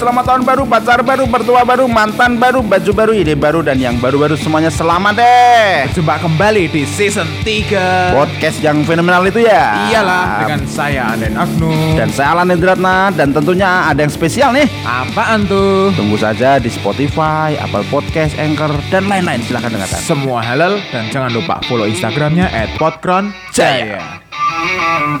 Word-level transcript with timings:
selamat 0.00 0.24
tahun 0.24 0.42
baru, 0.48 0.62
pacar 0.64 1.00
baru, 1.04 1.24
mertua 1.28 1.60
baru, 1.60 1.84
mantan 1.84 2.40
baru, 2.40 2.64
baju 2.64 2.92
baru, 2.96 3.12
ide 3.12 3.36
baru, 3.36 3.60
dan 3.60 3.76
yang 3.76 4.00
baru-baru 4.00 4.32
semuanya 4.40 4.72
selamat 4.72 5.20
deh. 5.20 5.92
Jumpa 5.92 6.16
kembali 6.24 6.72
di 6.72 6.88
season 6.88 7.28
3 7.44 8.16
Podcast 8.16 8.64
yang 8.64 8.80
fenomenal 8.88 9.28
itu 9.28 9.44
ya. 9.44 9.92
Iyalah 9.92 10.48
dengan 10.48 10.64
saya 10.64 11.12
Aden 11.12 11.36
Agnu 11.36 12.00
Dan 12.00 12.08
saya 12.16 12.32
Alan 12.32 12.48
Indratna 12.48 13.12
dan 13.12 13.36
tentunya 13.36 13.92
ada 13.92 14.00
yang 14.00 14.08
spesial 14.08 14.56
nih. 14.56 14.64
Apaan 14.88 15.44
tuh? 15.44 15.92
Tunggu 15.92 16.16
saja 16.16 16.56
di 16.56 16.72
Spotify, 16.72 17.60
Apple 17.60 17.84
Podcast, 17.92 18.40
Anchor, 18.40 18.72
dan 18.88 19.04
lain-lain. 19.04 19.44
Silahkan 19.44 19.68
dengarkan. 19.68 20.00
Semua 20.00 20.40
halal 20.40 20.80
dan 20.88 21.12
jangan 21.12 21.28
lupa 21.28 21.60
follow 21.68 21.84
Instagramnya 21.84 22.48
@podkronjaya. 22.80 24.00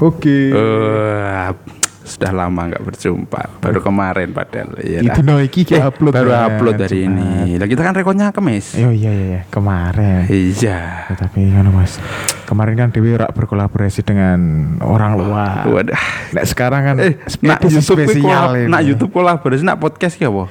Oke. 0.00 0.56
Eh, 0.56 1.79
sudah 2.10 2.30
lama 2.30 2.66
nggak 2.66 2.82
berjumpa. 2.82 3.40
Baru 3.58 3.78
kemarin 3.80 4.28
padahal. 4.30 4.74
Iya 4.76 5.00
Itu 5.00 5.22
no 5.22 5.38
iki 5.38 5.62
ki 5.62 5.72
Eh, 5.72 5.82
upload 5.82 6.12
baru 6.12 6.28
ya, 6.28 6.40
upload 6.48 6.76
hari 6.76 7.00
Jumat. 7.00 7.14
ini. 7.46 7.54
Lah 7.54 7.66
kita 7.66 7.80
kan 7.80 7.94
rekodnya 7.94 8.26
Kamis. 8.30 8.74
Oh 8.76 8.90
iya 8.90 9.08
iya 9.08 9.26
iya 9.30 9.40
kemarin. 9.46 10.26
Iya. 10.26 10.78
Ya, 11.06 11.14
tapi 11.14 11.46
kan 11.48 11.64
mas 11.68 11.96
kemarin 12.44 12.74
kan 12.76 12.88
Dewi 12.90 13.14
rak 13.14 13.30
berkolaborasi 13.30 14.02
dengan 14.02 14.38
orang 14.80 15.14
luar. 15.14 15.64
Waduh. 15.64 15.94
Nah 16.30 16.44
sekarang 16.44 16.82
kan 16.84 16.96
Eh, 16.98 17.14
nak 17.40 17.62
YouTube 17.62 18.02
spesial 18.02 18.54
ini. 18.56 18.66
nak 18.66 18.82
YouTube 18.82 19.10
kolaborasi 19.10 19.62
nak 19.62 19.78
podcast 19.78 20.16
ya 20.16 20.28
apa? 20.28 20.50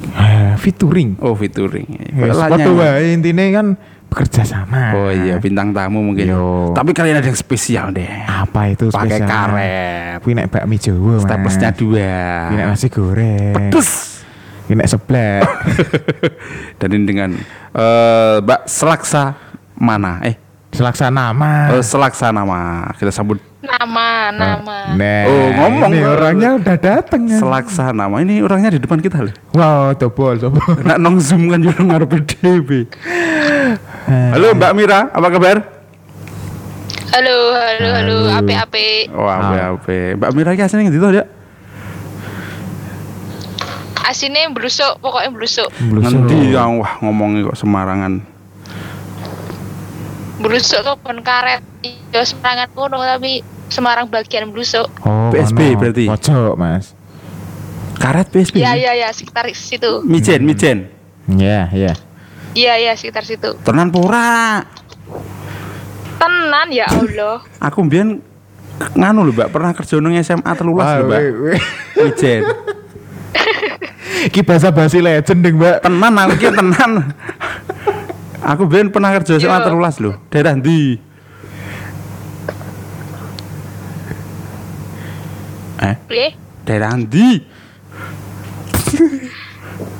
Eh, 0.00 0.54
featuring. 0.56 1.18
Oh, 1.18 1.34
featuring. 1.34 1.84
Ya, 2.14 2.32
wae 2.70 3.12
intinya 3.12 3.44
kan 3.52 3.66
bekerja 4.10 4.42
sama. 4.42 4.92
Oh 4.92 5.08
iya, 5.08 5.38
bintang 5.38 5.70
tamu 5.70 6.02
mungkin. 6.02 6.26
Yo. 6.26 6.74
Tapi 6.74 6.90
kalian 6.90 7.16
ada 7.16 7.24
yang 7.24 7.38
spesial 7.38 7.88
deh. 7.90 8.10
Apa 8.20 8.68
itu 8.68 8.90
Pakai 8.90 9.16
spesial? 9.16 9.28
karet. 9.28 10.18
Kuwi 10.20 10.32
nek 10.34 10.46
bakmi 10.48 10.76
Jawa, 10.76 11.14
Mas. 11.14 11.22
Staplesnya 11.22 11.70
dua. 11.70 12.12
Kuwi 12.44 12.56
nek 12.56 12.66
nasi 12.68 12.86
goreng. 12.88 13.54
Pedes. 13.54 13.90
Kuwi 14.66 14.74
nek 14.76 14.88
seblak. 14.88 15.46
Dan 16.78 16.88
ini 16.92 17.04
dengan 17.04 17.30
eh 17.70 18.34
Mbak 18.38 18.66
Selaksa 18.66 19.38
mana? 19.74 20.18
Eh, 20.20 20.34
Selaksana 20.70 21.30
nama. 21.30 21.50
eh, 21.72 21.82
Selaksa 21.82 22.30
nama. 22.30 22.58
Kita 22.94 23.10
sambut 23.10 23.38
Nama, 23.60 24.32
nama. 24.32 24.96
Nah, 24.96 25.22
Oh, 25.26 25.48
ngomong. 25.52 25.92
ini 25.92 26.00
orangnya 26.00 26.56
udah 26.56 26.76
dateng 26.76 27.28
kan. 27.28 27.38
Selaksa 27.38 27.92
nama. 27.92 28.16
Ini 28.18 28.40
orangnya 28.40 28.72
di 28.72 28.80
depan 28.80 28.98
kita 28.98 29.20
loh. 29.20 29.34
Wow, 29.52 29.92
dobol, 29.92 30.38
dobol. 30.38 30.80
Nak 30.80 30.96
nong 30.96 31.20
zoom 31.20 31.44
kan 31.46 31.60
juga 31.60 31.76
ngarep 31.78 32.08
DB. 32.24 32.70
Halo 34.06 34.54
Mbak 34.54 34.72
Mira, 34.72 35.08
apa 35.08 35.28
kabar? 35.28 35.56
Halo, 37.10 37.36
halo, 37.52 37.88
halo, 37.90 38.16
Halo. 38.24 38.38
ape-ape. 38.38 39.10
Wah, 39.10 39.28
Ah. 39.28 39.38
apa 39.42 39.54
apa. 39.76 39.96
Mbak 40.16 40.30
Mira 40.32 40.50
ki 40.54 40.62
asline 40.62 40.86
ngendi 40.86 40.98
to, 40.98 41.10
Dak? 41.10 41.26
Asine 44.00 44.50
blusuk, 44.50 44.98
pokoknya 44.98 45.30
blusuk. 45.30 45.70
Ngendi 45.76 46.50
yang 46.50 46.78
wah 46.78 46.98
ngomongnya 46.98 47.46
kok 47.46 47.58
semarangan. 47.58 48.18
Blusuk 50.40 50.80
tuh 50.80 50.96
pun 50.96 51.20
karet. 51.20 51.62
Ya 52.10 52.26
Semarang 52.26 52.66
kono 52.74 52.98
tapi 52.98 53.38
Semarang 53.70 54.10
bagian 54.10 54.50
blusuk. 54.50 54.90
Oh, 55.00 55.30
PSB 55.30 55.62
ono. 55.62 55.78
berarti? 55.78 56.04
Pojok, 56.10 56.54
Mas. 56.58 56.90
Karet 57.94 58.26
PSB. 58.26 58.58
Iya, 58.58 58.74
iya, 58.74 58.92
iya, 58.96 59.08
sekitar 59.10 59.46
situ. 59.52 60.02
Mijen, 60.02 60.42
mijen. 60.42 60.90
Iya, 61.30 61.70
iya. 61.70 61.92
Iya, 62.50 62.74
iya, 62.82 62.92
sekitar 62.98 63.22
situ. 63.22 63.54
Tenan 63.62 63.94
pura. 63.94 64.66
Tenan 66.18 66.68
ya 66.74 66.86
Allah. 66.90 67.46
Aku 67.62 67.86
mbiyen 67.86 68.18
nganu 68.96 69.22
lho, 69.28 69.32
Mbak, 69.36 69.48
pernah 69.54 69.70
kerja 69.76 70.02
nang 70.02 70.14
SMA 70.18 70.52
telulas 70.58 70.88
lho, 70.98 71.04
Mbak. 71.06 71.22
Mijen. 72.00 72.42
Ki 74.34 74.40
bahasa 74.42 74.74
basi 74.74 74.98
legend 74.98 75.40
ding, 75.46 75.56
Mbak. 75.56 75.86
Tenan 75.86 76.14
aku 76.18 76.34
ki 76.42 76.48
tenan. 76.50 76.92
Aku 78.42 78.66
mbiyen 78.66 78.90
pernah 78.90 79.14
kerja 79.14 79.38
SMA 79.38 79.58
Yo. 79.62 79.64
telulas 79.70 79.96
lho. 80.02 80.18
Daerah 80.28 80.58
ndi? 80.58 80.98
Eh, 85.80 85.96
daerah 86.66 86.92
ndi? 86.98 87.40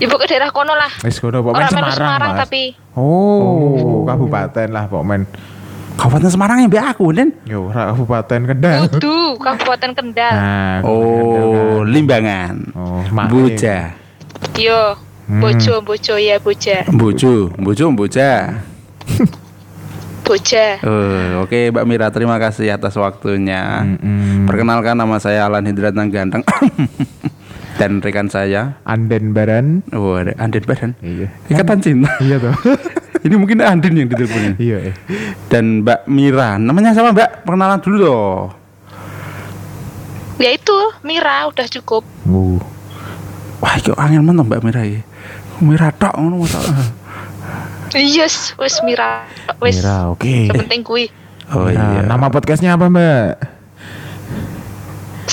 Ibu 0.01 0.15
ke 0.17 0.27
daerah 0.27 0.49
kono 0.49 0.73
lah. 0.73 0.89
Wis 1.05 1.21
kono 1.21 1.45
melu 1.45 1.61
Semarang, 1.69 1.93
Semarang 1.93 2.31
Mas. 2.33 2.41
tapi 2.43 2.63
Oh, 2.97 4.03
kabupaten 4.03 4.69
lah 4.69 4.89
pokoknya. 4.89 5.29
Kabupaten 5.95 6.31
Semarang 6.33 6.57
yang 6.59 6.73
mbak 6.73 6.97
aku, 6.97 7.13
Den. 7.13 7.37
Yo, 7.45 7.69
ora 7.69 7.93
kabupaten 7.93 8.41
Kendal. 8.49 8.81
Kudu 8.89 9.37
Kabupaten 9.37 9.91
Kendal. 9.93 10.33
Nah, 10.33 10.79
Oh, 10.83 11.85
Limbangan. 11.85 12.73
Oh, 12.73 13.05
Mahe. 13.11 13.29
Boja. 13.29 13.93
Yo, 14.57 14.97
Hmm. 15.29 15.39
bojo, 15.39 15.79
bojo 15.81 16.15
ya, 16.17 16.41
boja. 16.41 16.83
Bojo, 16.89 17.53
bojo, 17.55 17.85
boja. 17.93 18.59
Boja. 20.21 20.79
Eh, 20.79 21.29
oke 21.37 21.71
Mbak 21.71 21.85
Mira, 21.85 22.07
terima 22.09 22.39
kasih 22.39 22.71
atas 22.71 22.95
waktunya. 22.95 23.83
Mm-mm. 23.85 24.47
Perkenalkan 24.47 24.95
nama 24.95 25.19
saya 25.19 25.45
Alan 25.45 25.63
Hidrat 25.63 25.91
Nang 25.91 26.07
Ganteng. 26.07 26.43
Dan 27.81 28.05
rekan 28.05 28.29
saya, 28.29 28.77
Anden 28.85 29.33
Baran. 29.33 29.81
oh 29.91 30.13
ada 30.13 30.37
Andin 30.37 30.61
Badan. 30.63 30.93
Iya. 31.01 31.33
Ikatan 31.49 31.81
cinta. 31.81 32.13
Iya 32.21 32.37
toh. 32.37 32.53
Ini 33.25 33.37
mungkin 33.37 33.61
Andin 33.61 33.97
yang 33.97 34.09
diteleponin. 34.09 34.57
iya. 34.57 34.93
eh. 34.93 34.95
Dan 35.49 35.81
Mbak 35.81 36.05
Mira, 36.07 36.57
namanya 36.57 36.93
sama 36.93 37.13
Mbak? 37.13 37.45
Perkenalan 37.45 37.81
dulu 37.81 37.97
loh. 38.01 38.37
Ya 40.37 40.53
itu, 40.53 40.77
Mira 41.01 41.49
udah 41.49 41.69
cukup. 41.71 42.05
Uh. 42.25 42.61
Wah, 43.61 43.77
kok 43.77 43.97
angin 43.97 44.25
mentok 44.25 44.45
Mbak 44.47 44.61
Mira 44.61 44.83
ya. 44.85 45.01
Mira 45.61 45.93
tok 45.93 46.17
ngono. 46.17 46.45
Yes, 47.93 48.57
wes 48.57 48.81
Mira. 48.81 49.25
Wes. 49.61 49.81
Mira, 49.81 50.09
oke. 50.09 50.49
Sepenting 50.49 50.81
kui. 50.81 51.09
Oh 51.53 51.69
Nah, 51.69 52.01
iya. 52.01 52.01
Nama 52.05 52.27
podcastnya 52.29 52.73
apa, 52.73 52.89
Mbak? 52.89 53.60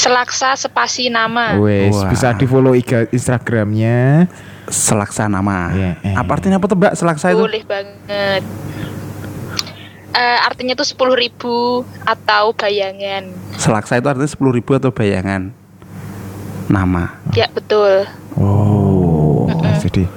Selaksa 0.08 0.56
spasi 0.56 1.12
nama. 1.12 1.60
Wes, 1.60 1.92
bisa 2.08 2.32
di 2.40 2.48
follow 2.48 2.72
Instagramnya. 3.12 4.32
Selaksa 4.72 5.28
nama. 5.28 5.72
Iya, 5.76 5.92
eh. 6.04 6.16
Apa 6.16 6.40
artinya 6.40 6.60
apa 6.60 6.68
tuh 6.72 6.80
Mbak? 6.80 6.94
Selaksa 6.96 7.36
itu? 7.36 7.44
Boleh 7.44 7.64
banget. 7.68 8.44
Eh, 10.18 10.40
artinya 10.48 10.74
tuh 10.74 10.88
sepuluh 10.88 11.14
ribu 11.14 11.84
atau 12.08 12.56
bayangan. 12.56 13.28
Selaksa 13.60 14.00
itu 14.00 14.08
artinya 14.10 14.26
10.000 14.26 14.58
ribu 14.58 14.72
atau 14.74 14.90
bayangan 14.90 15.52
nama. 16.72 17.22
Ya 17.38 17.46
betul. 17.54 18.08
Oh, 18.34 19.46
jadi 19.78 20.10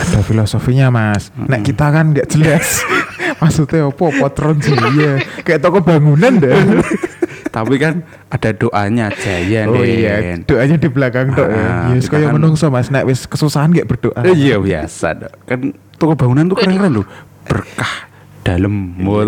ada 0.00 0.20
filosofinya, 0.24 0.88
Mas. 0.88 1.28
Nek 1.36 1.60
kita 1.66 1.92
kan 1.92 2.16
nggak 2.16 2.28
jelas. 2.30 2.82
Maksudnya 3.42 3.90
apa? 3.90 4.04
Potron 4.16 4.56
sih 4.62 4.74
iya. 4.96 5.20
Kayak 5.44 5.60
toko 5.60 5.84
bangunan 5.84 6.40
deh. 6.40 6.54
Tapi 7.54 7.78
kan 7.78 8.02
ada 8.26 8.50
doanya 8.50 9.14
Jaya 9.14 9.70
Oh 9.70 9.78
iya, 9.78 10.42
doanya 10.42 10.74
di 10.74 10.90
belakang 10.90 11.30
dok 11.30 11.46
Ah, 11.46 11.86
ya. 11.86 11.94
Yes, 11.94 12.10
kaya 12.10 12.26
kan- 12.26 12.34
menungso 12.34 12.66
Mas, 12.66 12.90
nek 12.90 13.06
wis 13.06 13.24
kesusahan 13.24 13.70
gak 13.70 13.86
berdoa. 13.86 14.18
Eh, 14.20 14.34
iya 14.34 14.58
biasa 14.58 15.14
dok. 15.14 15.32
Kan 15.46 15.60
toko 15.94 16.18
bangunan 16.18 16.44
tuh 16.44 16.58
keren-keren 16.58 16.90
loh. 16.92 17.06
Berkah 17.44 18.10
dalam, 18.42 18.98
Iya. 18.98 19.04
mau 19.06 19.22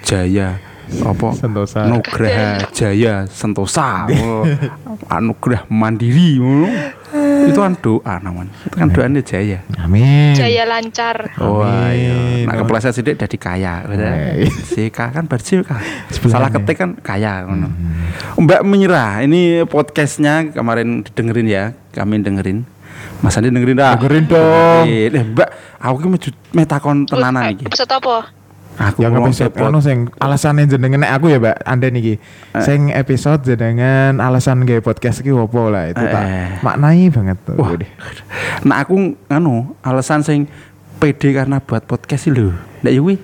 Jaya 0.00 0.48
apa 0.86 1.34
Sentosa. 1.34 1.82
Nugraha 1.84 2.62
Jaya 2.70 3.26
Sentosa 3.26 4.06
Anugerah 5.10 5.66
Mandiri 5.66 6.38
oh. 6.38 6.70
Itu 7.46 7.60
kan 7.62 7.74
doa 7.78 8.14
namanya 8.20 8.52
itu 8.66 8.76
kan 8.76 8.88
doanya 8.90 9.22
Jaya 9.22 9.62
Amin. 9.86 10.34
Jaya 10.34 10.66
lancar. 10.66 11.30
Wah, 11.38 11.94
iya. 11.94 12.42
Amin. 12.42 12.44
Nah, 12.50 12.54
kepleset 12.58 12.92
sidik 12.98 13.14
jadi 13.14 13.36
kaya. 13.38 13.86
Eh. 13.86 14.50
Si 14.50 14.90
K 14.90 14.98
kan 15.14 15.30
bersih 15.30 15.62
kan. 15.62 15.78
Salah 16.10 16.50
ketik 16.50 16.76
kan 16.82 16.90
kaya 16.98 17.46
ngono. 17.46 17.70
Mbak 18.34 18.60
Mira, 18.66 19.22
ini 19.22 19.62
podcastnya 19.62 20.50
kemarin 20.50 21.06
didengerin 21.06 21.46
ya, 21.46 21.64
kami 21.94 22.18
dengerin. 22.18 22.66
Mas 23.22 23.38
Andi 23.38 23.54
dengerin 23.54 23.78
dah. 23.78 23.94
Dengerin 23.94 24.24
dong. 24.26 24.84
Eh, 24.90 25.08
Mbak, 25.12 25.48
aku 25.78 25.96
ki 26.02 26.08
metakon 26.52 27.06
tenanan 27.06 27.54
iki. 27.54 27.70
Episode 27.70 27.92
apa? 27.94 28.34
Aku 28.76 29.00
Yang 29.00 29.12
ngomong 29.16 29.32
episode 29.32 29.54
anu 29.56 29.80
sing 29.80 29.98
alasannya 30.20 30.68
jenengan 30.68 31.00
nek 31.00 31.16
aku 31.16 31.32
ya, 31.32 31.40
Mbak, 31.40 31.56
Anda 31.64 31.88
niki. 31.88 32.20
Sing 32.60 32.92
episode 32.92 33.40
jenengan 33.40 34.20
alasan 34.20 34.68
gawe 34.68 34.84
podcast 34.84 35.24
ki 35.24 35.32
opo 35.32 35.72
lah 35.72 35.88
itu 35.88 35.96
tak 35.96 36.22
Eh. 36.22 36.60
maknai 36.60 37.08
banget 37.08 37.40
tuh. 37.40 37.56
Wah. 37.56 37.72
Nah, 38.68 38.84
aku 38.84 39.16
anu 39.26 39.72
alasan 39.80 40.20
sing 40.20 40.44
pede 40.96 41.32
karena 41.32 41.56
buat 41.58 41.84
podcast 41.84 42.28
sih 42.28 42.32
lho. 42.32 42.52
Ndak 42.84 42.92
ya 42.92 43.00
kuwi. 43.00 43.16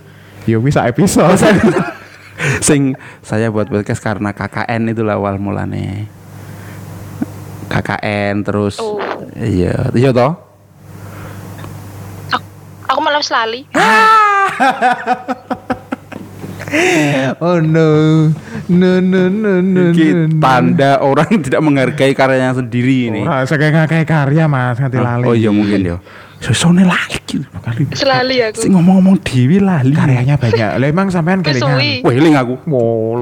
Ya 0.48 0.56
wis 0.56 0.72
sak 0.72 0.88
episode. 0.88 1.36
sing 2.64 2.96
saya 3.20 3.52
buat 3.52 3.68
podcast 3.68 4.00
karena 4.00 4.32
KKN 4.32 4.88
itu 4.88 5.04
lah 5.04 5.20
awal 5.20 5.36
mulane 5.36 6.08
KKN 7.68 8.42
terus 8.42 8.80
Oh. 8.80 8.98
iya 9.36 9.88
iya 9.92 10.10
toh 10.10 10.36
Aku, 12.92 13.00
malah 13.00 13.24
selali. 13.24 13.64
oh 17.40 17.56
no. 17.60 17.88
No 18.68 19.00
no 19.00 19.22
no 19.32 19.60
no. 19.64 19.82
Iki 19.92 20.08
no, 20.12 20.20
no. 20.28 20.40
tanda 20.40 21.00
orang 21.00 21.28
tidak 21.44 21.60
menghargai 21.64 22.12
karyanya 22.12 22.52
sendiri 22.60 23.08
ini. 23.08 23.24
Ora 23.24 23.48
saya 23.48 23.72
kayak 23.88 24.04
karya 24.04 24.44
Mas, 24.44 24.76
nganti 24.76 25.00
lali. 25.00 25.24
Oh 25.24 25.32
iya 25.32 25.48
mungkin 25.48 25.80
ya. 25.84 25.96
Sesone 26.42 26.84
lali. 26.84 27.16
Kali. 27.64 27.88
Selali 27.96 28.44
aku. 28.44 28.60
Sing 28.60 28.76
ngomong-ngomong 28.76 29.16
dewi 29.24 29.56
lali. 29.56 29.96
Karyanya 29.96 30.36
banyak. 30.36 30.70
Lah 30.80 30.88
emang 30.88 31.08
sampean 31.08 31.40
kelingan. 31.40 31.80
suwi. 31.80 32.04
Weling 32.04 32.36
aku. 32.36 32.60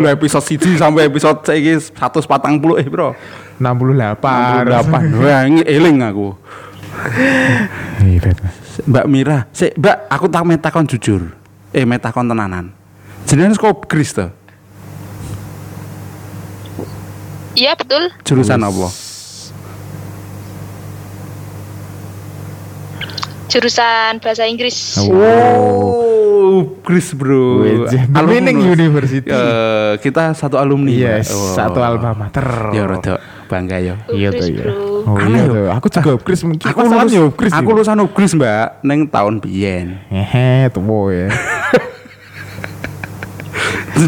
Lu 0.03 0.07
episode 0.11 0.43
1 0.43 0.81
sampai 0.81 1.07
episode 1.07 1.47
saiki 1.47 1.79
140 1.95 2.83
eh, 2.83 2.89
Bro. 2.91 3.15
68. 3.63 4.19
68. 4.19 5.21
Wah, 5.21 5.41
ini 5.47 5.63
eling 5.63 6.03
aku. 6.03 6.35
Hebat. 8.03 8.70
Mbak 8.87 9.07
Mira, 9.11 9.39
sik 9.51 9.77
Mbak, 9.77 9.97
aku 10.09 10.27
tak 10.31 10.45
metakon 10.47 10.87
jujur. 10.87 11.23
Eh 11.71 11.85
metakon 11.87 12.27
tenanan. 12.27 12.73
Jenengan 13.29 13.55
kok 13.55 13.87
Gris 13.87 14.15
to? 14.17 14.31
Iya 17.59 17.75
betul. 17.75 18.09
Jurusan 18.25 18.63
apa? 18.63 18.89
Jurusan 23.51 24.23
bahasa 24.23 24.47
Inggris. 24.47 24.95
Oh, 25.03 26.79
Gris 26.87 27.11
bro. 27.11 27.67
Wih, 27.67 27.91
The 27.91 28.23
Meaning 28.23 28.63
University. 28.63 29.27
Eh, 29.27 29.99
kita 29.99 30.31
satu 30.39 30.55
alumni. 30.55 30.95
Yes. 30.95 31.35
Oh. 31.35 31.59
satu 31.59 31.83
alma 31.83 32.15
mater. 32.15 32.47
Ya 32.71 32.87
rada 32.87 33.40
bangga 33.51 33.77
ya. 33.83 33.95
Iya 34.07 34.31
tuh 34.31 34.47
ya. 34.47 34.71
bro. 34.71 35.11
Oh 35.11 35.17
iya 35.19 35.43
tuh. 35.51 35.67
Aku 35.75 35.87
juga 35.91 36.13
Chris 36.23 36.41
mungkin. 36.47 36.63
Aku 36.63 36.79
lulus, 36.87 37.13
Chris. 37.35 37.51
aku 37.51 37.69
lulusan 37.75 37.99
Ugris 37.99 38.33
mbak, 38.39 38.79
neng 38.87 39.11
tahun 39.11 39.43
biyen. 39.43 39.99
Hehe, 40.07 40.71
tuh 40.71 40.87
ya. 41.11 41.29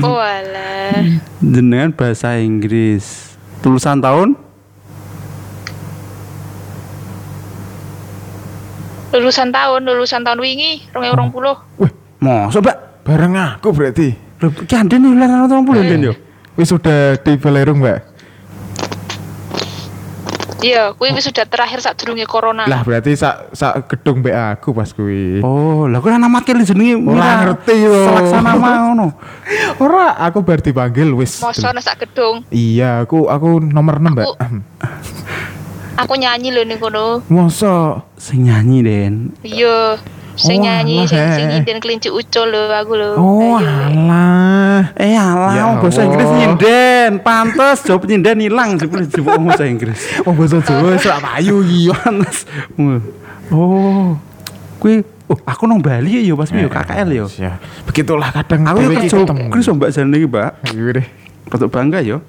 Oh 0.00 0.16
alah. 0.16 1.04
Jenengan 1.44 1.92
bahasa 1.92 2.40
Inggris. 2.40 3.36
Lulusan 3.60 4.00
tahun? 4.00 4.40
Lulusan 9.12 9.52
tahun, 9.52 9.84
lulusan 9.84 10.24
tahun 10.24 10.40
wingi, 10.40 10.88
rong 10.96 11.04
ewu 11.04 11.12
rong 11.12 11.28
puluh. 11.28 11.60
Wih, 11.76 11.92
masa 12.24 12.64
mbak? 12.64 13.04
Bareng 13.04 13.36
aku 13.36 13.68
berarti. 13.76 14.16
Lho, 14.40 14.48
ki 14.64 14.72
anden 14.72 15.04
nih 15.04 15.12
lulusan 15.12 15.44
tahun 15.44 15.64
puluh 15.68 15.80
anden 15.84 16.08
yo. 16.08 16.14
Wis 16.52 16.68
sudah 16.68 17.16
di 17.16 17.40
Belerung, 17.40 17.80
Mbak. 17.80 18.11
Iya, 20.62 20.94
kuwi 20.94 21.10
wis 21.10 21.26
sudah 21.26 21.42
terakhir 21.42 21.78
saat 21.78 21.98
durunge 21.98 22.22
corona. 22.24 22.64
Lah 22.64 22.80
berarti 22.80 23.12
sak 23.12 23.50
sak 23.52 23.86
gedung 23.88 24.22
mbak 24.22 24.32
aku 24.56 24.70
pas 24.70 24.88
kuwi. 24.88 25.42
Oh, 25.42 25.84
lah 25.84 25.98
kok 25.98 26.08
nama 26.08 26.38
kali 26.38 26.62
jenenge 26.62 26.94
Ora 26.98 27.42
ngerti 27.44 27.74
yo. 27.82 27.94
Selaksana 28.06 28.50
ngono. 28.54 29.06
Ora, 29.76 30.14
aku 30.16 30.40
bar 30.40 30.62
dipanggil 30.62 31.10
wis. 31.12 31.42
Mosok 31.42 31.70
nang 31.70 31.82
sak 31.82 32.00
gedung. 32.00 32.46
Iya, 32.48 33.02
aku 33.02 33.26
aku 33.26 33.58
nomor 33.58 33.98
6, 33.98 34.14
Mbak. 34.14 34.24
Aku- 34.24 34.38
Aku 35.92 36.16
nyanyi 36.16 36.48
lho 36.48 36.64
ning 36.64 36.80
kono. 36.80 37.20
Masa 37.28 38.00
Sing 38.16 38.48
nyanyi 38.48 38.80
Den. 38.80 39.14
Iya. 39.44 40.00
Sing 40.32 40.60
Oh, 40.60 40.64
nyanyi, 40.64 41.04
alah, 41.04 41.08
sing 41.12 41.20
sing 41.36 41.44
eh. 41.44 41.52
nyinden 41.60 41.78
kelinci 41.84 42.08
ucul 42.08 42.48
lho 42.48 42.72
aku 42.72 42.92
lho. 42.96 43.10
Oh, 43.20 43.60
alah. 43.60 44.88
Eh 44.96 45.12
alah, 45.12 45.52
Ya 45.52 45.64
bahasa. 45.76 46.08
Inggris 46.08 46.30
nyinden. 46.32 47.10
Pantes 47.20 47.84
jawab 47.84 48.08
nyinden 48.08 48.40
ilang 48.40 48.80
jebul 48.80 49.04
jebul 49.04 49.36
ngomong 49.36 49.52
bahasa 49.52 49.68
Inggris. 49.68 50.00
Oh, 50.26 50.32
bahasa 50.32 50.64
Jawa 50.64 50.96
sak 50.96 51.20
payu 51.20 51.60
iki. 51.60 51.92
Pantes. 51.92 52.48
Oh. 53.52 54.16
Kuwi 54.80 55.04
oh, 55.28 55.38
aku 55.44 55.68
nang 55.68 55.84
Bali 55.84 56.24
ya 56.24 56.32
pas 56.32 56.48
yo 56.48 56.68
KKL 56.72 57.08
yo. 57.12 57.26
Ya, 57.36 57.60
begitulah 57.84 58.32
kadang 58.32 58.64
Aku 58.72 58.88
kerja 58.88 59.12
ketemu. 59.12 59.44
Gris 59.52 59.68
Mbak 59.68 59.90
jane 59.92 60.16
iki, 60.16 60.26
Mbak. 60.32 60.50
Iya 60.72 60.90
deh. 60.96 61.06
Rodok 61.52 61.68
bangga 61.68 62.00
yo. 62.00 62.24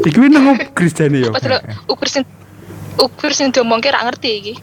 Iki 0.00 0.18
nang 0.32 0.56
Gris 0.72 0.96
jane 0.96 1.20
yo. 1.20 1.36
Pas 1.36 1.44
lho 1.44 1.60
ukur 1.84 2.08
sing 2.08 2.24
ukur 2.96 3.30
sing 3.36 3.52
diomongke 3.52 3.92
ra 3.92 4.08
ngerti 4.08 4.30
iki. 4.40 4.54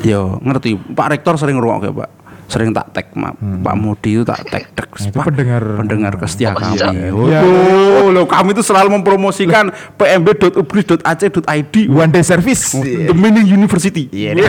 Yo, 0.00 0.38
ngerti. 0.38 0.74
Pak 0.76 1.06
Rektor 1.10 1.34
sering 1.34 1.56
ngrungokke, 1.56 1.90
Pak. 1.92 2.10
Sering 2.46 2.70
tak 2.70 2.90
tag 2.90 3.06
ma- 3.14 3.30
Pak 3.34 3.74
Mudi 3.74 4.10
itu 4.12 4.24
tak 4.24 4.42
tag 4.44 4.66
tag 4.72 4.90
Nah, 4.90 5.22
pendengar. 5.22 5.62
pendengar 5.76 6.12
kesetia 6.16 6.50
kami. 6.52 6.74
iya. 6.76 7.10
Oh, 7.10 7.24
Ya. 7.24 7.40
oh, 7.42 8.10
loh, 8.10 8.26
kami 8.26 8.50
itu 8.52 8.60
selalu 8.60 8.90
mempromosikan 8.92 9.70
pmb.ubris.ac.id 9.94 11.74
One 11.88 12.10
day 12.10 12.22
service. 12.22 12.74
The 12.74 13.14
Meaning 13.14 13.46
University. 13.46 14.10
Iya. 14.10 14.34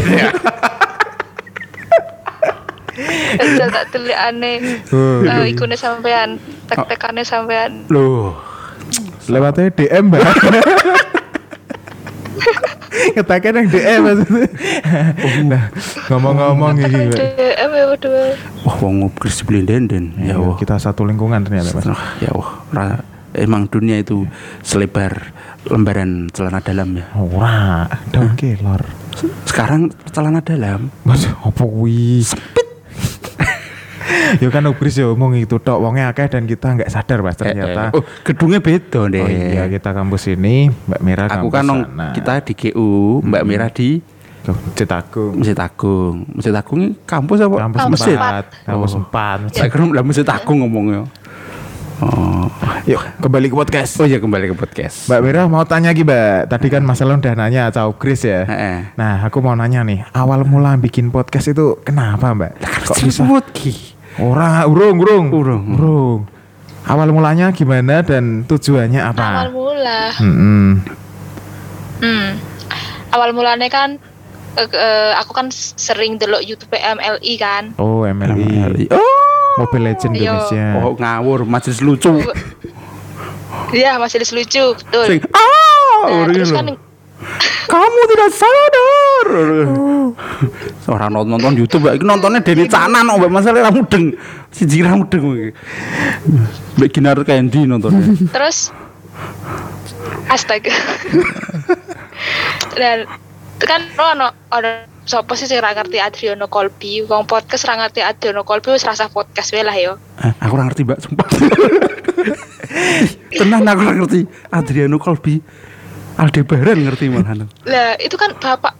Bisa 3.31 3.65
tak 3.65 3.85
telikane. 3.89 4.81
Oh. 4.89 5.23
Eh 5.23 5.53
ikune 5.53 5.73
sampean, 5.73 6.37
tek-tekane 6.65 7.21
sampean. 7.21 7.85
Loh, 7.87 8.35
Lewatnya 9.25 9.69
DM, 9.69 10.09
Mbak. 10.09 10.21
Ngetaknya 12.91 13.49
yang 13.55 13.67
DM 13.67 13.99
maksudnya. 14.03 14.47
Nah, 15.47 15.63
ngomong-ngomong 16.07 16.75
iki, 16.77 16.91
Mbak. 17.07 17.17
DM 17.17 17.69
ya 17.71 17.83
waduh. 17.87 18.35
wah 18.61 18.75
wong 18.77 18.95
ubris 19.03 19.41
blenden 19.41 20.11
ya 20.17 20.35
Ya, 20.35 20.35
wah. 20.37 20.55
kita 20.55 20.75
satu 20.75 21.03
lingkungan 21.03 21.41
ternyata, 21.41 21.71
Mas. 21.73 21.87
Wah, 21.87 22.03
ya 22.19 22.31
wah. 22.31 22.51
Ra- 22.69 23.03
Emang 23.31 23.63
dunia 23.65 23.95
itu 23.95 24.27
selebar 24.59 25.31
lembaran 25.63 26.27
celana 26.29 26.59
dalam 26.59 26.99
ya. 26.99 27.07
Ora, 27.15 27.87
daun 28.11 28.35
kelor. 28.35 28.83
Sekarang 29.45 29.87
celana 30.05 30.43
dalam 30.43 30.91
Mas, 31.01 31.23
apa 31.23 31.63
kuwi? 31.63 32.27
Ya 34.37 34.47
kan 34.47 34.63
ubris 34.65 34.93
ya 34.93 35.07
ngomong 35.07 35.35
itu 35.35 35.55
tok 35.55 35.77
wongnya 35.77 36.09
akeh 36.09 36.27
dan 36.27 36.43
kita 36.43 36.67
nggak 36.73 36.89
sadar 36.89 37.19
Mas 37.19 37.35
ternyata. 37.35 37.91
Oh, 37.91 38.03
gedungnya 38.21 38.59
beda 38.59 39.07
deh. 39.07 39.19
Oh 39.19 39.29
iya 39.29 39.65
kita 39.67 39.91
kampus 39.91 40.29
ini 40.29 40.67
Mbak 40.69 41.01
Mira 41.01 41.23
Aku 41.25 41.47
kampus 41.47 41.53
kan 41.53 41.63
nong 41.63 41.81
sana. 41.85 42.07
kita 42.11 42.33
di 42.41 42.53
GU, 42.53 42.89
Mbak 43.21 43.43
Mira 43.43 43.67
di 43.67 44.01
Ke 44.41 44.49
Citagung. 44.75 45.37
Masjid 45.37 45.53
Agung. 45.55 46.25
Masjid 46.27 46.49
Agung 46.51 46.77
ini 46.79 46.89
kampus 47.03 47.37
apa? 47.39 47.55
Kampus 47.59 47.77
Kampus 47.79 47.93
Masjid. 47.99 48.17
empat. 48.17 48.45
Kampus 48.65 48.91
Oh. 48.91 48.99
empat. 48.99 49.37
Saya 49.53 49.69
kira 49.69 49.83
lah 49.87 50.01
Masjid 50.01 50.25
Agung 50.25 50.57
ngomongnya. 50.59 51.05
Oh. 52.01 52.49
Yuk 52.83 52.97
kembali 53.21 53.45
ke 53.45 53.55
podcast. 53.55 54.01
Oh 54.01 54.09
ya 54.09 54.17
kembali 54.17 54.49
ke 54.49 54.55
podcast. 54.57 55.05
Mbak 55.05 55.21
Mira 55.21 55.41
mau 55.45 55.61
tanya 55.61 55.93
lagi 55.93 56.01
Mbak. 56.01 56.49
Tadi 56.49 56.67
kan 56.67 56.81
Mas 56.81 56.97
Elon 56.97 57.21
udah 57.21 57.37
nanya 57.37 57.69
Cau 57.69 57.93
Chris 57.93 58.25
ya. 58.25 58.41
Heeh. 58.41 58.77
Nah 58.97 59.21
aku 59.21 59.37
mau 59.37 59.53
nanya 59.53 59.85
nih. 59.85 60.09
Awal 60.09 60.41
mula 60.41 60.73
bikin 60.75 61.13
podcast 61.13 61.45
itu 61.47 61.77
kenapa 61.79 62.33
Mbak? 62.33 62.51
Kok 62.89 62.97
bisa? 62.97 63.21
Orang 64.21 64.69
urung 64.69 64.97
urung 65.01 65.25
Urung. 65.33 65.63
urung. 65.73 66.19
Awal 66.81 67.09
mulanya 67.09 67.49
gimana 67.49 68.01
dan 68.01 68.45
tujuannya 68.45 69.01
apa? 69.01 69.21
Awal 69.21 69.49
mula. 69.49 70.01
Hmm. 70.17 70.81
Hmm. 72.01 72.27
Awal 73.11 73.33
mulanya 73.33 73.69
kan 73.69 73.97
eh, 74.55 74.67
eh, 74.67 75.11
aku 75.15 75.31
kan 75.31 75.47
sering 75.53 76.17
delok 76.17 76.41
YouTube 76.41 76.73
MLI 76.73 77.33
kan. 77.37 77.63
Oh 77.77 78.05
MLI. 78.05 78.89
Oh. 78.89 79.21
Mobile 79.59 79.91
Legend 79.91 80.13
Iya. 80.15 80.21
Indonesia. 80.31 80.65
Oh 80.79 80.93
ngawur, 80.95 81.43
majelis 81.43 81.83
lucu. 81.83 82.23
Iya, 83.71 83.99
masih 83.99 84.23
lucu, 84.31 84.63
betul. 84.79 85.05
Sing 85.07 85.19
ah, 85.31 86.07
Nah, 86.07 86.27
terus 86.31 86.49
lho. 86.49 86.55
kan 86.55 86.67
kamu 87.69 88.01
tidak 88.11 88.31
sadar. 88.35 89.27
Orang 90.91 91.11
nonton 91.15 91.31
nonton 91.37 91.53
YouTube, 91.55 91.87
iki 91.87 92.03
nontonnya 92.03 92.43
Denny 92.43 92.67
Canan, 92.67 93.07
mbak 93.07 93.31
masalah 93.31 93.71
ramu 93.71 93.85
deng, 93.87 94.17
si 94.51 94.65
ramu 94.81 95.07
deng. 95.07 95.55
Mbak 96.75 96.89
Ginar 96.91 97.17
Candy 97.23 97.63
nontonnya. 97.63 98.11
terus 98.33 98.73
astaga. 100.27 100.73
Dan 102.75 103.05
kan 103.61 103.81
lo 103.93 104.03
ono 104.17 104.27
ono 104.49 104.69
sapa 105.05 105.33
sih 105.33 105.49
sing 105.49 105.59
ra 105.61 105.73
ngerti 105.73 105.97
Adriano 105.97 106.47
Colby, 106.47 107.05
wong 107.05 107.25
podcast 107.25 107.65
ra 107.65 107.77
ngerti 107.77 108.01
Adriano 108.01 108.45
Colby 108.45 108.73
wis 108.73 108.85
rasa 108.85 109.09
podcast 109.09 109.53
wae 109.53 109.65
lah 109.65 109.75
yo. 109.77 109.97
Eh, 110.21 110.33
aku 110.41 110.53
ora 110.57 110.65
ngerti 110.69 110.81
mbak, 110.85 110.99
sumpah. 111.01 111.27
Tenang 113.39 113.65
aku 113.65 113.81
ora 113.81 113.93
ngerti. 113.97 114.21
Adriano 114.53 114.97
Colby, 115.01 115.41
Aldebaran 116.21 116.77
ngerti 116.85 117.09
malahan. 117.09 117.49
Lah, 117.65 117.97
itu 117.97 118.13
kan 118.13 118.37
bapak 118.37 118.77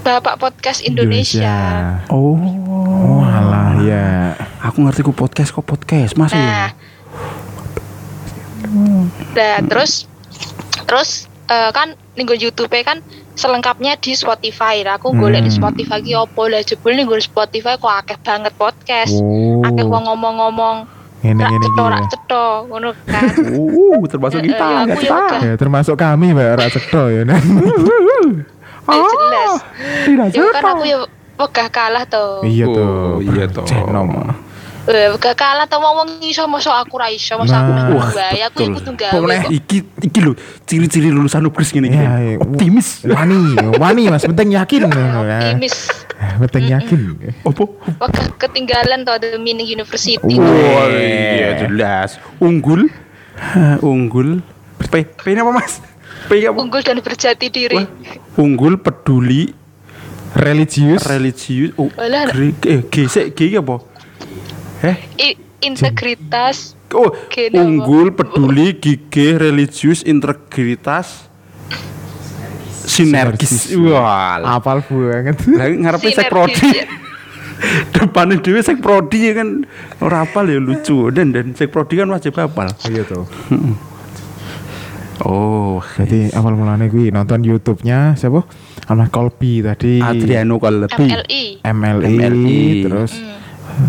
bapak 0.00 0.40
podcast 0.40 0.80
Indonesia. 0.80 1.52
Oh, 2.08 2.40
Oh 2.88 3.20
alah 3.22 3.76
ya. 3.84 4.32
aku 4.64 4.80
ngerti 4.80 5.04
ku 5.04 5.12
podcast 5.12 5.52
kok 5.52 5.68
podcast 5.68 6.16
mas 6.16 6.32
Nah. 6.32 6.40
ya. 6.40 6.64
Nah, 9.36 9.56
terus 9.68 10.08
terus 10.88 11.28
eh, 11.46 11.70
kan 11.76 11.92
ning 12.16 12.24
YouTube 12.24 12.72
kan 12.80 13.04
selengkapnya 13.36 14.00
di 14.00 14.16
Spotify. 14.16 14.80
Lah 14.80 14.96
aku 14.96 15.12
golek 15.12 15.44
di 15.44 15.52
Hmm. 15.52 15.58
Spotify 15.60 16.00
ki 16.00 16.16
opo 16.16 16.48
lah 16.48 16.64
jebul 16.64 16.96
ning 16.96 17.08
Spotify 17.20 17.76
kok 17.76 17.92
akeh 18.00 18.16
banget 18.24 18.56
podcast. 18.56 19.20
Oh. 19.20 19.60
Akeh 19.60 19.84
wong 19.84 20.08
ngomong-ngomong 20.08 20.88
Ngene 21.22 21.38
ngene 21.40 21.66
iki. 21.66 21.78
ya. 21.96 22.08
cetho 22.10 22.44
ngono 22.66 22.88
kan. 23.06 23.22
Uh, 23.54 24.02
termasuk 24.04 24.38
Eh, 24.38 24.42
eh, 24.42 24.48
kita, 24.50 24.66
ya, 24.66 24.78
aku 24.82 24.86
nggak 24.90 25.02
ya. 25.32 25.38
Ya 25.40 25.54
termasuk 25.54 25.94
kami 25.94 26.26
Mbak 26.30 26.48
Ora 26.52 26.66
Cetho 26.68 27.02
ya. 27.08 27.22
Nah. 27.22 27.38
Eh, 28.82 28.98
jelas. 28.98 29.62
Tidak 30.02 30.26
Ya 30.34 30.42
kan 30.50 30.64
aku 30.68 30.82
ya 30.82 30.98
wegah 31.38 31.68
kalah 31.70 32.02
tuh. 32.02 32.42
Iya 32.42 32.66
Oh, 32.66 32.74
tuh. 32.74 33.22
iya 33.22 33.44
toh. 33.46 33.62
Jenom. 33.62 34.10
Eh, 34.82 35.14
gak 35.14 35.38
kalah 35.38 35.70
tau 35.70 35.78
wong 35.78 36.18
iso 36.26 36.42
masa 36.50 36.74
aku 36.74 36.98
ra 36.98 37.06
iso 37.06 37.38
masa 37.38 37.62
aku 37.62 37.70
Nah. 37.70 37.86
nang 37.86 37.94
Wah, 37.94 38.10
wae 38.10 38.42
aku 38.42 38.66
gawe 38.98 39.14
Boleh. 39.14 39.38
kok. 39.46 39.54
iki 39.54 39.78
iki 40.02 40.18
lho 40.18 40.34
ciri-ciri 40.66 41.06
lulusan 41.14 41.46
Ubris 41.46 41.70
ngene 41.70 41.86
iki. 41.86 42.02
Ya, 42.02 42.12
ya. 42.18 42.34
Optimis. 42.42 42.88
Wani, 43.06 43.38
wani 43.78 44.02
Mas, 44.10 44.26
penting 44.26 44.58
yakin. 44.58 44.90
optimis 45.22 45.76
Penting 46.42 46.66
yakin. 46.74 47.00
Opo? 47.46 47.78
Ketinggalan 48.38 49.06
the 49.06 49.38
meaning 49.38 49.66
university 49.66 50.18
Wah, 50.34 50.90
iya 50.90 51.62
jelas. 51.62 52.18
Unggul. 52.42 52.90
Unggul. 53.86 54.42
P, 54.82 55.06
P 55.06 55.24
ini 55.30 55.40
apa 55.40 55.54
Mas? 55.54 55.78
P 56.26 56.42
apa? 56.42 56.58
unggul 56.58 56.82
dan 56.82 56.98
berjati 56.98 57.46
diri 57.48 57.78
Wah, 57.78 57.86
Unggul, 58.34 58.78
peduli, 58.78 59.50
Religius. 60.34 61.06
religius. 61.06 61.70
Oh, 61.76 61.86
Alah. 61.94 62.30
G, 62.30 62.50
eh, 62.66 62.82
G, 62.86 63.06
sik, 63.06 63.34
G 63.34 63.46
iki 63.46 63.58
apa? 63.58 63.78
Eh? 64.82 64.96
I- 65.16 65.38
integritas 65.62 66.74
Oh, 66.90 67.08
G 67.30 67.48
nama. 67.48 67.64
unggul, 67.64 68.12
peduli, 68.12 68.76
gigih, 68.76 69.40
religius, 69.40 70.04
integritas, 70.04 71.24
sinergis. 72.84 73.72
Sinergis. 73.72 73.80
Wah, 73.80 74.36
Apal 74.52 74.84
banget. 74.84 75.40
lah 75.48 75.66
ngarepe 75.70 76.12
sek 76.12 76.28
prodi. 76.28 76.68
Depannya 77.94 78.36
dhewe 78.36 78.60
sek 78.60 78.76
prodi 78.76 79.30
ya 79.30 79.38
kan 79.38 79.64
ora 79.98 80.26
apal 80.26 80.50
ya 80.50 80.58
lucu 80.58 81.08
dan 81.08 81.30
dan 81.30 81.54
sek 81.54 81.70
prodi 81.70 81.96
kan 81.96 82.10
wajib 82.10 82.36
apal. 82.36 82.68
Iya 82.84 83.06
tuh. 83.06 83.24
Oh, 85.22 85.78
Jadi 85.94 86.34
awal 86.34 86.52
mulanya 86.52 86.90
gue 86.90 87.08
nonton 87.08 87.40
YouTube-nya 87.40 88.18
siapa? 88.18 88.42
Ahmad 88.84 89.08
Kolbi 89.08 89.62
tadi. 89.62 90.02
Adriano 90.02 90.58
Kalbi. 90.58 91.06
MLI 91.08 91.44
MLI, 91.62 92.14
MLI. 92.18 92.60
terus 92.82 93.12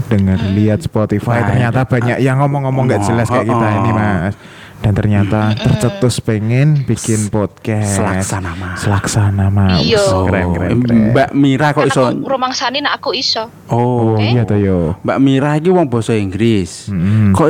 dengar 0.06 0.40
lihat 0.50 0.80
Spotify 0.80 1.38
Wah, 1.38 1.48
ternyata 1.48 1.80
ada- 1.80 1.90
banyak 1.90 2.18
yang 2.20 2.38
ngomong-ngomong 2.38 2.84
nggak 2.86 3.02
Oh, 3.02 3.08
jelas 3.08 3.28
kayak 3.28 3.46
kita 3.46 3.66
oh, 3.66 3.78
ini 3.78 3.90
oh. 3.90 3.96
mas 3.96 4.36
dan 4.80 4.92
ternyata 4.92 5.40
tercetus 5.56 6.20
pengen 6.20 6.84
bikin 6.84 7.28
podcast 7.28 7.96
Selaksana, 7.96 8.52
Mas. 8.54 8.78
selaksana 8.80 9.46
mas 9.48 9.80
Iya. 9.80 10.04
keren 10.28 10.48
keren, 10.52 10.70
Oh, 10.70 10.80
keren. 10.82 11.00
Mbak 11.10 11.30
Mira 11.34 11.68
kok 11.72 11.86
iso 11.86 12.04
aku 12.04 12.28
rumangsani 12.28 12.80
nak 12.80 13.00
aku 13.00 13.12
iso 13.14 13.48
Oh, 13.66 14.14
oh 14.14 14.20
iya 14.20 14.44
toh 14.44 14.56
yo 14.56 15.00
Mbak 15.02 15.18
Mira 15.18 15.56
iki 15.56 15.70
wong 15.70 15.88
basa 15.88 16.12
Inggris. 16.14 16.88
Mm-mm. 16.88 17.32
Kok 17.32 17.50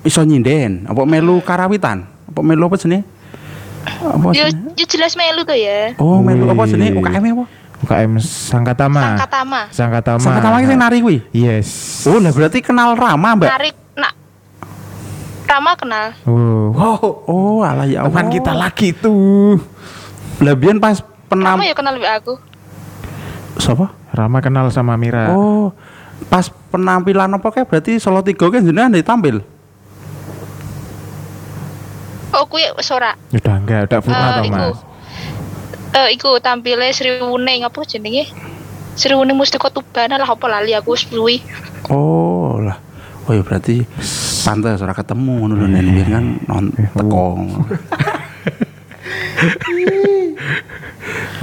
iso 0.00 0.22
nyinden? 0.22 0.86
Apa 0.86 1.02
melu 1.02 1.42
karawitan? 1.42 2.06
Apa 2.26 2.40
melu 2.40 2.62
apa 2.64 2.76
jenenge? 2.76 3.02
Apa 3.88 4.30
yo, 4.30 4.46
yo 4.72 4.84
jelas 4.86 5.12
melu 5.14 5.42
tuh 5.42 5.56
ya 5.56 5.96
Oh, 5.96 6.20
melu 6.20 6.46
apa 6.46 6.62
jenenge? 6.64 6.94
UKM 6.94 7.24
apa? 7.32 7.44
UKM 7.88 8.20
Sangkatama. 8.20 9.00
Sangkatama. 9.16 9.60
Sangkatama. 9.72 10.20
Sangkatama 10.20 10.54
iki 10.60 10.68
sing 10.68 10.76
nari 10.78 10.98
kuwi. 11.00 11.18
yes. 11.32 12.04
Oh, 12.04 12.20
lah 12.20 12.28
berarti 12.28 12.60
kenal 12.60 12.92
Rama, 12.92 13.32
Mbak. 13.34 13.48
narik 13.48 13.74
nak. 13.96 14.12
Rama 15.48 15.72
kenal. 15.72 16.04
Oh, 16.22 16.68
wow 16.70 17.00
Oh, 17.24 17.64
alah 17.64 17.88
ya 17.88 18.04
Allah. 18.04 18.12
teman 18.12 18.28
kita 18.28 18.52
lagi 18.52 18.92
tuh 18.92 19.56
Lah 20.38 20.52
biyen 20.52 20.76
pas 20.76 21.00
penam 21.26 21.56
Rama 21.56 21.64
ya 21.64 21.72
kenal 21.72 21.96
mbak 21.96 22.12
aku. 22.20 22.34
Siapa? 23.56 23.88
Rama 24.12 24.38
kenal 24.38 24.68
sama 24.68 24.94
Mira. 24.94 25.32
Oh, 25.32 25.72
pas 26.28 26.44
penampilan 26.68 27.32
apa 27.32 27.48
kayak 27.48 27.66
berarti 27.66 27.96
Solo 27.96 28.20
Tiga 28.20 28.46
kan 28.46 28.60
jenengan 28.60 28.92
ditampil. 28.92 29.40
oh 32.28 32.44
kuwi 32.44 32.68
sora. 32.78 33.16
Udah 33.32 33.54
enggak 33.56 33.88
udah 33.88 33.98
pernah 33.98 34.20
Eh, 34.20 34.34
toh 34.36 34.44
iku. 34.44 34.68
Eh 35.98 36.14
iku 36.14 36.38
tampilnya 36.38 36.94
Sri 36.94 37.18
Wuning 37.18 37.66
apa 37.66 37.82
jenenge 37.82 38.30
Sri 38.94 39.14
Wuning 39.18 39.34
Mustika 39.34 39.66
Tubana 39.66 40.14
lah 40.14 40.30
apa 40.30 40.46
lali 40.46 40.70
aku 40.74 40.94
wis 40.94 41.06
Oh, 41.88 42.58
lah. 42.62 42.78
Oh 43.28 43.36
ya 43.36 43.44
berarti 43.44 43.84
pantes 44.46 44.80
ora 44.80 44.96
ketemu 44.96 45.44
ngono 45.44 45.54
lho 45.60 45.66
nen 45.68 45.84
biyen 45.92 46.08
kan 46.08 46.24
non 46.48 46.72
teko. 46.72 47.36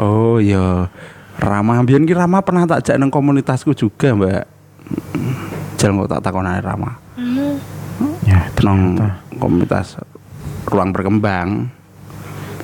oh 0.01 0.41
ya. 0.41 0.89
Rama 1.35 1.85
biyen 1.85 2.09
ki 2.09 2.17
Rama 2.17 2.41
pernah 2.41 2.65
tak 2.65 2.89
jak 2.89 2.97
nang 2.97 3.13
komunitasku 3.13 3.77
juga, 3.77 4.17
Mbak. 4.17 4.43
Jal 5.77 5.93
kok 5.93 6.09
tak 6.09 6.25
takonane 6.25 6.63
Rama. 6.63 6.97
Hmm. 7.15 7.61
ya 8.25 8.49
Nang 8.65 8.97
ternyata 8.97 9.21
komunitas 9.37 10.01
ruang 10.65 10.89
berkembang. 10.89 11.69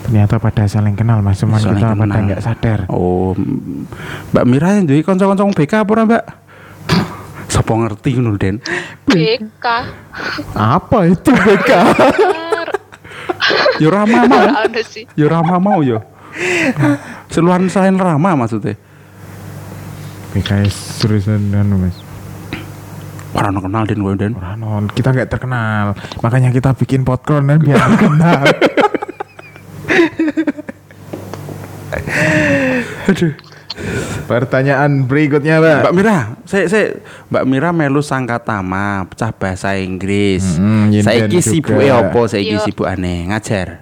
Ternyata 0.01 0.38
pada 0.38 0.65
saling 0.65 0.93
kenal 0.93 1.22
mas 1.22 1.38
cuman 1.38 1.58
Saling 1.58 1.77
kita 1.77 1.88
pada 1.89 2.01
kenal. 2.01 2.22
nggak 2.25 2.41
sadar 2.41 2.79
Oh, 2.88 3.38
Mbak 4.31 4.46
Mira 4.46 4.75
yang 4.75 4.86
duwe 4.86 5.01
kanca-kanca 5.01 5.46
BK 5.48 5.74
apa 5.77 5.91
ora, 5.91 6.03
Mbak? 6.05 6.24
Sapa 7.48 7.72
ngerti 7.75 8.10
ngono, 8.15 8.36
Den? 8.36 8.58
BK 9.05 9.65
apa 10.53 10.98
itu 11.05 11.29
BK 11.29 11.70
Ya 13.77 13.89
Rama 13.89 14.20
mau. 14.24 14.46
Ada 14.62 14.81
sih 14.81 15.03
Ya 15.13 15.27
Rama 15.27 15.58
mau 15.58 15.79
ya. 15.81 16.00
Seluruhan 17.27 17.67
selain 17.67 17.93
Rama 17.93 18.34
maksudnya. 18.36 18.77
BKS 20.31 20.72
seriusan 20.98 21.51
anu 21.51 21.75
mas 21.77 21.98
Orang 23.31 23.60
kenal 23.60 23.84
Den 23.84 24.00
kowe 24.00 24.15
Den. 24.15 24.31
Orang 24.34 24.58
non 24.58 24.84
kita 24.88 25.12
nggak 25.12 25.27
terkenal 25.27 25.91
makanya 26.20 26.50
kita 26.50 26.72
bikin 26.74 27.03
podcast 27.03 27.41
dan 27.41 27.60
biar 27.60 27.79
terkenal 27.89 28.43
Aduh. 33.10 33.34
pertanyaan 34.28 35.08
berikutnya 35.08 35.58
mbak 35.60 35.78
Mbak 35.82 35.94
Mira, 35.96 36.18
saya 36.44 36.68
saya 36.68 37.00
Mbak 37.32 37.44
Mira 37.48 37.70
melu 37.72 38.04
sangkatama, 38.04 39.08
pecah 39.08 39.32
bahasa 39.32 39.74
Inggris. 39.76 40.60
Mm, 40.60 40.84
nyinden 40.92 41.08
saiki 41.08 41.40
sibuke 41.40 41.88
apa? 41.88 42.20
Saiki 42.28 42.56
Iya. 42.56 42.64
sibukane 42.64 43.32
ngajar. 43.32 43.82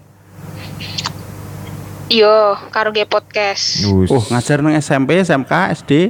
Yo, 2.09 2.57
karo 2.73 2.89
ge 2.89 3.05
podcast. 3.05 3.85
Us. 3.85 4.09
Oh, 4.09 4.23
ngajar 4.29 4.65
nang 4.65 4.73
SMP, 4.73 5.21
SMK, 5.21 5.53
SD. 5.77 6.09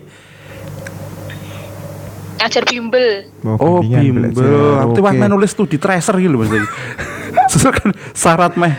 Ngajar 2.39 2.63
bimbel. 2.63 3.27
Oh, 3.44 3.84
bimbingan 3.84 4.32
bimbel. 4.32 4.79
Aku 4.79 5.03
Oke. 5.03 5.12
meh 5.12 5.27
nulis 5.27 5.51
tuh 5.51 5.68
di 5.68 5.75
tracer 5.75 6.15
gitu 6.20 6.39
Mas. 6.39 6.51
Sesuai 7.51 7.74
kan 7.75 7.89
syarat 8.15 8.53
meh 8.56 8.72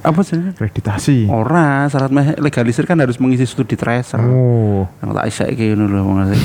apa 0.00 0.20
sih? 0.20 0.40
akreditasi 0.40 1.28
Ora, 1.28 1.84
syarat 1.86 2.08
meh 2.08 2.32
legalisir 2.36 2.84
kan 2.84 2.96
harus 2.96 3.16
mengisi 3.16 3.44
studi 3.44 3.74
tracer. 3.74 4.16
oh 4.18 4.88
Yang 4.98 5.10
tak 5.12 5.26
isek 5.26 5.48
iki 5.52 5.64
ngono 5.70 5.84
lho 5.86 6.02
Mas. 6.08 6.40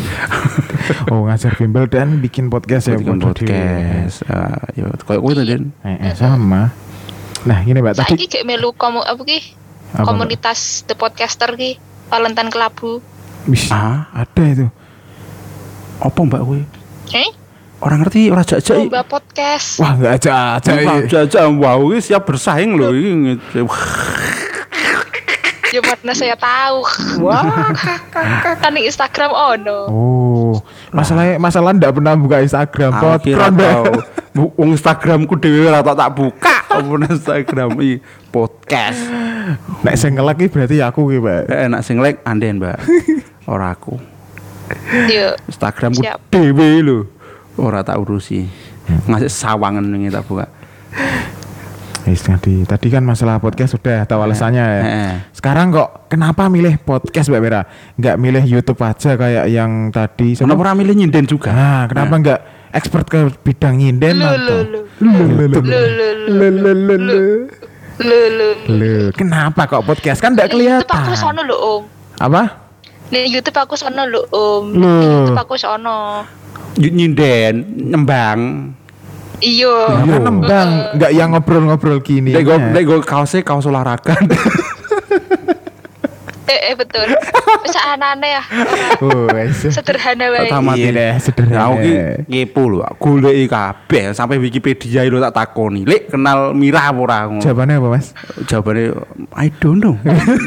oh 1.09 1.23
ngajar 1.23 1.55
bimbel 1.55 1.85
dan 1.85 2.19
bikin 2.19 2.47
podcast 2.47 2.87
ya 2.87 2.99
Bikin 2.99 3.15
podcast. 3.17 4.21
Ah, 4.25 4.59
ya 4.71 4.91
koyo 4.99 5.19
kowe 5.19 5.31
to, 5.31 5.41
Den. 5.41 5.71
eh, 5.81 5.95
eh, 6.01 6.13
sama 6.13 6.75
nah 7.41 7.61
gini 7.61 7.77
mbak 7.77 7.93
tadi 7.93 8.17
Saiki 8.17 8.27
gek 8.27 8.43
melu 8.43 8.73
komu 8.73 8.99
apa 8.99 9.21
ki? 9.21 9.39
Komunitas 9.95 10.83
The 10.83 10.93
Podcaster 10.93 11.53
ki. 11.53 11.77
Valentine 12.05 12.49
Kelabu. 12.49 12.99
Wis, 13.45 13.69
Ah. 13.69 14.09
ada 14.11 14.43
itu 14.43 14.67
Apa 15.97 16.19
Mbak 16.19 16.41
kowe? 16.41 16.59
Eh? 17.09 17.29
Orang 17.85 18.01
ngerti 18.01 18.33
ora 18.33 18.41
jajak. 18.41 18.89
Lomba 18.89 19.05
podcast. 19.05 19.77
wah 19.77 19.93
nggak 19.93 20.13
aja 20.17 20.57
aja 20.57 20.71
Wah, 20.73 20.97
ini. 20.97 21.05
jajak 21.05 21.45
wow 21.53 21.79
ini 21.85 22.01
siap 22.01 22.25
bersaing 22.25 22.73
loh 22.73 22.89
ini. 22.89 23.37
Ya 25.69 25.79
mana 25.83 26.17
saya 26.17 26.33
tahu. 26.33 26.81
wah 27.21 27.45
kan 28.63 28.73
di 28.73 28.89
Instagram 28.89 29.29
ono. 29.29 29.79
oh 29.85 30.55
masalahnya 30.89 31.37
masalah 31.37 31.75
ndak 31.75 31.93
pernah 31.93 32.17
buka 32.17 32.41
Instagram 32.41 32.91
tau. 32.95 33.83
Bu- 34.33 34.51
Wong 34.57 34.73
Instagramku 34.73 35.37
dhewe 35.37 35.69
ora 35.69 35.85
tak 35.85 35.95
tak 35.95 36.09
buka. 36.11 36.55
Apa 36.65 37.05
Instagram 37.05 37.69
i 37.79 38.01
podcast. 38.33 38.97
nek 39.85 39.93
sing 39.93 40.17
ngelak 40.17 40.41
iki 40.41 40.49
berarti 40.49 40.81
aku 40.81 41.05
ki 41.05 41.21
mbak 41.21 41.41
Eh, 41.53 41.69
Enak 41.69 41.85
sing 41.85 42.01
like 42.01 42.17
anden, 42.25 42.57
Mbak. 42.57 42.81
Ora 43.53 43.77
aku. 43.77 43.93
Yo. 45.05 45.37
Instagramku 45.45 46.01
dhewe 46.33 46.69
lho. 46.81 46.99
Ora 47.55 47.81
tak 47.87 47.95
urusi. 47.99 48.43
Ngasih 49.07 49.31
sawangan 49.31 49.83
ini 49.83 50.11
tak 50.11 50.27
buka. 50.27 50.45
Wis 52.05 52.21
tadi 52.21 52.61
tadi 52.69 52.93
kan 52.93 53.01
masalah 53.01 53.41
podcast 53.41 53.73
sudah 53.73 54.05
tahu 54.05 54.21
alasannya 54.21 54.61
ya. 54.61 54.81
Sekarang 55.33 55.73
kok 55.73 56.05
kenapa 56.05 56.45
milih 56.53 56.77
podcast 56.77 57.33
Mbak 57.33 57.41
Vera? 57.41 57.65
Nggak 57.97 58.15
milih 58.21 58.43
YouTube 58.45 58.77
aja 58.85 59.17
kayak 59.17 59.45
yang 59.49 59.89
tadi. 59.89 60.37
Kenapa 60.37 60.61
ora 60.61 60.77
milih 60.77 60.93
nyinden 60.93 61.25
juga? 61.25 61.49
Nah, 61.49 61.83
kenapa 61.89 62.13
nggak 62.21 62.39
expert 62.77 63.09
ke 63.09 63.19
bidang 63.41 63.81
nyinden 63.81 64.21
kenapa 69.15 69.61
kok 69.65 69.87
podcast 69.87 70.19
kan 70.19 70.35
nggak 70.35 70.51
Nih, 70.51 70.67
YouTube 70.67 70.91
aku 70.91 71.15
kelihatan? 71.15 71.17
sono 71.17 71.41
lho, 71.47 71.55
Om. 71.57 71.83
Apa? 72.19 72.43
Nih 73.09 73.23
YouTube 73.31 73.57
aku 73.57 73.73
sono 73.79 74.03
lho, 74.03 74.21
Om. 74.29 74.63
Loh. 74.75 74.99
Nih, 74.99 75.07
YouTube 75.09 75.41
aku 75.41 75.55
sono. 75.55 75.97
Nyinden, 76.75 77.53
nyembang. 77.91 78.39
Iya. 79.43 79.75
Ya, 79.91 80.03
kan 80.15 80.21
nembang, 80.23 80.69
nggak 80.95 81.11
yang 81.11 81.29
ngobrol-ngobrol 81.35 81.99
gini. 81.99 82.31
Nek 82.35 82.83
go 82.87 82.99
kaosnya 83.03 83.43
kaos 83.43 83.67
olahraga. 83.67 84.15
Eh, 86.45 86.71
eh 86.71 86.75
betul. 86.77 87.09
Wis 87.65 87.73
anane 87.73 88.37
ya. 88.37 88.43
Oh. 89.01 89.25
Sederhana 89.49 90.29
wae. 90.29 90.45
Tamat 90.45 90.77
Iya 90.77 91.17
sederhana. 91.17 91.73
Aku 91.73 91.81
ki 91.81 91.93
ngepo 92.29 92.61
lho, 92.69 92.85
goleki 93.01 93.49
kabeh 93.49 94.13
sampai 94.13 94.37
Wikipedia 94.37 95.01
itu 95.01 95.17
tak 95.17 95.33
takoni. 95.33 95.89
Lek 95.89 96.13
kenal 96.13 96.53
Mira 96.53 96.93
apa 96.93 96.99
ora. 97.01 97.19
Jawabannya 97.41 97.81
apa, 97.81 97.87
Mas? 97.89 98.13
Jawabannya 98.45 98.93
I 99.33 99.49
don't 99.57 99.81
know. 99.81 99.97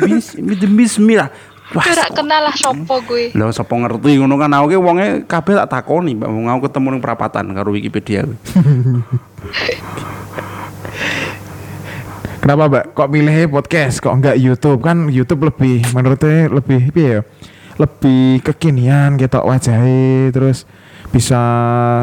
Miss 0.06 0.38
Miss, 0.38 0.62
Miss 0.70 0.94
Mira. 1.02 1.34
Wah, 1.68 1.84
Ora 1.84 2.06
kenal 2.08 2.40
lah 2.42 2.54
sopo 2.54 2.96
gue. 3.04 3.28
Lah 3.32 3.52
sapa 3.52 3.68
ngerti 3.70 4.16
ngono 4.16 4.34
kan 4.34 4.48
aku 4.50 4.66
ki 4.68 4.78
wonge 4.78 5.06
kabeh 5.22 5.52
tak 5.54 5.68
takoni, 5.70 6.16
Mbak. 6.16 6.24
Wong 6.26 6.46
aku 6.48 6.60
ketemu 6.64 6.86
ning 6.90 7.02
perapatan 7.02 7.44
karo 7.52 7.68
Wikipedia. 7.70 8.24
kuwi. 8.24 8.40
Kenapa, 12.38 12.62
Mbak? 12.66 12.84
Kok 12.94 13.08
milih 13.10 13.36
podcast? 13.50 14.00
Kok 14.00 14.14
enggak 14.14 14.36
YouTube? 14.38 14.80
Kan 14.80 15.10
YouTube 15.10 15.44
lebih 15.44 15.84
menurutnya 15.92 16.48
lebih 16.48 16.88
piye 16.88 17.10
ya? 17.10 17.20
Lebih 17.76 18.40
kekinian 18.42 19.14
gitu 19.14 19.38
wajahnya 19.38 20.32
terus 20.32 20.64
bisa 21.08 21.40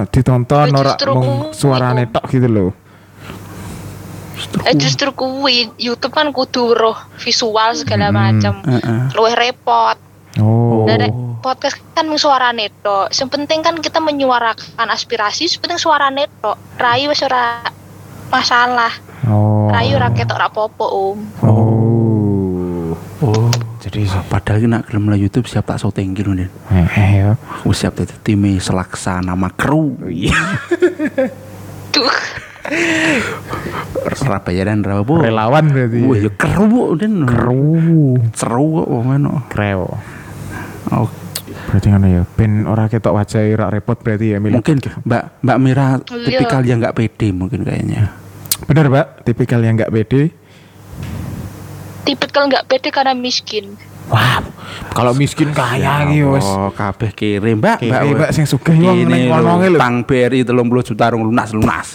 ditonton 0.07 0.71
Oh, 0.71 0.79
ora 0.79 0.93
justru 0.93 1.11
mung 1.11 1.25
ku- 1.41 1.51
suarane 1.51 2.05
tok 2.07 2.25
gitu 2.29 2.47
loh. 2.47 2.69
Eh 4.65 4.75
justru 4.75 5.09
kuwi 5.13 5.69
YouTube 5.79 6.13
kan 6.13 6.29
kudu 6.33 6.75
roh 6.75 6.97
visual 7.21 7.75
segala 7.77 8.11
macam. 8.11 8.61
Heeh. 8.65 9.13
Luwih 9.15 9.35
repot. 9.37 9.97
Oh. 10.41 10.83
Dan 10.83 11.07
nek 11.07 11.13
podcast 11.39 11.79
kan 11.95 12.09
mung 12.09 12.19
suarane 12.19 12.67
tok. 12.83 13.13
Sing 13.13 13.31
penting 13.31 13.63
kan 13.63 13.79
kita 13.79 14.03
menyuarakan 14.03 14.87
aspirasi, 14.91 15.47
sing 15.47 15.61
penting 15.63 15.79
suarane 15.79 16.27
tok. 16.43 16.59
Rai 16.75 17.07
wis 17.07 17.23
ora 17.23 17.63
masalah. 18.33 18.91
Oh. 19.29 19.71
Rai 19.71 19.93
ora 19.95 20.11
ketok 20.11 20.35
ora 20.35 20.47
apa-apa, 20.51 20.85
Om. 20.85 21.19
Oh. 21.45 22.91
Oh. 23.23 23.49
Jadi 23.85 24.09
Padahal 24.27 24.65
ki 24.65 24.67
nak 24.67 24.89
gelem 24.89 25.13
lah 25.13 25.17
YouTube 25.17 25.45
siap 25.45 25.69
tak 25.69 25.77
syuting 25.77 26.17
ki 26.17 26.25
lho, 26.25 26.33
Den. 26.33 26.49
eh, 26.73 26.89
eh 26.97 27.09
ya. 27.21 27.31
Aku 27.61 27.69
siap 27.69 28.01
dadi 28.01 28.33
selaksana 28.57 29.37
kru. 29.53 29.93
Iya. 30.09 30.41
Duh. 31.93 32.17
Surabaya 34.15 34.61
dan 34.65 34.81
berapa 34.81 35.01
bu? 35.01 35.21
Relawan 35.21 35.69
berarti. 35.69 35.99
Wah 36.01 36.17
ya 36.17 36.31
keru 36.31 36.65
bu, 36.65 36.81
Den. 36.95 37.25
Keru. 37.25 38.17
Seru 38.31 38.65
kok 38.81 38.87
ngono. 38.89 39.33
Kreo. 39.47 39.87
Oh, 40.89 41.09
Berarti 41.65 41.87
ngono 41.89 42.07
ya. 42.07 42.21
Ben 42.25 42.63
ora 42.65 42.85
ketok 42.85 43.13
wajah 43.13 43.41
rak 43.57 43.69
repot 43.73 43.97
berarti 43.97 44.31
ya 44.31 44.37
milih. 44.39 44.61
mungkin 44.61 44.77
Mbak 45.03 45.23
Mbak 45.41 45.57
Mira 45.59 45.87
Iya. 45.99 46.25
tipikal 46.29 46.61
yang 46.63 46.77
nggak 46.79 46.95
pede 46.95 47.27
mungkin 47.31 47.59
kayaknya. 47.65 48.13
Bener, 48.65 48.85
Mbak. 48.87 49.07
Tipikal 49.23 49.59
yang 49.59 49.75
enggak 49.75 49.91
pede. 49.91 50.21
Tipikal 52.05 52.47
nggak 52.47 52.65
pede 52.65 52.89
karena 52.89 53.11
miskin. 53.11 53.75
Wah, 54.05 54.37
kalau 54.93 55.17
miskin 55.17 55.49
kaya 55.49 56.05
iki 56.05 56.21
wis. 56.21 56.45
Oh, 56.45 56.69
kabeh 56.69 57.09
kere, 57.11 57.57
Mbak. 57.57 57.81
Kere, 57.81 58.13
Mbak, 58.13 58.29
sing 58.31 58.45
sugih 58.45 58.77
wong 58.77 59.09
ning 59.09 59.27
lho, 59.27 59.41
kono 59.41 59.65
lho. 59.65 59.77
Utang 59.81 59.95
BRI 60.05 60.45
30 60.45 60.87
juta 60.93 61.05
rong 61.09 61.23
lunas-lunas. 61.25 61.87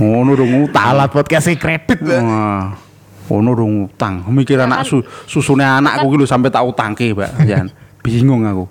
Ngono 0.00 0.32
dong 0.32 0.52
utang. 0.64 0.96
Alat 0.96 1.12
podcast 1.12 1.52
e 1.52 1.60
kredit. 1.60 2.00
Mbak. 2.00 2.20
Wah. 2.24 2.72
Ono 3.28 3.50
dong 3.52 3.92
utang. 3.92 4.24
Mikir 4.32 4.64
anak 4.64 4.88
su, 4.88 5.04
susune 5.28 5.60
anakku 5.60 6.08
ki 6.08 6.16
lho 6.24 6.26
sampai 6.26 6.48
tak 6.48 6.64
utangke, 6.64 7.12
Mbak. 7.12 7.30
Jan. 7.48 7.68
Bingung 8.00 8.48
aku. 8.48 8.64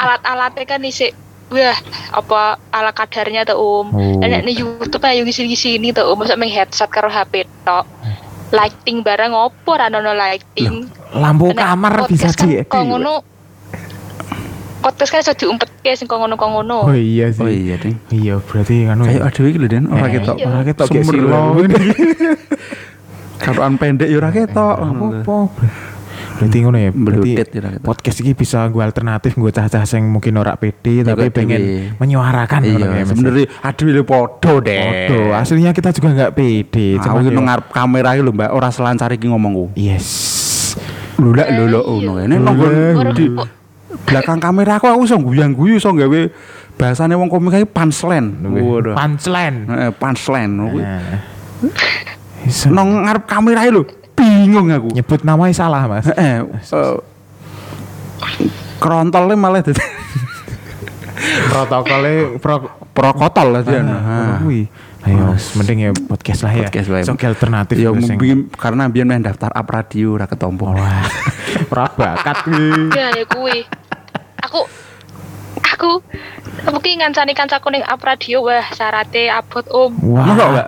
Alat-alatnya 0.00 0.64
kan 0.64 0.80
isi 0.86 1.12
Wah, 1.52 1.76
apa 2.08 2.56
ala 2.72 2.90
kadarnya 2.96 3.44
tuh 3.44 3.60
om. 3.60 3.86
Oh. 3.92 4.16
Dan 4.18 4.48
ning 4.48 4.56
YouTube 4.56 5.04
ayo 5.04 5.28
ngisi-ngisi 5.28 5.76
ini 5.76 5.92
tuh 5.92 6.08
om, 6.08 6.16
masa 6.16 6.40
main 6.40 6.48
headset 6.48 6.88
karo 6.88 7.12
HP 7.12 7.44
tok. 7.68 7.84
Lighting 8.50 9.00
barang 9.00 9.32
opo 9.32 9.72
ora 9.72 9.88
ono 9.88 10.12
lighting. 10.12 10.88
Lampu 11.12 11.48
Nek 11.48 11.56
kamar 11.56 11.92
bisa 12.04 12.28
podcast 12.28 12.36
kan 12.36 12.48
kok 12.66 12.82
ngono. 12.84 13.14
Podcast 14.78 15.10
kan 15.10 15.20
iso 15.20 15.32
diumpetke 15.32 15.90
sing 15.92 16.04
kok 16.04 16.18
ngono 16.18 16.34
kok 16.34 16.50
ngono. 16.50 16.78
Oh 16.84 16.92
iya 16.92 17.30
sih. 17.30 17.40
Oh 17.40 17.48
iya, 17.48 17.74
Ding. 17.76 17.96
Iya, 18.10 18.36
berarti 18.38 18.84
kan 18.84 19.00
Kayak 19.00 19.22
ada 19.24 19.40
iki 19.42 19.58
lho, 19.58 19.66
Den. 19.66 19.84
Ora 19.88 20.04
Eh, 20.04 20.10
ketok. 20.12 20.36
iya. 20.36 20.46
ora 20.46 20.60
ketok 20.62 20.86
kayak 20.86 21.02
Sumber 21.02 21.14
silo. 21.14 21.28
lho. 21.30 21.42
Karuan 23.42 23.74
pendek 23.74 24.08
ya 24.08 24.16
ora 24.20 24.30
ketok. 24.30 24.76
Apa-apa. 24.76 25.36
Berarti 26.34 26.56
ngono 26.66 26.78
ya. 26.82 26.90
Berarti 26.90 27.30
ya, 27.38 27.46
podcast 27.78 28.18
ini 28.20 28.34
bisa 28.34 28.66
gue 28.66 28.82
alternatif 28.82 29.38
gue 29.38 29.52
cah-cah 29.54 29.86
sing 29.86 30.02
mungkin 30.10 30.34
ora 30.34 30.58
pede 30.58 31.06
tapi 31.06 31.30
pengen 31.30 31.94
menyuarakan 31.96 32.60
Iya, 32.66 32.86
kayak 32.90 33.06
sebenarnya 33.06 33.46
aduh 33.62 33.86
ini 33.86 34.02
podo 34.02 34.52
deh. 34.58 34.82
Foto, 34.82 35.18
aslinya 35.30 35.70
kita 35.70 35.94
juga 35.94 36.08
nggak 36.10 36.32
pede. 36.34 36.98
Aku 36.98 37.22
ki 37.22 37.30
ya- 37.30 37.38
ngarep 37.38 37.66
kamera 37.70 38.08
iki 38.18 38.22
lho, 38.26 38.32
Mbak, 38.34 38.50
ora 38.50 38.68
selancar 38.74 39.10
iki 39.14 39.30
ngomongku. 39.30 39.78
Yes. 39.78 40.08
Lho 41.22 41.30
lek 41.30 41.48
lho 41.54 41.64
lho 41.70 41.80
ngono 41.86 42.12
iya. 42.18 42.26
kene 42.26 42.36
nang 42.42 42.56
Orang- 42.58 43.14
di 43.14 43.26
belakang 44.10 44.42
kamera 44.42 44.82
aku 44.82 44.90
aku 44.90 45.06
iso 45.06 45.16
guyang-guyu 45.22 45.78
iso 45.78 45.94
gawe 45.94 46.20
bahasane 46.74 47.14
wong 47.14 47.30
komik 47.30 47.62
iki 47.62 47.68
punchline. 47.70 48.42
Waduh. 48.42 48.98
Punchline. 48.98 49.56
Heeh, 49.70 49.90
punchline 49.94 50.52
kuwi. 50.58 50.82
Nah. 50.82 51.18
Iso. 52.42 52.74
Nang 52.74 53.06
ngarep 53.06 53.24
kamera 53.30 53.62
iki 53.62 53.72
lho, 53.78 53.82
bingung 54.14 54.70
aku. 54.70 54.88
Nyebut 54.94 55.20
namanya 55.26 55.54
salah 55.54 55.84
mas. 55.90 56.08
Eh, 56.14 56.40
Krontolnya 58.78 59.36
malah 59.36 59.60
dadi 59.64 59.80
Protokolnya 61.50 62.36
pro 62.42 62.56
prokotol 62.92 63.48
lah 63.58 63.62
dia. 63.64 63.80
Ah, 63.80 64.38
kuwi. 64.42 64.68
Ayo, 65.04 65.36
mending 65.60 65.78
ya 65.84 65.90
podcast 65.92 66.40
lah 66.48 66.52
ya. 66.52 66.68
Podcast 66.68 66.88
wae. 66.88 67.04
Sok 67.04 67.24
alternatif 67.28 67.76
Ya 67.76 67.92
mungkin 67.92 68.48
karena 68.56 68.88
biar 68.88 69.04
main 69.04 69.20
daftar 69.20 69.52
up 69.52 69.68
radio 69.68 70.16
ora 70.16 70.24
ketompo. 70.24 70.72
Wah, 70.72 71.04
ora 71.72 71.86
bakat 71.92 72.36
kuwi. 72.48 72.92
Ya 72.92 73.08
ya 73.12 73.24
kuwi. 73.28 73.68
Aku 74.48 74.64
aku 75.60 75.90
aku 76.64 76.76
ki 76.80 77.00
ngancani 77.00 77.32
kancaku 77.36 77.68
ning 77.72 77.84
up 77.84 78.00
radio 78.00 78.44
wah 78.44 78.64
syaratnya 78.72 79.40
abot 79.40 79.64
om. 79.72 79.92
Wah. 80.04 80.24
Mbak? 80.28 80.66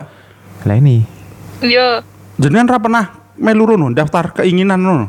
Lah 0.69 0.77
ini. 0.77 1.05
Yo, 1.65 2.05
Jenengan 2.37 2.77
ra 2.77 2.79
pernah 2.81 3.05
melu 3.37 3.65
rono 3.67 3.89
daftar 3.91 4.33
keinginan 4.35 4.81
rono. 4.81 5.07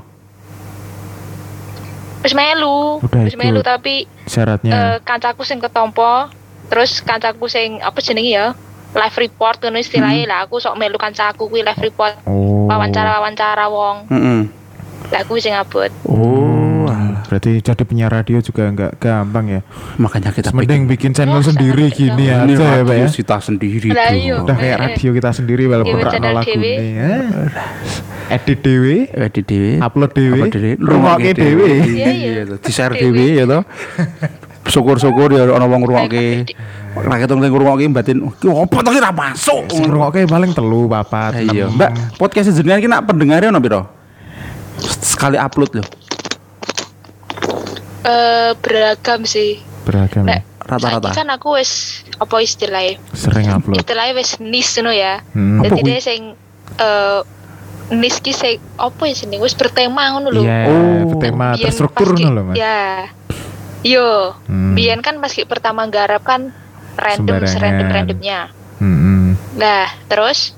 wis 2.18 2.34
melu, 2.34 3.00
Udah 3.00 3.24
wis 3.24 3.36
melu 3.36 3.62
tapi 3.62 4.04
Syaratnya. 4.26 5.00
kancaku 5.00 5.48
sing 5.48 5.64
ketompo, 5.64 6.28
terus 6.68 7.00
kancaku 7.00 7.48
sing 7.48 7.80
apa 7.80 7.96
jenenge 8.00 8.28
ya? 8.30 8.48
Live 8.90 9.16
report 9.18 9.60
ngono 9.60 9.78
istilahnya 9.78 10.26
lah 10.26 10.40
aku 10.44 10.58
sok 10.58 10.76
melu 10.76 10.98
kancaku 10.98 11.48
kuwi 11.48 11.62
live 11.62 11.80
report 11.80 12.20
Oh. 12.24 12.68
wawancara-wawancara 12.68 13.68
wong. 13.70 13.98
Heeh. 14.10 14.40
Lah 15.08 15.22
kuwi 15.24 15.40
sing 15.40 15.54
abot. 15.54 15.88
Oh, 16.04 16.57
Berarti 17.26 17.58
jadi 17.60 17.84
penyiar 17.84 18.14
radio 18.14 18.38
juga 18.38 18.70
nggak 18.70 18.92
gampang 18.98 19.46
ya. 19.50 19.62
makanya 19.98 20.30
kita 20.30 20.54
Mending 20.54 20.86
bikin 20.86 21.12
channel 21.12 21.42
sendiri 21.42 21.90
gini 21.90 22.30
ini 22.30 22.54
aja 22.54 22.78
ya, 22.78 22.86
Pak 22.86 22.94
ya. 22.94 23.04
radio 23.04 23.10
kita 23.10 23.38
sendiri 23.40 23.90
tuh. 23.90 24.14
iya. 24.14 24.34
Udah 24.38 24.56
kayak 24.56 24.78
radio 24.78 25.10
kita 25.12 25.30
sendiri 25.32 25.64
walaupun 25.66 25.98
rak 25.98 26.12
channel 26.14 26.34
lagu 26.36 26.48
dhewe. 26.54 26.70
ini. 26.70 26.86
Edit 28.28 28.60
dewe, 28.60 28.98
Edit 29.08 29.46
dhewe. 29.46 29.72
upload 29.80 30.12
dewe, 30.12 30.36
Upload 30.36 30.52
dhewe, 30.52 30.72
rungokke 30.78 31.32
dewe. 31.34 31.70
Iya, 31.88 32.10
iya. 32.12 32.42
Di 32.60 32.72
share 32.72 32.94
Dewe. 32.94 33.16
dhewe 33.16 33.26
ya 33.34 33.44
toh. 33.46 33.64
Syukur-syukur 34.68 35.32
ya 35.32 35.48
ana 35.48 35.64
wong 35.64 35.80
ngrungokke. 35.80 36.44
Rakyat 36.98 37.28
sing 37.30 37.40
ngrungokke 37.40 37.88
batin, 37.88 38.18
ki 38.36 38.48
opo 38.52 38.84
to 38.84 38.92
ki 38.92 39.00
ra 39.00 39.16
masuk. 39.16 39.72
Sing 39.72 39.88
ngrungokke 39.88 40.28
paling 40.28 40.52
telu 40.52 40.92
papat. 40.92 41.40
Iya. 41.40 41.72
Mbak, 41.72 42.20
podcast 42.20 42.52
jenengan 42.52 42.80
ki 42.84 42.88
nak 42.92 43.02
pendengarnya 43.08 43.48
ono 43.48 43.64
piro? 43.64 43.82
Sekali 45.00 45.40
upload 45.40 45.80
loh. 45.80 45.88
Eh 48.08 48.52
beragam 48.58 49.22
sih. 49.24 49.60
Beragam. 49.84 50.24
ya. 50.24 50.40
Nek 50.40 50.42
Rata-rata. 50.60 51.16
kan 51.16 51.28
aku 51.30 51.56
wis 51.56 52.04
apa 52.18 52.40
istilahnya? 52.40 53.00
Sering 53.12 53.48
upload. 53.50 53.80
Istilahnya 53.80 54.14
wis 54.16 54.36
niche 54.38 54.80
ngono 54.80 54.92
ya. 54.92 55.24
Hmm. 55.32 55.64
Jadi 55.64 55.80
dia 55.82 56.00
sing 56.00 56.22
eh 56.76 57.20
niche 57.88 58.20
ki 58.22 58.32
sing 58.32 58.60
apa 58.76 59.02
ya 59.04 59.16
sini 59.16 59.40
wis 59.40 59.56
bertema 59.56 60.12
ngono 60.12 60.28
lho. 60.30 60.44
Iya, 60.44 60.68
Oh. 60.68 61.20
tema 61.20 61.56
Biyen 61.56 61.68
terstruktur 61.68 62.08
ngono 62.14 62.32
loh, 62.32 62.44
Mas. 62.48 62.56
Ya. 62.58 63.12
Yo, 63.80 64.36
Hmm. 64.44 64.76
biyen 64.76 65.00
kan 65.00 65.20
pas 65.20 65.32
pertama 65.38 65.88
garap 65.88 66.24
kan 66.24 66.52
random 66.96 67.48
serandom 67.48 67.88
randomnya. 67.88 68.52
Hmm. 68.80 69.40
Nah, 69.56 69.88
terus 70.08 70.52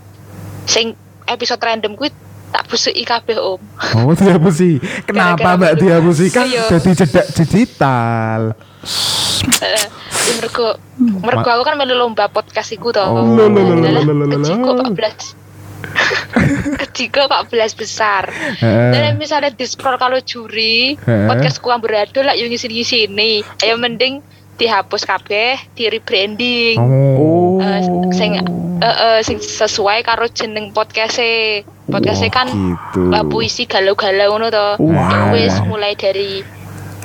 sing 0.65 0.97
episode 1.25 1.61
random 1.61 1.93
kuwi 1.93 2.09
tak 2.49 2.63
busuki 2.65 3.03
kabeh 3.05 3.37
Om. 3.37 3.61
Oh, 4.01 4.13
dihapusi. 4.13 4.81
Kenapa 5.05 5.55
Mbak 5.55 5.71
aku- 5.73 5.79
dihapusi? 5.81 6.25
Kan 6.29 6.49
Iya. 6.49 6.65
jadi 6.67 6.89
jejak 6.97 7.25
digital. 7.33 8.41
Ya 9.59 10.33
mergo 10.37 10.67
mergo 11.23 11.49
aku 11.49 11.63
kan 11.63 11.75
melu 11.77 11.95
lomba 11.95 12.29
podcast 12.29 12.69
iku 12.73 12.89
to. 12.89 13.01
Oh. 13.01 13.25
Lo, 13.25 13.47
lo, 13.47 13.61
lo, 13.61 13.73
lo, 13.73 13.85
Adalah 13.85 14.01
lo, 14.03 14.13
lo, 14.13 14.25
lo, 14.25 14.35
lo. 14.35 14.35
keciko 14.41 14.69
14. 14.81 15.37
keciko 16.85 17.21
14 17.25 17.73
besar. 17.79 18.23
Heeh. 18.29 18.91
Dan 18.93 19.17
misalnya 19.17 19.49
di 19.49 19.65
scroll 19.65 19.97
kalau 19.97 20.19
juri 20.21 20.93
Heeh. 20.99 21.27
podcast 21.29 21.61
berado 21.61 22.19
lah 22.21 22.35
yang 22.35 22.49
ngisi 22.51 22.67
ngisi 22.67 22.97
ini. 23.07 23.41
Ayo 23.63 23.79
mending 23.79 24.21
dihapus 24.59 25.07
kabeh, 25.07 25.55
di 25.71 25.87
rebranding. 25.87 26.75
Oh. 26.77 27.63
Eh, 27.63 27.79
sing 28.11 28.35
eh, 28.35 28.43
eh, 28.83 29.19
sing 29.23 29.39
sesuai 29.39 30.03
karo 30.03 30.27
jeneng 30.27 30.75
podcast 30.75 31.15
podcastnya 31.89 32.29
kan 32.29 32.47
gitu. 32.47 33.09
puisi 33.25 33.65
galau-galau 33.65 34.33
ngono 34.33 34.47
to. 34.47 34.67
Wow. 34.79 35.33
Wis 35.33 35.57
mulai 35.63 35.93
dari 35.93 36.41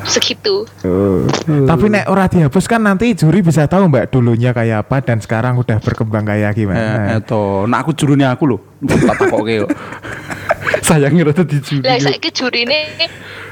segitu. 0.05 0.69
Oh. 0.85 1.25
Tapi 1.45 1.89
nek 1.89 2.05
ora 2.07 2.29
dihapus 2.29 2.69
kan 2.69 2.85
nanti 2.85 3.17
juri 3.17 3.41
bisa 3.41 3.65
tahu 3.65 3.89
mbak 3.89 4.13
dulunya 4.13 4.53
kayak 4.53 4.85
apa 4.85 5.01
dan 5.01 5.19
sekarang 5.19 5.57
udah 5.57 5.81
berkembang 5.81 6.23
kayak 6.23 6.53
Eh, 6.53 6.57
gimana. 6.61 7.17
eto, 7.17 7.65
nak 7.65 7.89
aku 7.89 7.97
jurune 7.97 8.29
aku 8.29 8.45
lho. 8.45 8.59
Tak 8.85 9.17
takoke 9.17 9.65
kok. 9.65 9.71
Sayangi 10.87 11.25
rada 11.25 11.41
di 11.43 11.57
juri. 11.57 11.81
Lah 11.81 11.97
saiki 11.97 12.29
jurine 12.31 12.85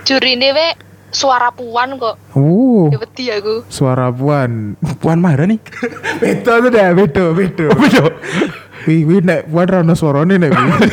jurine 0.05 0.53
we 0.53 0.66
suara 1.09 1.49
puan 1.49 1.97
kok. 1.97 2.21
Oh, 2.37 2.92
Ya 2.92 3.01
wedi 3.01 3.25
aku. 3.29 3.64
suara 3.73 4.12
puan. 4.12 4.77
Puan 5.01 5.25
Maharani. 5.25 5.57
Beda 6.21 6.61
tuh 6.61 6.68
dah, 6.68 6.92
beda, 6.92 7.25
beda. 7.33 7.66
Beda. 7.73 8.05
Wih, 8.85 9.03
wih, 9.05 9.21
nek 9.21 9.47
puan 9.47 9.66
rano 9.66 9.95
suarane 9.95 10.37
nek. 10.37 10.51
wih. 10.51 10.71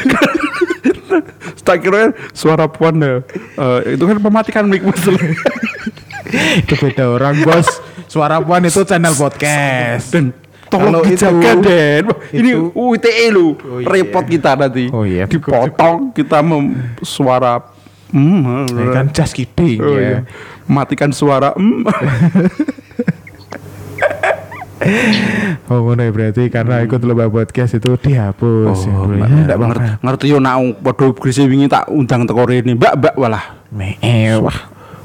Tak 1.60 1.86
kira 1.86 2.18
suara 2.34 2.66
puan 2.66 2.98
ya. 2.98 3.22
Eh, 3.54 3.94
itu 3.94 4.02
kan 4.02 4.18
mematikan 4.18 4.66
mic 4.66 4.82
musuh. 4.82 5.14
itu 6.58 6.74
beda 6.74 7.14
orang 7.14 7.46
bos. 7.46 7.70
Suara 8.10 8.42
puan 8.42 8.66
itu 8.66 8.82
channel 8.82 9.14
podcast. 9.14 10.10
Dan 10.10 10.34
tolong 10.66 10.98
Kalau 10.98 11.02
itu- 11.06 11.14
dijaga 11.14 11.52
Den. 11.62 12.04
Wah, 12.10 12.18
Ini 12.34 12.50
itu- 12.58 12.74
UITE 12.74 13.12
lu. 13.30 13.54
Oh, 13.54 13.78
iya. 13.78 13.86
Repot 13.86 14.26
kita 14.26 14.58
nanti. 14.58 14.90
Oh, 14.90 15.06
iya. 15.06 15.30
Dipotong 15.30 16.10
kita 16.10 16.42
mem 16.42 16.74
suara 17.06 17.62
Ini 18.10 18.90
kan 18.90 19.06
just 19.14 19.38
kidding 19.38 19.78
Oh, 19.78 19.94
ya. 19.94 20.02
iya. 20.02 20.20
Matikan 20.66 21.14
suara 21.14 21.54
hmm. 21.54 21.86
Oh 25.70 25.86
ngono 25.86 26.02
ya 26.02 26.12
berarti 26.12 26.50
karena 26.50 26.82
ikut 26.82 27.04
lomba 27.04 27.30
podcast 27.30 27.78
itu 27.78 27.94
dihapus. 28.00 28.90
ya, 28.90 28.96
bro. 28.96 29.14
Ya, 29.14 29.28
Mbak, 29.28 29.30
nggak 29.30 29.58
apa-apa. 29.60 29.68
ngerti, 29.70 29.88
ngerti 30.02 30.26
yo 30.34 30.38
nak 30.42 30.56
padha 30.82 31.06
grise 31.14 31.44
wingi 31.46 31.68
tak 31.70 31.86
undang 31.92 32.26
teko 32.26 32.48
rene. 32.48 32.74
Mbak, 32.74 32.94
Mbak 32.98 33.16
walah. 33.20 33.46
Mewah. 33.70 34.60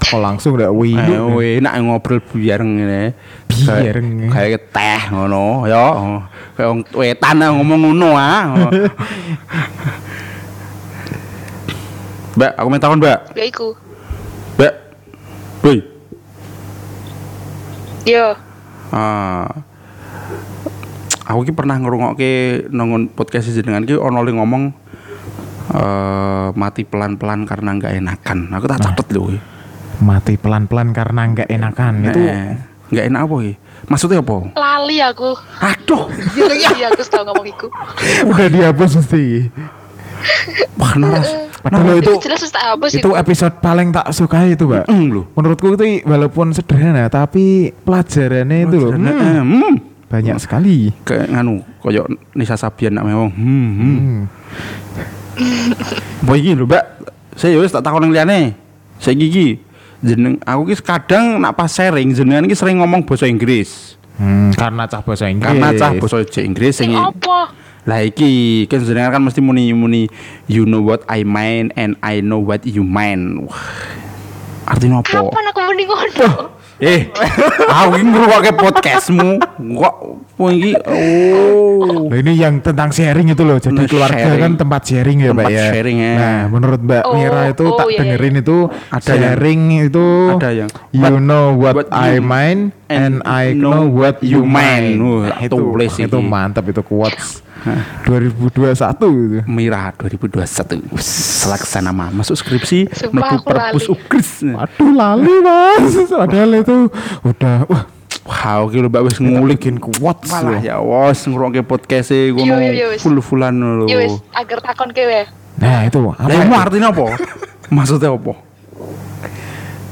Kok 0.05 0.21
langsung 0.21 0.57
udah 0.57 0.69
wih. 0.73 0.97
Eh, 0.97 1.21
we 1.33 1.61
nak 1.61 1.81
ngobrol 1.81 2.21
biar 2.21 2.61
ngene. 2.61 3.13
Biareng. 3.49 4.29
Kayak 4.29 4.33
kayak 4.33 4.63
teh 4.73 5.03
ngono 5.13 5.65
ya. 5.69 5.85
Kayak 6.57 6.69
wong 6.71 6.81
wetan 6.97 7.37
ngomong 7.41 7.81
ngono 7.91 8.11
ah. 8.17 8.45
Mbak, 12.35 12.53
aku 12.59 12.69
minta 12.69 12.91
kon, 12.91 12.99
Mbak. 12.99 13.19
Ya 13.39 13.45
iku. 13.47 13.69
Mbak. 14.59 14.75
Woi. 15.63 15.79
Yo. 18.05 18.54
Ah. 18.93 19.49
Aku 21.25 21.49
ki 21.49 21.57
pernah 21.57 21.81
ngrungokke 21.81 22.69
nongon 22.69 23.09
podcast 23.09 23.49
jenengan 23.49 23.89
ki 23.89 23.97
ono 23.97 24.21
ngomong 24.21 24.63
eh 25.73 26.49
mati 26.53 26.85
pelan-pelan 26.85 27.49
karena 27.49 27.71
nggak 27.81 27.93
enakan. 27.97 28.53
Aku 28.53 28.65
tak 28.69 28.85
catet 28.85 29.09
lho. 29.17 29.33
Mati 30.05 30.37
pelan-pelan 30.37 30.93
karena 30.93 31.25
nggak 31.33 31.49
enakan 31.49 31.93
itu. 32.05 32.21
Eh, 32.21 32.61
nggak 32.93 33.05
enak 33.09 33.21
apa 33.25 33.35
ki? 33.41 33.53
Maksudnya 33.89 34.21
apa? 34.21 34.37
Lali 34.53 34.99
aku. 35.01 35.31
Aduh, 35.61 36.09
Iya 36.37 36.89
aku 36.93 37.03
tahu 37.05 37.25
ngomong 37.29 37.47
iku. 37.49 37.67
Udah 38.29 38.49
dihapus 38.49 39.01
mesti. 39.01 39.49
Wah 40.81 40.95
naras. 40.97 41.29
Padahal 41.65 41.97
itu 41.97 42.13
jelas 42.21 42.45
itu 42.93 43.11
episode 43.17 43.57
paling 43.65 43.89
tak 43.89 44.13
suka 44.13 44.45
itu, 44.45 44.69
Mbak. 44.69 44.85
Mm. 44.85 45.33
Menurutku 45.33 45.73
itu 45.73 46.05
walaupun 46.05 46.53
sederhana 46.53 47.09
tapi 47.09 47.73
pelajarannya 47.73 48.69
itu 48.69 48.77
loh 48.77 48.93
hmm, 48.93 49.09
eh, 49.09 49.41
hmm. 49.41 49.75
banyak 50.13 50.37
sekali. 50.37 50.93
Kayak 51.09 51.33
nganu, 51.33 51.65
koyo 51.81 52.05
Nisa 52.37 52.61
Sabian 52.61 53.01
nak 53.01 53.09
memang. 53.09 53.33
Hmm, 53.33 53.69
hmm. 53.81 54.19
Apa 56.29 56.33
iki 56.37 56.53
lho, 56.53 56.69
Mbak? 56.69 56.85
Saya 57.41 57.57
wis 57.57 57.73
tak 57.73 57.81
takon 57.81 58.13
yang 58.13 58.13
liyane. 58.13 58.53
Saya 59.01 59.17
gigi 59.17 59.57
jeneng 60.05 60.37
aku 60.45 60.69
ki 60.69 60.85
kadang 60.85 61.41
nak 61.41 61.57
pas 61.57 61.73
sharing 61.73 62.13
jenengan 62.13 62.45
ki 62.45 62.53
sering 62.53 62.77
ngomong 62.85 63.09
bahasa 63.09 63.25
Inggris. 63.25 63.97
Hmm, 64.21 64.53
karena 64.53 64.85
cah 64.85 65.01
bahasa 65.01 65.33
Inggris. 65.33 65.49
Karena 65.49 65.69
cah 65.75 65.91
bahasa 65.97 66.41
Inggris 66.45 66.77
Sing 66.77 66.93
sing 66.93 67.01
apa? 67.01 67.64
Lah 67.85 68.01
iki 68.01 68.65
kan 68.65 68.81
jenengan 68.81 69.13
kan 69.13 69.23
mesti 69.23 69.41
muni 69.41 69.69
muni 69.71 70.09
you 70.49 70.65
know 70.65 70.81
what 70.81 71.05
I 71.05 71.21
mean 71.23 71.69
and 71.77 72.01
I 72.01 72.25
know 72.25 72.41
what 72.41 72.65
you 72.65 72.81
mean. 72.81 73.45
Wah. 73.45 73.61
Artinya 74.65 75.05
apa? 75.05 75.21
Kapan 75.21 75.45
aku 75.53 75.61
mending 75.63 75.89
ngono? 75.89 76.29
Eh, 76.75 77.07
aku 77.71 77.95
iki 77.95 78.03
ngrungokke 78.03 78.51
podcastmu. 78.59 79.39
Kok 79.79 79.95
iki 80.51 80.75
oh. 80.75 82.11
Nah, 82.11 82.19
ini 82.19 82.35
yang 82.35 82.59
tentang 82.59 82.91
sharing 82.91 83.31
itu 83.31 83.47
loh. 83.47 83.63
Jadi 83.63 83.79
Nah, 83.79 83.87
keluarga 83.87 84.19
sharing. 84.19 84.43
kan 84.43 84.53
tempat 84.59 84.83
sharing 84.83 85.19
ya, 85.23 85.31
Mbak 85.31 85.49
ya. 85.55 85.65
sharing, 85.71 85.97
ya. 86.03 86.13
Nah, 86.19 86.41
menurut 86.51 86.81
Mbak 86.83 87.03
Oh, 87.07 87.15
Mira 87.15 87.43
itu 87.47 87.63
oh, 87.63 87.79
tak 87.79 87.87
iya, 87.87 87.95
iya. 87.95 87.99
dengerin 88.03 88.35
itu 88.43 88.57
Ada 88.91 89.07
yang- 89.07 89.23
sharing 89.23 89.61
itu 89.87 90.07
ada 90.35 90.51
yang, 90.51 90.71
you 90.91 91.15
know 91.23 91.47
what, 91.55 91.75
what 91.79 91.89
I 91.95 92.19
mean 92.19 92.75
and 92.91 93.23
I 93.23 93.55
know 93.55 93.87
what 93.87 94.19
you 94.19 94.43
mean. 94.43 94.99
Wah, 94.99 95.31
Nah, 95.31 95.47
itu 95.47 95.57
itu 95.79 96.19
mantap 96.21 96.67
itu 96.67 96.83
quotes 96.83 97.39
2021 98.05 98.95
itu. 98.95 99.11
Mira 99.49 99.91
2021 99.97 100.85
Selaksana 101.01 101.91
mah 101.91 102.13
masuk 102.13 102.37
skripsi 102.37 102.89
mlebu 103.11 103.41
perpus 103.43 103.85
lali. 103.89 103.95
ukris. 103.97 104.31
Aduh 104.45 104.91
lali 104.93 105.35
mas, 105.41 105.95
padahal 106.07 106.51
itu 106.61 106.77
udah 107.25 107.65
wah 107.69 107.85
oke 108.65 108.77
lho 108.77 108.89
Mbak 108.89 109.03
wis 109.05 109.17
ngulik 109.21 109.61
bikin 109.61 109.77
quotes 109.81 110.33
Walah 110.33 110.57
loh. 110.57 110.61
ya 110.61 110.77
wos 110.81 111.21
ngrungokke 111.25 111.65
podcast 111.65 112.13
e 112.13 112.33
ngono 112.33 112.57
full-fullan 113.01 113.53
lho. 113.57 113.85
Ya 113.89 113.97
wis, 114.01 114.17
agar 114.33 114.61
takon 114.65 114.93
kewe. 114.93 115.29
Nah 115.61 115.85
itu 115.87 115.99
apa? 116.01 116.25
Lah 116.29 116.61
artinya 116.65 116.89
apa? 116.93 117.17
Maksudnya 117.75 118.13
apa? 118.13 118.35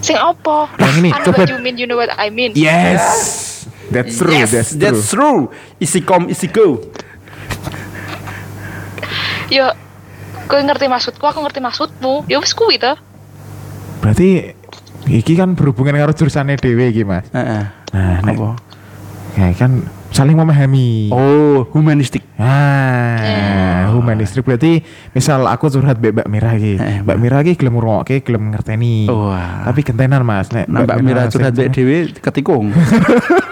Sing 0.03 0.19
apa? 0.19 0.67
Yang 0.83 0.95
ini, 0.99 1.09
I 1.09 1.15
know 1.15 1.25
coba. 1.31 1.39
what 1.39 1.51
you 1.55 1.61
mean, 1.63 1.77
you 1.79 1.87
know 1.87 1.95
what 1.95 2.11
I 2.19 2.27
mean. 2.35 2.51
Yes, 2.59 3.63
that's 3.95 4.19
true, 4.19 4.35
Yes, 4.35 4.51
that's 4.51 4.75
true. 4.75 4.83
that's 4.83 5.03
true. 5.15 5.41
Isi 5.79 6.03
kom 6.03 6.27
isi 6.27 6.51
go. 6.51 6.83
Yo, 9.53 9.69
kowe 10.49 10.61
ngerti 10.65 10.89
maksudku, 10.89 11.21
aku 11.21 11.45
ngerti 11.45 11.61
maksudmu. 11.61 12.25
Ya 12.25 12.41
wis 12.41 12.57
kuwi 12.57 12.81
to. 12.81 12.97
Berarti 14.01 14.57
iki 15.07 15.37
kan 15.37 15.53
berhubungan 15.53 15.93
karo 15.93 16.17
jurusannya 16.17 16.57
dewe 16.57 16.89
iki 16.89 17.05
mas. 17.05 17.29
Heeh. 17.31 17.63
Nah, 17.93 18.19
nek- 18.25 18.41
Apa? 18.41 18.57
Ya 19.37 19.53
kan 19.53 19.85
saling 20.09 20.37
memahami. 20.37 21.13
Oh, 21.13 21.69
humanistik. 21.73 22.25
Ah, 22.37 23.93
humanistik 23.93 24.41
berarti 24.43 24.81
misal 25.13 25.45
aku 25.45 25.69
curhat 25.69 26.01
mbek 26.01 26.17
Mbak 26.17 26.29
Mira 26.29 26.51
iki. 26.57 26.77
Eh, 26.77 26.99
Mbak 27.01 27.17
Mira 27.17 27.41
iki 27.41 27.57
gelem 27.57 27.77
ngrungokke, 27.77 28.21
gelem 28.21 28.53
ngerteni. 28.53 29.09
Wah. 29.09 29.69
Tapi 29.69 29.81
gentenan 29.85 30.25
Mas, 30.25 30.49
nek 30.49 30.65
Nah, 30.65 30.85
Mbak 30.85 30.97
Mira 31.01 31.29
curhat 31.29 31.53
mbek 31.53 31.69
dhewe 31.71 31.97
ketikung. 32.21 32.73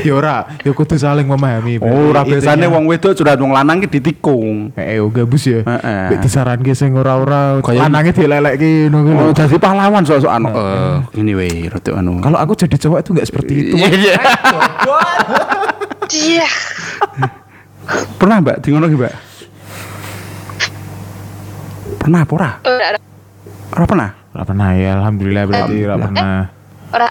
Ya 0.00 0.12
ora, 0.16 0.36
ya 0.64 0.72
kudu 0.72 0.96
saling 0.96 1.28
memahami. 1.28 1.76
Oh, 1.84 2.10
ora 2.10 2.24
biasane 2.24 2.64
intinya- 2.64 2.72
wong 2.72 2.84
wedok 2.88 3.12
curhat 3.12 3.36
wong 3.36 3.52
lanang 3.52 3.84
ki 3.84 3.88
ditikung. 4.00 4.72
Eh, 4.76 4.96
oh 5.00 5.12
gabus 5.12 5.44
ya. 5.44 5.60
Heeh. 5.60 6.16
Mbek 6.16 6.18
disaranke 6.24 6.72
sing 6.72 6.96
ora-ora 6.96 7.60
lanange 7.60 8.16
dilelekke 8.16 8.88
ngono 8.88 8.98
kuwi. 9.04 9.14
Oh, 9.20 9.32
dadi 9.36 9.56
pahlawan 9.60 10.02
sok-sokan. 10.06 10.42
Eh, 10.48 10.94
gini 11.12 11.32
weh, 11.36 11.68
rada 11.68 11.90
anu. 12.00 12.18
Kalau 12.24 12.38
aku 12.40 12.56
jadi 12.56 12.76
cowok 12.80 12.98
itu 13.04 13.10
nggak 13.12 13.28
seperti 13.28 13.52
itu. 13.60 13.74
Iya, 13.76 14.16
iya. 16.10 16.48
Pernah 18.16 18.36
Mbak 18.40 18.56
di 18.62 18.68
ngono 18.70 18.86
ki, 18.86 18.96
Mbak? 18.96 19.14
Pernah 22.00 22.20
apa 22.24 22.32
ora? 22.32 22.50
Ora, 22.64 22.88
ora. 23.76 23.84
Pernah? 23.86 24.10
Ora 24.30 24.44
pernah 24.46 24.68
ya, 24.78 24.94
alhamdulillah 24.94 25.44
berarti 25.50 25.76
ora 25.84 25.96
pernah. 25.98 26.34
Ora. 26.94 27.08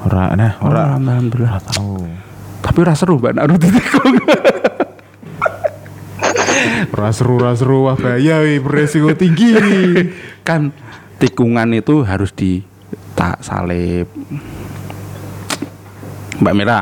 Ora 0.00 0.24
nah, 0.32 0.52
ora. 0.62 0.82
alhamdulillah. 0.96 1.58
Ora 1.58 1.66
tahu. 1.66 2.29
Tapi 2.60 2.78
ora 2.84 2.94
seru 2.94 3.16
Mbak 3.18 3.32
nak 3.36 3.56
ditikung. 3.56 4.14
Ora 6.90 7.10
seru, 7.12 7.40
ora 7.40 7.52
seru, 7.56 7.88
wah 7.88 7.96
bahaya 7.96 8.40
wi, 8.44 8.60
beresiko 8.60 9.12
tinggi. 9.16 9.52
kan 10.48 10.72
tikungan 11.20 11.72
itu 11.76 12.04
harus 12.04 12.32
di 12.32 12.64
tak 13.16 13.40
salib. 13.44 14.08
Mbak 16.40 16.54
Mira. 16.56 16.80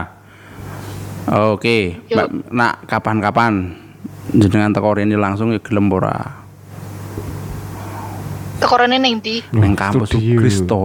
Oke, 1.29 2.01
Yuk. 2.09 2.17
Mbak 2.17 2.29
nak 2.55 2.75
kapan-kapan 2.89 3.75
jenengan 4.33 4.73
teko 4.73 4.97
rene 4.97 5.17
langsung 5.19 5.53
ya 5.53 5.61
gelem 5.61 5.93
ora? 5.93 6.17
Tekorane 8.59 8.99
ning 8.99 9.23
ndi? 9.23 9.45
Neng 9.55 9.79
kampus. 9.79 10.15
Kristo. 10.15 10.83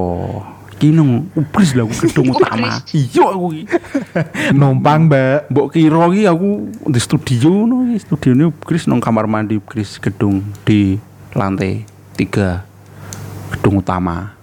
Ki 0.83 0.91
nang 0.91 1.31
Ukris 1.31 1.79
lah 1.79 1.87
aku 1.87 1.95
gedung 1.95 2.27
utama. 2.35 2.83
Iya 2.91 3.23
aku 3.31 3.55
ki. 3.55 3.63
Numpang, 4.59 5.07
Mbak. 5.07 5.47
Mbok 5.47 5.67
kira 5.71 6.11
ki 6.11 6.21
aku 6.27 6.49
di 6.91 6.99
studio 6.99 7.63
no, 7.63 7.87
ki. 7.87 8.03
studione 8.03 8.51
Ukris 8.51 8.91
nang 8.91 8.99
kamar 8.99 9.23
mandi 9.23 9.55
Ukris 9.55 9.95
gedung 9.95 10.43
di 10.67 10.99
lantai 11.31 11.87
tiga 12.19 12.67
gedung 13.55 13.79
utama. 13.79 14.35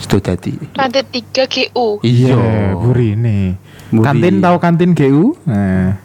Situ 0.00 0.24
dadi. 0.24 0.56
Lantai 0.72 1.04
3 1.04 1.44
GU. 1.52 2.00
Iya, 2.00 2.72
burine. 2.72 3.60
Buri. 3.92 4.04
Kantin 4.08 4.40
tahu 4.40 4.56
kantin 4.56 4.90
GU? 4.96 5.36
Nah, 5.44 6.00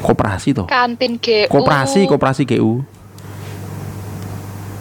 Koperasi 0.00 0.56
toh. 0.56 0.64
kantin 0.64 1.20
GU. 1.20 1.52
Koperasi, 1.52 2.08
koperasi 2.08 2.48
GU. 2.48 2.80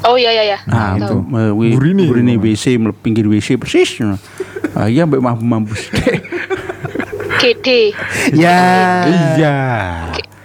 Oh 0.07 0.15
iya 0.15 0.31
iya 0.31 0.43
iya. 0.55 0.57
Nah, 0.65 0.95
itu 0.95 1.03
Tahu. 1.03 1.19
eh, 1.35 1.51
Burine. 1.75 2.03
burine 2.07 2.33
WC 2.39 2.79
pinggir 3.03 3.27
WC 3.27 3.59
persis. 3.59 3.99
Ah 4.71 4.87
iya 4.87 5.03
mbek 5.03 5.19
mampu 5.19 5.43
mampus. 5.43 5.81
GD. 7.41 7.67
Ya. 8.33 8.59
Iya. 9.05 9.57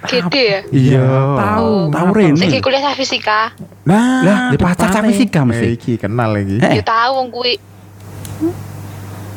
GD 0.03 0.35
ya. 0.35 0.61
Iya, 0.75 1.07
tahu, 1.38 1.94
tahu 1.94 2.07
Rene. 2.11 2.42
Sing 2.42 2.59
kuliah 2.59 2.90
fisika. 2.92 3.55
Nah, 3.87 4.27
Lah, 4.27 4.38
di 4.51 4.59
pacar 4.59 4.90
fisika 5.07 5.46
mesti. 5.46 5.66
Eh, 5.66 5.72
iki 5.79 5.92
kenal 5.94 6.35
lagi. 6.35 6.59
Eh. 6.59 6.83
Ya 6.83 6.85
tahu 6.85 7.11
wong 7.22 7.29
kuwi. 7.31 7.55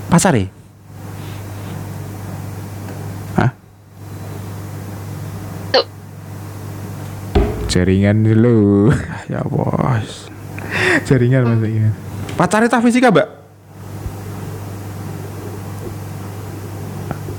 Pasar 0.09 0.33
ya? 0.33 0.49
Jaringan 7.75 8.23
dulu. 8.23 8.87
Ya 9.31 9.43
bos. 9.43 10.31
Jaringan 11.03 11.43
maksudnya. 11.43 11.91
Pacarnya 12.39 12.71
cah 12.71 12.79
fisika, 12.79 13.11
Mbak? 13.11 13.27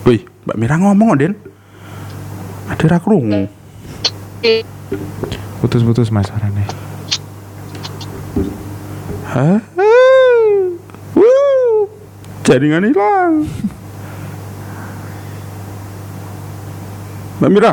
Wih, 0.05 0.21
Mbak 0.45 0.57
Mira 0.61 0.77
ngomong 0.77 1.17
kok, 1.17 1.19
Den. 1.19 1.33
Ada 2.69 2.85
ra 2.85 2.99
krungu. 3.01 3.49
Di- 4.45 4.67
Putus-putus 5.65 6.13
mas 6.13 6.29
orangnya. 6.29 6.69
Hah? 9.33 9.59
Wuh. 11.17 11.89
Jaringan 12.45 12.93
hilang. 12.93 13.49
Mbak 17.41 17.51
Mira. 17.51 17.73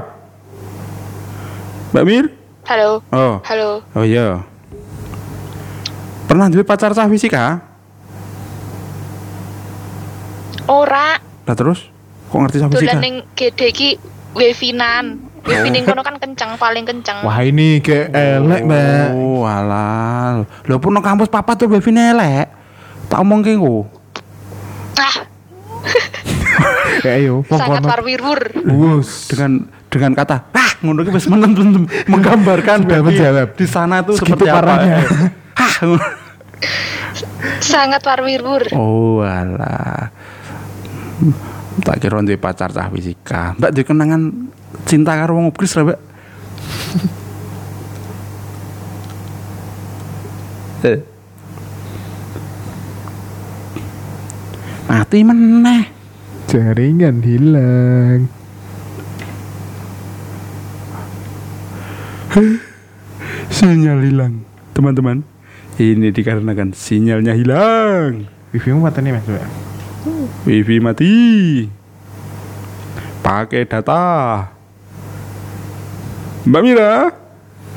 Mbak 1.91 2.05
Mir? 2.07 2.25
Halo. 2.63 3.03
Oh. 3.11 3.43
Halo. 3.43 3.83
Oh 3.91 4.05
iya. 4.07 4.39
Pernah 6.25 6.47
duwe 6.47 6.63
pacar 6.63 6.95
cah 6.95 7.11
fisika? 7.11 7.59
Ora. 10.65 11.19
Lah 11.19 11.55
terus 11.55 11.91
kok 12.31 12.39
ngerti 12.39 12.57
cah 12.57 12.69
fisika? 12.71 12.95
Dolan 12.95 13.03
ning 13.03 13.15
GD 13.35 13.59
iki 13.67 13.89
Wevinan. 14.33 15.05
Wevi 15.43 15.75
ning 15.75 15.83
kono 15.83 15.99
kan 16.01 16.15
kenceng, 16.15 16.55
paling 16.55 16.87
kenceng. 16.87 17.19
Wah 17.19 17.43
ini 17.43 17.83
kayak 17.83 18.15
elek 18.15 18.63
mbak. 18.63 19.11
Oh, 19.11 19.43
alah. 19.43 20.47
Lho 20.63 20.79
pun 20.79 20.95
nang 20.95 21.03
kampus 21.03 21.27
papa 21.27 21.59
tuh 21.59 21.67
baby 21.67 21.91
nelek. 21.91 22.47
Tak 23.11 23.19
omong 23.19 23.43
ki 23.43 23.59
ku. 23.59 23.83
Ah, 24.95 25.27
Kayak 27.03 27.19
yo. 27.27 27.35
sangat 27.51 27.83
warwirwur. 27.83 28.39
Wus. 28.63 29.27
Dengan 29.27 29.67
dengan 29.93 30.17
kata, 30.17 30.49
"Ah, 30.49 30.73
ngono 30.81 31.05
ki 31.05 31.13
wis 31.13 31.29
menem 31.29 31.53
menggambarkan 32.09 32.89
Sudah 32.89 33.01
menjawab. 33.05 33.47
di 33.53 33.65
sana 33.69 34.01
tuh 34.01 34.17
Segitu 34.17 34.41
seperti 34.41 34.49
apa. 34.49 34.57
parahnya. 34.57 34.97
Hah. 35.53 35.73
Sangat 37.61 38.01
warwirwur. 38.01 38.73
Oh, 38.73 39.21
alah. 39.21 40.09
Tak 41.85 42.01
kira 42.01 42.19
duwe 42.19 42.37
pacar 42.37 42.73
cah 42.73 42.89
fisika. 42.89 43.53
Mbak 43.55 43.71
duwe 43.71 43.85
kenangan 43.85 44.21
cinta 44.83 45.13
karo 45.13 45.37
wong 45.37 45.53
ubris 45.53 45.77
lah, 45.77 45.93
Mbak. 45.93 45.99
Mati 54.87 55.19
meneh. 55.23 55.83
Jaringan 56.47 57.23
hilang. 57.23 58.29
Sinyal 63.53 64.01
hilang. 64.01 64.41
Teman-teman, 64.73 65.21
ini 65.77 66.09
dikarenakan 66.09 66.73
sinyalnya 66.73 67.37
hilang. 67.37 68.25
Wifi 68.49 68.73
mati 68.73 68.99
nih 69.01 69.11
mas. 69.13 69.25
Wifi 70.45 70.77
mati. 70.81 71.13
Pakai 73.21 73.69
data. 73.69 74.49
Mbak 76.43 76.61
Mira, 76.65 77.22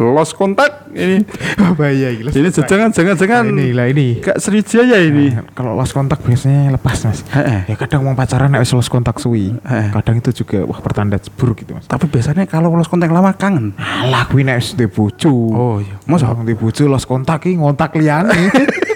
lost 0.01 0.37
kontak 0.37 0.93
ini. 0.93 1.25
Oh 1.63 1.73
bahaya 1.73 2.13
gila. 2.13 2.31
Ini 2.33 2.49
jangan 2.53 2.93
jangan 2.93 3.15
jangan. 3.17 3.45
Nah, 3.49 3.63
ini 3.63 3.73
lah 3.73 3.87
ini. 3.89 4.21
Kak 4.21 4.41
Sriwijaya 4.41 5.01
ini. 5.05 5.33
Nah, 5.33 5.49
kalau 5.57 5.73
lost 5.73 5.97
kontak 5.97 6.21
biasanya 6.21 6.77
lepas 6.77 7.09
mas. 7.09 7.25
Heeh. 7.33 7.73
Ya 7.73 7.77
kadang 7.81 8.05
mau 8.05 8.13
pacaran 8.13 8.53
wis 8.61 8.73
lost 8.77 8.93
kontak 8.93 9.17
suwi. 9.17 9.57
Eh. 9.57 9.89
Kadang 9.93 10.21
itu 10.21 10.45
juga 10.45 10.69
wah 10.69 10.81
pertanda 10.85 11.17
buruk 11.37 11.65
gitu 11.65 11.77
mas. 11.77 11.89
Tapi 11.89 12.09
biasanya 12.11 12.45
kalau 12.45 12.73
lost 12.77 12.93
kontak 12.93 13.09
lama 13.09 13.33
kangen. 13.33 13.73
Alah 13.81 14.29
kuwi 14.29 14.45
nek 14.45 14.61
bojo. 14.93 15.33
Oh 15.53 15.77
iya. 15.81 15.97
Masa? 16.05 16.33
Masa 16.33 16.45
di 16.45 16.57
bojo 16.57 16.83
lost 16.89 17.09
kontak 17.09 17.49
ki 17.49 17.57
ngontak 17.57 17.97
liyane. 17.97 18.37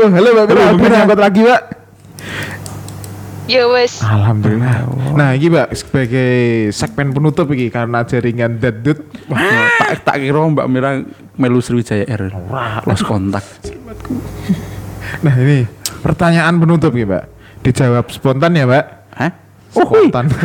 oh, 0.00 0.08
halo 0.08 0.28
Mbak 0.32 0.44
Halo, 0.48 0.60
Mbak 0.60 0.72
aku 0.72 0.82
Mira. 0.82 0.96
ngangkat 1.02 1.20
lagi, 1.20 1.40
Mbak. 1.42 1.62
Ya 3.50 3.66
wes. 3.66 3.98
Alhamdulillah. 4.06 4.86
Nah, 5.18 5.34
ini 5.34 5.50
Mbak 5.50 5.74
sebagai 5.74 6.32
segmen 6.70 7.10
penutup 7.10 7.50
iki 7.50 7.74
karena 7.74 8.06
jaringan 8.06 8.62
dadut. 8.62 9.02
Tak 9.82 10.06
tak 10.06 10.16
kira 10.22 10.46
Mbak 10.46 10.66
Mira 10.70 11.02
melu 11.34 11.58
Sriwijaya 11.58 12.06
Air. 12.06 12.30
Lost 12.86 13.02
kontak. 13.02 13.42
Nah, 15.26 15.34
ini 15.42 15.66
pertanyaan 16.06 16.62
penutup 16.62 16.94
ya, 16.94 17.06
Mbak. 17.06 17.24
Dijawab 17.66 18.06
spontan 18.14 18.54
ya, 18.54 18.66
Mbak. 18.66 18.84
Hah? 19.18 19.32
Oh, 19.74 19.90
wih. 19.90 20.06
Spontan. 20.06 20.26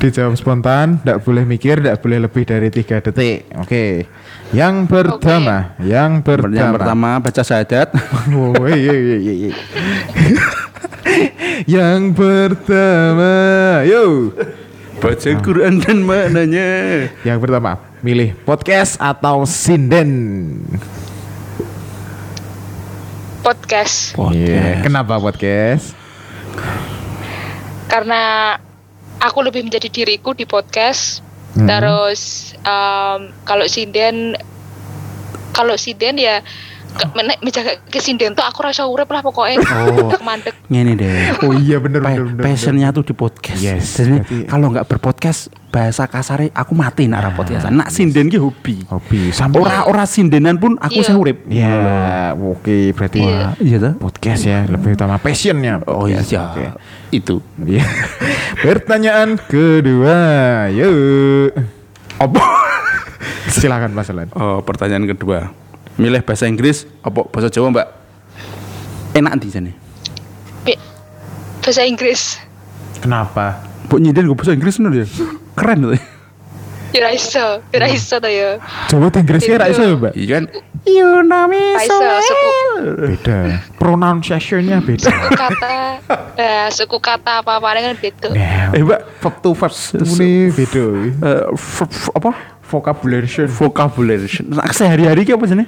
Dijawab 0.00 0.36
spontan, 0.36 1.00
tidak 1.00 1.24
boleh 1.24 1.44
mikir, 1.48 1.80
tidak 1.80 2.04
boleh 2.04 2.28
lebih 2.28 2.44
dari 2.44 2.68
tiga 2.68 3.00
detik. 3.00 3.48
Oke. 3.60 4.04
Yang 4.54 4.86
pertama, 4.86 5.74
yang 5.82 6.22
pertama. 6.22 6.54
Yang 6.54 6.70
pertama 6.78 7.08
baca 7.18 7.42
syahadat. 7.42 7.88
Oh, 8.36 8.66
iya, 8.70 8.94
iya, 8.94 9.16
iya, 9.18 9.50
yang 11.78 12.14
pertama, 12.14 13.34
yo. 13.82 14.30
Baca 15.02 15.30
Quran 15.42 15.82
dan 15.82 15.98
maknanya. 16.06 16.70
Yang 17.26 17.38
pertama, 17.42 17.82
milih 18.06 18.38
podcast 18.46 18.94
atau 19.02 19.42
sinden? 19.42 20.62
Podcast. 23.42 24.14
Iya, 24.30 24.82
Kenapa 24.82 25.18
podcast? 25.18 25.94
Karena 27.86 28.54
aku 29.18 29.38
lebih 29.42 29.66
menjadi 29.66 29.90
diriku 29.90 30.34
di 30.34 30.46
podcast. 30.46 31.25
Mhm. 31.56 31.66
Terus 31.66 32.20
em, 32.58 33.20
kalau 33.42 33.66
sinden 33.66 34.36
kalau 35.50 35.74
sinden 35.74 36.16
ya 36.16 36.44
ke- 36.92 37.12
menek 37.12 37.40
menjaga 37.40 37.76
kesinden 37.86 38.32
tuh 38.32 38.40
aku 38.40 38.60
rasa 38.62 38.84
urip 38.84 39.04
lah 39.06 39.20
pokoknya 39.20 39.60
Oh. 39.60 40.12
mandek 40.18 40.52
Ngene 40.66 40.92
deh. 40.94 41.12
Oh 41.40 41.52
iya 41.52 41.76
bener 41.76 42.00
Pa- 42.00 42.12
bener 42.12 42.24
bener. 42.30 42.44
passionnya 42.46 42.88
tuh 42.90 43.04
di 43.04 43.12
podcast. 43.12 43.60
Yes, 43.60 43.96
Jadi 43.96 44.12
berarti- 44.16 44.44
kalau 44.46 44.66
nggak 44.70 44.86
berpodcast 44.86 45.40
bahasa 45.68 46.04
kasarnya 46.04 46.48
aku 46.52 46.72
mati 46.72 47.04
nak 47.04 47.20
ra 47.20 47.30
podcast. 47.30 47.68
Nak 47.68 47.88
sinden 47.90 48.28
ki 48.28 48.36
hobi. 48.36 48.84
Hobi 48.86 49.28
sampai 49.28 49.60
Ora 49.60 49.84
ora 49.84 50.04
sindenan 50.04 50.56
pun 50.56 50.76
aku 50.76 50.96
Iya. 50.96 51.04
sing 51.04 51.16
urip. 51.16 51.44
Ya, 51.46 51.76
oke 52.32 52.76
berarti 52.92 53.20
Iya. 53.20 53.48
Iya 53.58 53.92
podcast 53.92 54.42
ya 54.42 54.64
lebih 54.64 54.92
utama 54.92 55.16
passionnya. 55.16 55.84
Oh 55.84 56.04
iya. 56.04 56.20
podcast, 56.20 56.32
oke. 56.50 56.64
Itu. 57.16 57.40
Iya. 57.64 57.80
Pertanyaan 58.60 59.40
kedua, 59.40 60.16
yuk. 60.68 61.56
Apa? 62.20 62.40
Silakan 63.48 63.96
Mas 63.96 64.12
Alan. 64.12 64.28
Oh, 64.36 64.60
pertanyaan 64.60 65.08
kedua. 65.08 65.48
Milih 65.96 66.20
bahasa 66.20 66.44
Inggris 66.44 66.84
apa 67.00 67.24
bahasa 67.24 67.48
Jawa, 67.48 67.72
Mbak? 67.72 67.88
Enak 69.16 69.32
di. 69.40 69.48
Bi- 70.60 70.82
bahasa 71.64 71.88
Inggris 71.88 72.36
Kenapa? 73.00 73.64
Mbok 73.88 74.00
nyinden 74.02 74.28
gue 74.28 74.36
bahasa 74.36 74.52
Inggris 74.52 74.76
bener 74.76 75.04
ya. 75.04 75.06
Keren 75.56 75.78
tuh. 75.88 76.15
Ya 76.96 77.00
ra 77.04 77.10
iso 77.12 77.46
ya 77.60 77.78
ra 77.78 77.88
iso 77.92 78.16
tuh 78.16 78.32
ya 78.32 78.56
Coba 78.88 79.12
Inggrisnya 79.12 79.60
ra 79.60 79.68
iso 79.68 79.84
ya, 79.84 79.94
Mbak? 80.00 80.12
Iya 80.16 80.28
kan? 80.32 80.44
You 80.86 81.20
know 81.26 81.44
me 81.50 81.76
so. 81.82 81.98
Beda. 82.78 83.60
Pronunciation-nya 83.76 84.78
beda. 84.80 85.10
suku 85.10 85.28
kata 85.34 85.72
eh, 86.38 86.66
suku 86.72 86.96
kata 87.02 87.42
apa 87.44 87.58
apa 87.60 87.68
kan 87.76 87.96
beda 88.00 88.28
Nah, 88.32 88.72
Eh, 88.72 88.80
Mbak, 88.80 89.00
verb 89.20 89.34
to 89.44 89.50
verb 89.52 89.72
ini 90.16 90.48
beda. 90.54 90.84
eh, 91.20 91.42
apa? 92.16 92.30
Vocabulary 92.66 93.28
Vocabulary. 93.46 94.26
Nah, 94.48 94.66
sehari-hari 94.74 95.22
ki 95.22 95.36
apa 95.36 95.44
sih 95.46 95.66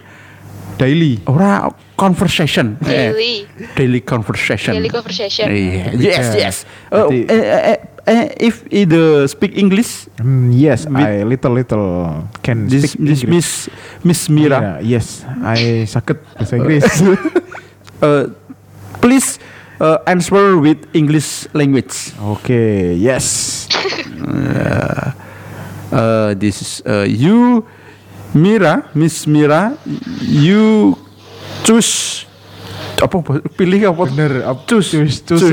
daily. 0.79 1.19
Ora 1.27 1.67
conversation. 1.99 2.79
Eh, 2.87 3.11
daily 3.11 3.35
daily 3.75 4.01
conversation. 4.01 4.79
daily 4.79 4.89
conversation 4.89 5.51
Iya, 5.51 5.91
Beda. 5.91 5.99
yes, 5.99 6.29
yes. 6.39 6.57
Eh, 6.95 7.27
eh, 7.27 7.75
eh, 7.75 7.79
if 8.39 8.65
either 8.71 9.27
speak 9.27 9.55
English, 9.55 10.07
Hmm, 10.19 10.51
yes, 10.51 10.87
I 10.87 11.23
little 11.23 11.53
little 11.55 11.87
can 12.43 12.67
this, 12.67 12.93
speak 12.93 13.05
this 13.05 13.21
English. 13.23 13.31
Miss 13.31 13.49
Miss 14.03 14.21
Mira, 14.29 14.59
Yeah, 14.59 14.99
yes, 14.99 15.07
I 15.45 15.85
sakit 15.85 16.19
bahasa 16.35 16.55
Inggris. 16.57 16.85
uh, 18.03 18.33
please 18.99 19.39
uh, 19.79 19.99
answer 20.07 20.59
with 20.59 20.79
English 20.93 21.47
language. 21.53 22.15
Oke, 22.21 22.59
yes. 22.97 23.67
Uh, 25.89 26.37
this 26.37 26.61
is 26.61 26.73
uh, 26.85 27.09
you, 27.09 27.65
Mira, 28.37 28.85
Miss 28.93 29.25
Mira, 29.25 29.73
you 30.21 30.93
choose 31.65 32.29
apa 33.01 33.25
pilih 33.57 33.89
apa 33.89 34.05
Bener, 34.05 34.45
choose 34.69 34.93
choose- 34.93 35.25
choose. 35.25 35.49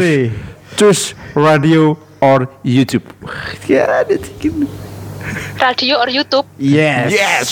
choose 0.76 1.04
radio 1.40 1.96
or 2.20 2.48
YouTube. 2.62 3.04
Ya, 3.72 4.06
ada 4.06 4.14
sedikit. 4.14 4.54
Radio 5.58 5.98
or 5.98 6.10
YouTube? 6.10 6.46
Yes. 6.56 7.10
Yes. 7.10 7.48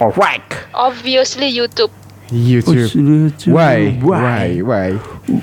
Alright. 0.00 0.44
Obviously 0.72 1.52
YouTube. 1.52 1.92
YouTube. 2.32 2.90
YouTube. 2.90 3.52
Why? 3.52 3.96
Why? 4.00 4.18
Why? 4.24 4.46
Why? 4.60 4.88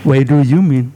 Why 0.04 0.20
do 0.26 0.42
you 0.42 0.60
mean? 0.60 0.90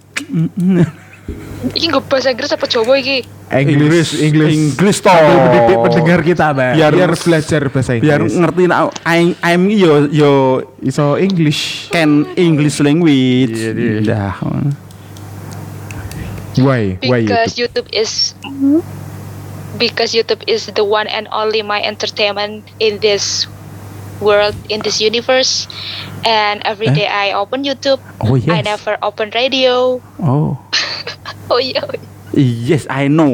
Iki 1.73 1.85
nggak 1.91 2.05
bahasa 2.07 2.31
Inggris 2.31 2.53
apa 2.55 2.65
Jawa 2.65 2.95
iki? 2.97 3.27
English, 3.51 4.15
English, 4.19 4.55
English 4.75 4.99
toh. 4.99 5.11
Sambil 5.11 5.37
mendidik 5.39 5.77
pendengar 5.83 6.19
kita, 6.23 6.45
Mbak. 6.51 6.71
Biar- 6.75 6.93
Biar, 6.95 7.11
belajar 7.15 7.61
bahasa 7.71 7.91
Inggris. 7.95 8.07
Biar 8.07 8.21
ngerti 8.23 8.63
nak 8.67 8.81
I'm 9.03 9.27
I'm 9.43 9.61
yo 9.71 9.93
yo 10.07 10.31
iso 10.79 11.15
English. 11.15 11.91
can 11.91 12.27
English 12.35 12.79
language. 12.79 13.55
Iya, 13.55 13.71
iya. 13.75 13.99
Dah. 14.03 14.35
Why? 16.59 16.97
Why 17.05 17.21
Because 17.23 17.55
YouTube? 17.55 17.87
YouTube 17.87 17.89
is 17.93 18.11
because 19.77 20.13
YouTube 20.13 20.41
is 20.47 20.65
the 20.67 20.83
one 20.83 21.07
and 21.07 21.27
only 21.31 21.61
my 21.61 21.81
entertainment 21.81 22.65
in 22.79 22.97
this 22.99 23.45
world 24.17 24.55
in 24.69 24.81
this 24.81 24.97
universe 24.97 25.67
and 26.25 26.61
every 26.65 26.89
Eh? 26.89 27.05
day 27.05 27.07
I 27.07 27.37
open 27.37 27.61
YouTube 27.61 28.01
Oh 28.21 28.33
yes. 28.33 28.49
I 28.49 28.61
never 28.65 28.97
open 29.05 29.29
radio 29.35 30.01
Oh. 30.17 30.57
oh 31.53 31.61
oh, 31.61 31.91
Yes, 32.37 32.85
I 32.91 33.07
know. 33.07 33.31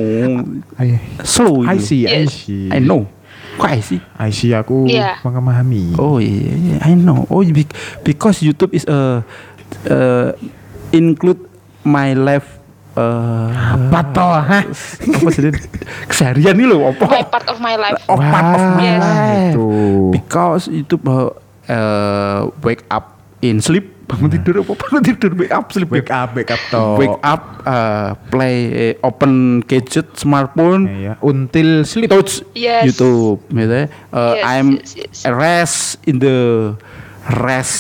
I, 0.78 1.02
Slow. 1.26 1.66
I 1.66 1.82
see, 1.82 2.06
I 2.08 2.24
Yes. 2.24 2.46
see. 2.46 2.70
I 2.72 2.78
know. 2.80 3.10
Kok 3.58 3.70
I 3.70 3.82
see? 3.82 4.00
I 4.16 4.30
see 4.30 4.54
aku 4.54 4.86
Iya. 4.86 5.18
memahami. 5.26 5.98
Oh 5.98 6.22
iya, 6.22 6.54
iya, 6.56 6.76
I 6.86 6.94
know. 6.96 7.26
Oh, 7.28 7.42
be- 7.44 7.68
because 8.06 8.40
YouTube 8.46 8.72
is 8.72 8.86
a 8.88 9.26
uh, 9.90 10.30
include 10.94 11.42
my 11.84 12.14
life 12.16 12.63
uh, 12.96 13.50
Apa 13.76 14.00
toh, 14.10 14.34
hah? 14.34 14.64
apa 14.64 15.28
sih 15.30 15.50
keseharian 16.06 16.54
ini 16.54 16.66
loh 16.66 16.90
apa 16.90 17.06
my 17.06 17.24
part 17.26 17.48
of 17.48 17.58
my 17.60 17.76
life 17.76 17.98
oh, 18.06 18.18
part 18.18 18.54
of 18.54 18.64
my 18.76 18.84
Yes. 18.84 19.00
life 19.00 19.54
Gitu. 19.54 19.68
because 20.12 20.64
YouTube 20.66 21.04
uh, 21.06 21.30
uh, 21.68 22.50
wake 22.62 22.84
up 22.88 23.18
in 23.40 23.60
sleep 23.60 23.92
bangun 24.04 24.30
tidur 24.30 24.62
apa 24.62 24.76
bangun 24.78 25.02
tidur 25.02 25.32
wake 25.34 25.50
up 25.50 25.72
sleep 25.72 25.88
Wake 25.88 26.12
up, 26.12 26.30
wake 26.34 26.52
up 26.52 26.60
toh. 26.70 26.96
wake 26.96 27.20
up 27.24 27.64
uh, 27.64 28.14
play 28.28 28.58
eh, 28.92 28.94
open 29.00 29.64
gadget 29.64 30.12
smartphone 30.14 30.86
Ya, 30.88 31.14
until 31.20 31.84
sleep. 31.84 32.12
touch 32.12 32.44
Yes. 32.54 32.88
YouTube 32.90 33.40
gitu. 33.48 33.88
Uh, 34.12 34.36
Yes, 34.36 34.44
I'm 34.44 34.68
yes, 34.76 34.92
yes. 34.94 35.18
rest 35.26 35.78
in 36.04 36.20
the 36.20 36.38
rest 37.24 37.80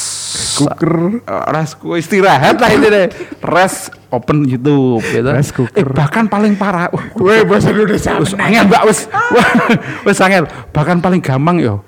Cooker. 0.57 1.19
uh, 1.27 1.43
rest 1.51 1.75
istirahat 1.83 2.55
lah 2.57 2.69
ini 2.71 2.87
deh 2.87 3.07
rest 3.43 3.91
open 4.13 4.45
YouTube 4.45 5.01
gitu. 5.01 5.25
Rice 5.25 5.49
cooker. 5.49 5.73
Eh, 5.75 5.85
bahkan 5.85 6.25
paling 6.25 6.53
parah 6.53 6.87
Weh, 7.17 7.41
bahasa 7.41 7.69
Indonesia. 7.69 8.13
wis 8.15 8.31
angel 8.33 8.63
mbak 8.65 8.81
Wah, 8.85 8.99
wis 10.07 10.19
angel 10.19 10.45
bahkan 10.69 10.97
paling 10.97 11.19
gampang 11.19 11.57
yo 11.57 11.81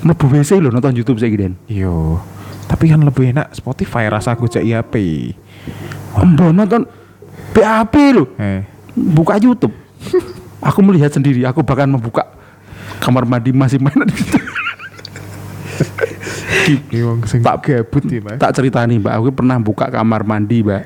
mlebu 0.00 0.28
WC 0.28 0.56
lho 0.56 0.68
nonton 0.68 0.92
YouTube 0.92 1.16
saya 1.16 1.28
gini 1.28 1.52
Yo. 1.66 2.20
Tapi 2.66 2.88
kan 2.88 2.98
lebih 2.98 3.30
enak 3.30 3.52
Spotify 3.52 4.08
rasa 4.08 4.32
aku 4.32 4.44
cek 4.46 4.64
IAP. 4.64 4.94
Mbak 6.16 6.50
nonton 6.50 6.82
BAP 7.52 7.94
lho 8.10 8.24
Eh. 8.36 8.64
buka 8.92 9.36
YouTube 9.36 9.72
aku 10.68 10.80
melihat 10.80 11.12
sendiri 11.12 11.44
aku 11.44 11.60
bahkan 11.60 11.86
membuka 11.86 12.24
kamar 12.96 13.24
mandi 13.24 13.52
masih 13.52 13.76
main 13.76 13.92
di 14.02 14.16
situ 14.16 14.40
Tak- 17.44 17.62
gabut 17.62 18.04
ya, 18.08 18.20
tak 18.40 18.50
cerita 18.56 18.82
nih 18.82 18.98
mbak 18.98 19.12
aku 19.12 19.28
pernah 19.30 19.60
buka 19.60 19.86
kamar 19.86 20.24
mandi 20.24 20.64
mbak 20.64 20.82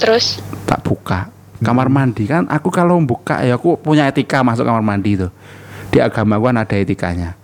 terus? 0.00 0.40
Tak 0.64 0.80
buka. 0.80 1.28
Kamar 1.60 1.92
mandi 1.92 2.24
kan? 2.24 2.48
Aku 2.48 2.72
kalau 2.72 2.96
buka 3.04 3.44
ya 3.44 3.60
aku 3.60 3.76
punya 3.76 4.08
etika 4.08 4.40
masuk 4.40 4.64
kamar 4.64 4.80
mandi 4.80 5.20
tuh 5.20 5.28
di 5.92 6.00
agama 6.00 6.40
gua 6.40 6.56
kan 6.56 6.64
ada 6.64 6.76
etikanya. 6.80 7.36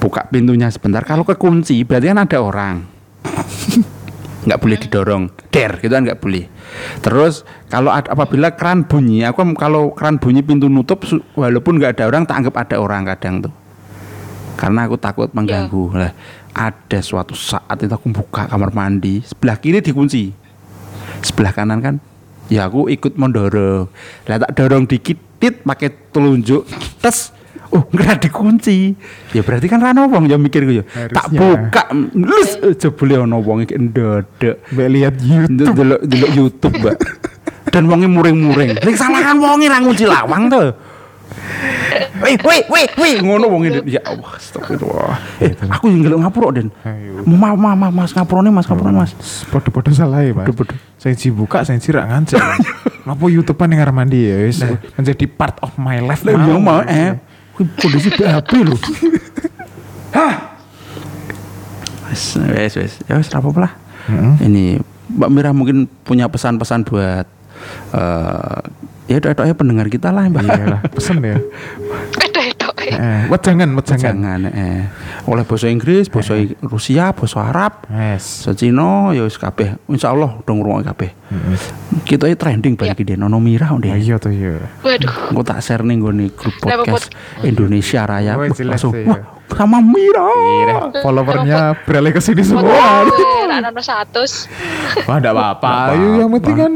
Buka 0.00 0.24
pintunya 0.32 0.72
sebentar. 0.72 1.04
Kalau 1.04 1.22
kekunci 1.22 1.84
berarti 1.84 2.08
kan 2.08 2.20
ada 2.24 2.38
orang. 2.40 2.76
Nggak 4.48 4.58
boleh 4.58 4.78
didorong. 4.80 5.24
Der 5.54 5.78
gitu 5.78 5.92
kan 5.92 6.02
nggak 6.02 6.18
boleh. 6.18 6.50
Terus 6.98 7.46
kalau 7.70 7.94
ad- 7.94 8.10
apabila 8.10 8.50
keran 8.58 8.82
bunyi 8.82 9.22
aku 9.22 9.38
kalau 9.54 9.94
keran 9.94 10.18
bunyi 10.18 10.42
pintu 10.42 10.66
nutup 10.66 11.06
walaupun 11.38 11.78
nggak 11.78 11.94
ada 12.00 12.10
orang 12.10 12.26
tak 12.26 12.42
anggap 12.42 12.54
ada 12.58 12.76
orang 12.82 13.06
kadang 13.06 13.46
tuh. 13.46 13.54
Karena 14.58 14.90
aku 14.90 14.98
takut 14.98 15.30
mengganggu. 15.30 15.94
Lah 15.94 16.10
ada 16.52 16.98
suatu 16.98 17.38
saat 17.38 17.78
itu 17.78 17.92
aku 17.94 18.10
buka 18.10 18.50
kamar 18.50 18.74
mandi 18.74 19.22
sebelah 19.22 19.56
kiri 19.56 19.78
dikunci 19.80 20.41
sebelah 21.22 21.52
kanan 21.54 21.78
kan 21.80 21.94
ya 22.50 22.68
aku 22.68 22.90
ikut 22.90 23.16
mendorong 23.16 23.88
lah 24.28 24.36
tak 24.42 24.52
dorong 24.58 24.84
dikit 24.84 25.18
tit 25.38 25.62
pakai 25.64 25.90
telunjuk 26.12 26.66
tes 27.00 27.32
oh 27.72 27.82
nggak 27.88 28.28
dikunci 28.28 28.92
ya 29.32 29.40
berarti 29.40 29.66
kan 29.66 29.80
rano 29.80 30.06
wong 30.06 30.28
ya 30.28 30.36
mikir 30.36 30.68
gue 30.68 30.82
ya 30.82 30.84
tak 31.08 31.32
buka 31.32 31.88
lus 32.12 32.60
jebule 32.76 33.24
ono 33.24 33.40
wong 33.40 33.64
iki 33.64 33.74
ndodek 33.80 34.60
Mbak 34.76 34.88
lihat 34.92 35.14
YouTube. 35.18 35.72
delok 35.72 36.00
delok 36.04 36.30
YouTube 36.36 36.76
mbak 36.78 36.96
dan 37.72 37.88
wonge 37.88 38.06
muring-muring 38.06 38.76
ning 38.76 38.96
salahan 38.98 39.40
wonge 39.40 39.66
ra 39.72 39.80
ngunci 39.80 40.04
lawang 40.04 40.52
tuh 40.52 40.70
Wih, 42.22 42.38
wih, 42.44 42.62
wih, 42.70 42.86
wih, 43.02 43.14
ngono 43.24 43.50
wong 43.50 43.62
ini. 43.66 43.98
Ya 43.98 44.02
Allah, 44.06 44.36
astagfirullah. 44.38 45.42
Eh, 45.42 45.50
aku 45.58 45.90
yang 45.90 46.06
ngelok 46.06 46.18
ngapura, 46.22 46.48
Den. 46.54 46.68
Mas, 47.26 47.56
mas, 47.58 47.74
mas, 47.74 47.90
mas, 47.90 48.10
ngapurane, 48.14 48.50
mas, 48.54 48.66
ngapurane, 48.68 48.94
mas. 48.94 49.10
Podo-podo 49.50 49.90
salah 49.90 50.22
ya, 50.22 50.30
Mas. 50.30 50.46
Podo-podo. 50.46 50.76
Saya 51.02 51.18
sih 51.18 51.34
buka, 51.34 51.66
saya 51.66 51.82
sih 51.82 51.90
rak 51.90 52.06
ngancel. 52.06 52.38
Ngapa 53.10 53.24
YouTubean 53.26 53.74
yang 53.74 53.82
ngarep 53.82 53.94
mandi 53.98 54.22
ya, 54.22 54.38
wis 54.46 54.62
menjadi 54.94 55.26
part 55.26 55.58
of 55.58 55.74
my 55.74 55.98
life. 55.98 56.22
Lah 56.22 56.38
iya 56.38 56.54
mau 56.54 56.78
eh. 56.86 57.18
Kuwi 57.58 57.66
kondisi 57.74 58.14
BAB 58.14 58.50
lho. 58.70 58.78
Hah. 60.16 60.54
Wes 62.06 62.38
wes 62.38 62.74
wes. 62.78 62.92
Ya 63.10 63.18
wes 63.18 63.26
ra 63.34 63.42
apa-apa 63.42 63.66
lah. 63.66 63.72
Ini 64.46 64.78
Mbak 65.10 65.30
Mira 65.34 65.50
mungkin 65.50 65.90
punya 66.06 66.30
pesan-pesan 66.30 66.86
buat 66.86 67.26
eh 69.10 69.18
ya 69.18 69.18
ya 69.18 69.54
pendengar 69.58 69.90
kita 69.90 70.14
lah 70.14 70.30
Mbak. 70.30 70.42
Iyalah, 70.46 70.80
pesen 70.94 71.18
ya. 71.18 71.42
ada 72.30 72.41
Eh, 72.92 73.22
wejangan, 73.28 73.68
wejangan. 73.72 74.02
Jangan 74.02 74.40
eh 74.48 74.82
oleh 75.24 75.44
bahasa 75.44 75.66
Inggris, 75.66 76.06
bahasa 76.06 76.34
Rusia, 76.60 77.12
bahasa 77.12 77.38
Arab, 77.42 77.72
Yes. 77.86 78.44
bahasa 78.44 78.52
Cina 78.54 79.12
ya 79.12 79.22
wis 79.22 79.36
kabeh. 79.36 79.76
Insyaallah 79.86 80.42
dong 80.42 80.60
ngrungokne 80.60 80.84
kabeh. 80.86 81.10
Kita 82.02 82.26
ini 82.26 82.36
trending 82.36 82.74
banyak 82.76 82.98
ide 82.98 83.14
nono 83.16 83.38
Mira 83.38 83.72
Oh, 83.72 83.80
ndek. 83.80 83.96
iya 83.96 84.16
tuh 84.18 84.30
ya. 84.30 84.60
waduh 84.84 85.32
Engko 85.32 85.42
tak 85.42 85.64
share 85.64 85.80
nih 85.80 85.96
gue 85.96 86.12
grup 86.32 86.54
podcast 86.58 87.08
Indonesia 87.40 88.04
Raya. 88.04 88.36
Oh, 88.36 88.44
jelas 88.48 88.80
Langsung, 88.80 88.92
wah 89.06 89.20
sama 89.48 89.78
Mira. 89.80 90.28
Iya, 90.32 90.76
followernya 91.00 91.58
beralih 91.84 92.12
ke 92.12 92.20
sini 92.20 92.40
semua. 92.40 93.04
Anak 93.52 93.76
satu 93.80 94.24
Wah, 95.04 95.16
enggak 95.20 95.32
apa-apa. 95.32 95.92
Ayo, 95.92 96.24
yang 96.24 96.30
penting 96.32 96.56
kan 96.56 96.72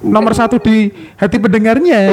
nomor 0.00 0.32
satu 0.32 0.56
di 0.56 0.88
hati 1.14 1.36
pendengarnya. 1.36 2.08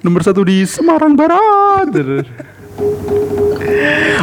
Nomor 0.00 0.20
satu 0.22 0.44
di 0.44 0.62
Semarang 0.62 1.16
Barat. 1.16 1.88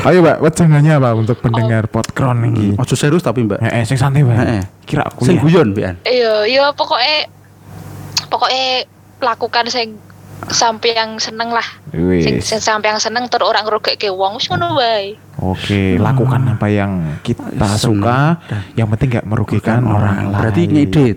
Ayo, 0.01 0.17
Mbak, 0.19 0.37
wejangannya 0.41 0.93
apa 0.97 1.09
untuk 1.13 1.37
pendengar 1.39 1.85
podcast 1.85 2.41
ini? 2.41 2.73
Ojo 2.73 2.95
serius 2.95 3.21
tapi 3.21 3.45
Mbak. 3.45 3.59
Eh, 3.61 3.71
eh, 3.71 3.83
sing 3.85 3.95
santai, 3.95 4.25
Mbak. 4.25 4.35
Heeh. 4.35 4.63
Kira 4.83 5.05
aku 5.05 5.23
Sing 5.23 5.37
ya. 5.37 5.41
guyon 5.41 5.67
Mbian. 5.71 5.95
iya 6.03 6.43
iya 6.43 6.65
pokoknya 6.73 7.29
pokoknya 8.27 8.83
lakukan 9.19 9.65
sing 9.67 9.95
sampai 10.43 10.97
yang 10.97 11.15
seneng 11.15 11.47
lah 11.47 11.63
sing, 11.93 12.09
Wis. 12.09 12.43
sing 12.43 12.59
sampai 12.59 12.89
yang 12.89 12.99
seneng 12.99 13.29
terus 13.29 13.45
orang 13.45 13.61
ngerugek 13.61 13.95
ke 13.95 14.09
wong 14.09 14.35
wis 14.35 14.49
ngono 14.49 14.73
wae 14.75 15.13
Oke, 15.37 15.95
lakukan 15.95 16.41
apa 16.49 16.67
yang 16.67 17.17
kita 17.23 17.45
Senang. 17.45 17.77
suka. 17.77 18.19
Yang 18.75 18.87
penting 18.93 19.07
nggak 19.09 19.25
merugikan 19.25 19.81
orang 19.81 20.13
lain. 20.21 20.29
Berarti 20.33 20.61
ngedit. 20.67 21.15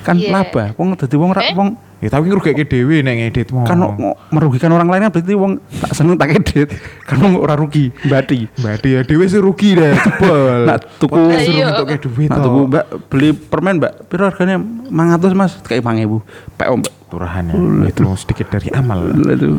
Kan 0.00 0.16
Iya. 0.16 0.30
laba. 0.32 0.64
Wong 0.74 0.96
dadi 0.96 1.14
wong 1.14 1.30
ra 1.30 1.42
Eh? 1.44 1.54
wong 1.54 1.78
Ya 2.00 2.08
tapi 2.08 2.26
ngrugeke 2.26 2.64
dhewe 2.64 3.00
nek 3.00 3.14
ngedit 3.14 3.48
mau. 3.50 3.62
Kan 3.62 3.76
merugikan 4.28 4.68
orang 4.70 4.88
lain 4.88 5.04
kan 5.04 5.12
berarti 5.12 5.32
wong 5.32 5.60
tak 5.78 5.92
seneng 5.92 6.16
tak 6.16 6.32
edit. 6.32 6.72
Kan 7.06 7.18
wong 7.18 7.36
ora 7.36 7.52
rugi, 7.52 7.92
mbati. 8.00 8.48
Berarti 8.54 8.88
ya 8.90 9.00
dhewe 9.02 9.24
sih 9.24 9.36
rugi 9.36 9.74
deh, 9.74 9.92
jebol. 9.92 10.64
Nak 10.68 10.80
tuku 10.96 11.12
suruh 11.12 11.44
Iya. 11.52 11.64
ngetukke 11.68 11.96
duit 12.00 12.28
Nah, 12.28 12.38
tuku 12.38 12.60
Mbak 12.66 12.84
beli 13.06 13.28
permen 13.32 13.74
Mbak. 13.76 13.92
Piro 14.06 14.24
harganya? 14.24 14.56
500 14.86 15.34
Mas, 15.34 15.52
kayak 15.60 15.82
5000. 15.82 16.24
PO 16.56 16.72
Mbak. 16.78 16.92
Turahan 17.10 17.42
ya. 17.44 17.54
Itu 17.86 18.02
sedikit 18.16 18.46
dari 18.48 18.70
amal. 18.70 18.98
Itu 19.10 19.58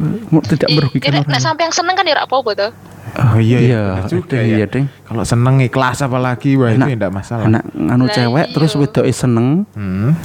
tidak 0.49 0.69
merugikan 0.71 1.11
Nek 1.11 1.21
orang. 1.21 1.29
nek 1.29 1.41
sampai 1.41 1.63
yang 1.63 1.75
seneng 1.75 1.93
kan 1.93 2.03
ya 2.03 2.15
ora 2.15 2.23
apa-apa 2.23 2.51
tuh. 2.57 2.71
Oh 3.11 3.37
iya 3.37 3.57
Iya, 3.59 3.83
bener 3.99 4.07
juga 4.07 4.23
ada, 4.31 4.37
ya. 4.39 4.55
iya, 4.55 4.65
Ding. 4.65 4.85
Kalau 5.03 5.23
seneng 5.23 5.59
ikhlas 5.59 5.99
apalagi 5.99 6.55
wah 6.55 6.71
itu 6.71 6.79
Enak. 6.79 6.87
ya 6.87 6.95
enggak 6.95 7.13
masalah. 7.13 7.43
Anak 7.43 7.63
nganu 7.69 8.05
Lah, 8.07 8.13
cewek 8.13 8.45
iya. 8.45 8.53
terus 8.55 8.71
wedoke 8.73 9.11
seneng, 9.11 9.67
Hmm. 9.73 10.15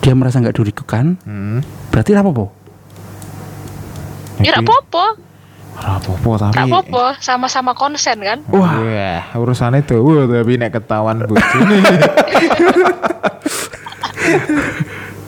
Dia 0.00 0.12
merasa 0.12 0.38
nggak 0.38 0.52
dirugikan, 0.52 1.16
Hmm. 1.22 1.60
berarti 1.88 2.12
apa 2.12 2.30
po? 2.30 2.52
Ya 4.40 4.50
ora 4.50 4.58
Iki- 4.58 4.66
apa-apa. 4.66 5.04
Ora 5.76 5.90
apa-apa 5.96 6.30
tapi. 6.42 6.56
Apa-apa, 6.66 7.04
sama-sama 7.20 7.72
konsen 7.72 8.18
kan. 8.18 8.38
Wah, 8.48 8.80
urusan 9.34 9.76
itu 9.76 9.96
wah 9.96 10.24
tapi 10.24 10.56
nek 10.56 10.72
ketahuan 10.74 11.20
bojone. 11.22 11.78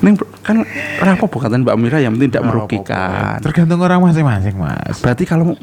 Ning 0.03 0.19
kan 0.43 0.67
apa 0.99 1.23
katanya 1.23 1.63
Mbak 1.63 1.77
Mira 1.79 1.99
yang 2.01 2.19
penting 2.19 2.31
tidak 2.33 2.45
merugikan. 2.45 3.39
Tergantung 3.39 3.79
orang 3.79 4.03
masing-masing, 4.03 4.59
Mas. 4.59 4.99
Berarti 4.99 5.23
kalau 5.23 5.55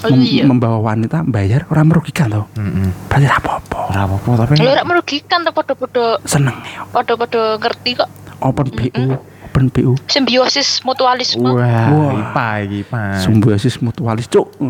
Oh 0.00 0.08
mem- 0.08 0.22
iya. 0.22 0.44
membawa 0.44 0.80
wanita 0.80 1.22
bayar 1.22 1.66
orang 1.68 1.86
merugikan 1.86 2.26
toh. 2.26 2.46
Heeh. 2.54 2.88
Berarti 3.04 3.26
ora 3.26 3.36
apa-apa. 3.36 3.78
Ora 3.90 4.00
apa-apa 4.08 4.28
tapi 4.40 4.52
Lho 4.56 4.70
ora 4.70 4.82
merugikan 4.82 5.38
tuh 5.42 5.52
podo-podo 5.52 6.18
Seneng 6.24 6.56
ya. 6.62 6.82
podo-podo 6.88 7.56
ngerti 7.56 7.94
kok. 7.94 8.08
Open 8.40 8.70
BU, 8.70 9.04
open 9.44 9.68
BU. 9.68 9.92
Simbiosis 10.06 10.80
mutualisme. 10.80 11.44
Wah, 11.44 11.92
Wah. 11.92 12.16
IPA 12.16 12.48
iki, 12.64 12.80
Pak. 12.82 13.20
Simbiosis 13.20 13.76
mutualis 13.78 14.24
cuk. 14.24 14.48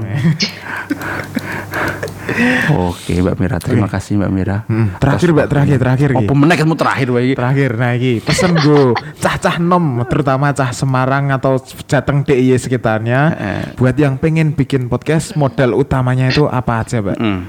Oke 2.70 3.12
Mbak 3.16 3.36
Mira, 3.36 3.57
terima 3.59 3.86
kasih 3.86 4.16
Mbak 4.16 4.30
Mira. 4.30 4.57
Hmm, 4.64 4.95
Terakhir, 4.97 5.28
Mbak, 5.30 5.47
terakhir, 5.47 5.76
terakhir 5.78 6.09
iki. 6.12 6.24
Apa 6.24 6.32
meneh 6.32 6.57
ketemu 6.57 6.76
terakhir 6.76 7.09
wae 7.11 7.22
iki. 7.22 7.34
Terakhir 7.34 7.70
nah 7.74 7.93
iki 7.93 8.12
pesen 8.20 8.53
go 8.57 8.93
cah-cah 9.22 9.57
nom 9.57 9.84
terutama 10.05 10.51
cah 10.51 10.70
Semarang 10.70 11.30
atau 11.30 11.59
Jateng 11.84 12.22
DIY 12.22 12.57
sekitarnya 12.57 13.20
Eh. 13.32 13.62
buat 13.74 13.95
yang 13.95 14.16
pengen 14.16 14.53
bikin 14.53 14.86
podcast 14.86 15.34
modal 15.34 15.74
utamanya 15.74 16.26
itu 16.26 16.45
apa 16.45 16.80
aja, 16.80 16.99
Mbak? 16.99 17.16
Hmm. 17.16 17.41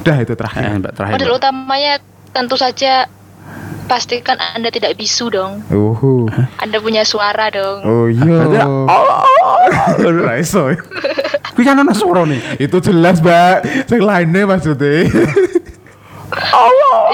Udah 0.00 0.16
itu 0.18 0.32
Eh, 0.32 0.36
terakhir. 0.36 0.62
Mbak 0.78 0.92
terakhir. 0.92 1.14
Modal 1.14 1.28
Mbak. 1.28 1.38
utamanya 1.38 1.92
tentu 2.30 2.54
saja 2.54 3.06
pastikan 3.84 4.36
Anda 4.36 4.68
tidak 4.68 4.96
bisu 4.96 5.30
dong. 5.30 5.62
Uhu. 5.68 6.28
Anda 6.58 6.80
punya 6.80 7.04
suara 7.04 7.48
dong. 7.48 7.78
Oh 7.84 8.06
iya. 8.08 8.64
Ora 10.00 10.34
iso. 10.42 10.72
Kuwi 11.54 11.62
kan 11.62 11.78
ana 11.78 11.94
suara 11.94 12.26
nih. 12.26 12.58
Itu 12.58 12.82
jelas, 12.82 13.22
Mbak. 13.22 13.86
Sing 13.86 14.00
lainnya 14.02 14.44
maksudnya. 14.44 15.06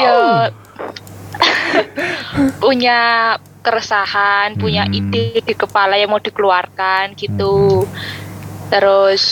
Ya 0.01 0.49
punya 2.63 3.01
keresahan, 3.61 4.57
punya 4.57 4.89
Hmm. 4.89 4.97
ide 4.97 5.45
di 5.45 5.53
kepala 5.53 6.01
yang 6.01 6.09
mau 6.09 6.23
dikeluarkan 6.23 7.13
gitu. 7.21 7.85
Terus 8.73 9.23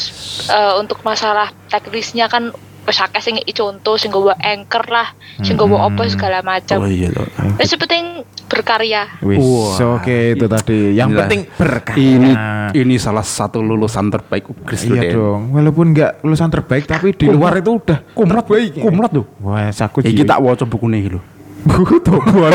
eh, 0.51 0.75
untuk 0.77 1.01
masalah 1.01 1.49
teknisnya 1.73 2.29
kan 2.29 2.53
wis 2.89 2.99
akeh 3.05 3.21
sing 3.21 3.37
ngeki 3.37 3.53
contoh 3.53 4.01
sing 4.01 4.09
nggawa 4.09 4.33
anchor 4.41 4.81
lah, 4.89 5.13
sing 5.45 5.61
nggawa 5.61 5.93
apa 5.93 6.09
segala 6.09 6.41
macam. 6.41 6.81
Oh 6.81 6.89
iya 6.89 7.13
toh. 7.13 7.29
Wis 7.61 7.77
penting 7.77 8.25
berkarya. 8.49 9.21
Wis, 9.21 9.37
Wah, 9.45 10.01
oke 10.01 10.17
itu 10.33 10.47
tadi. 10.49 10.97
Yang 10.97 11.09
Inilah. 11.13 11.21
penting 11.29 11.41
berkarya. 11.53 12.01
Ini 12.01 12.31
ini 12.73 12.95
salah 12.97 13.21
satu 13.23 13.61
lulusan 13.61 14.09
terbaik 14.09 14.49
UGRIS 14.49 14.89
Iya 14.89 15.13
dong, 15.13 15.53
walaupun 15.53 15.93
nggak 15.93 16.25
lulusan 16.25 16.49
terbaik 16.49 16.89
tapi 16.89 17.13
di 17.13 17.29
luar 17.29 17.61
itu 17.61 17.77
udah 17.77 17.99
Kumlat 18.17 18.49
terbaik. 18.49 18.81
Kumlat 18.81 19.11
tuh. 19.13 19.29
Wah, 19.45 19.69
aku 19.69 20.01
Iki 20.01 20.25
tak 20.25 20.41
waca 20.41 20.65
bukune 20.65 20.97
iki 21.05 21.13
lho. 21.13 21.21
buku 21.69 22.01
toko. 22.01 22.49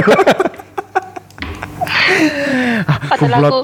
Padahal 3.14 3.44
aku 3.46 3.60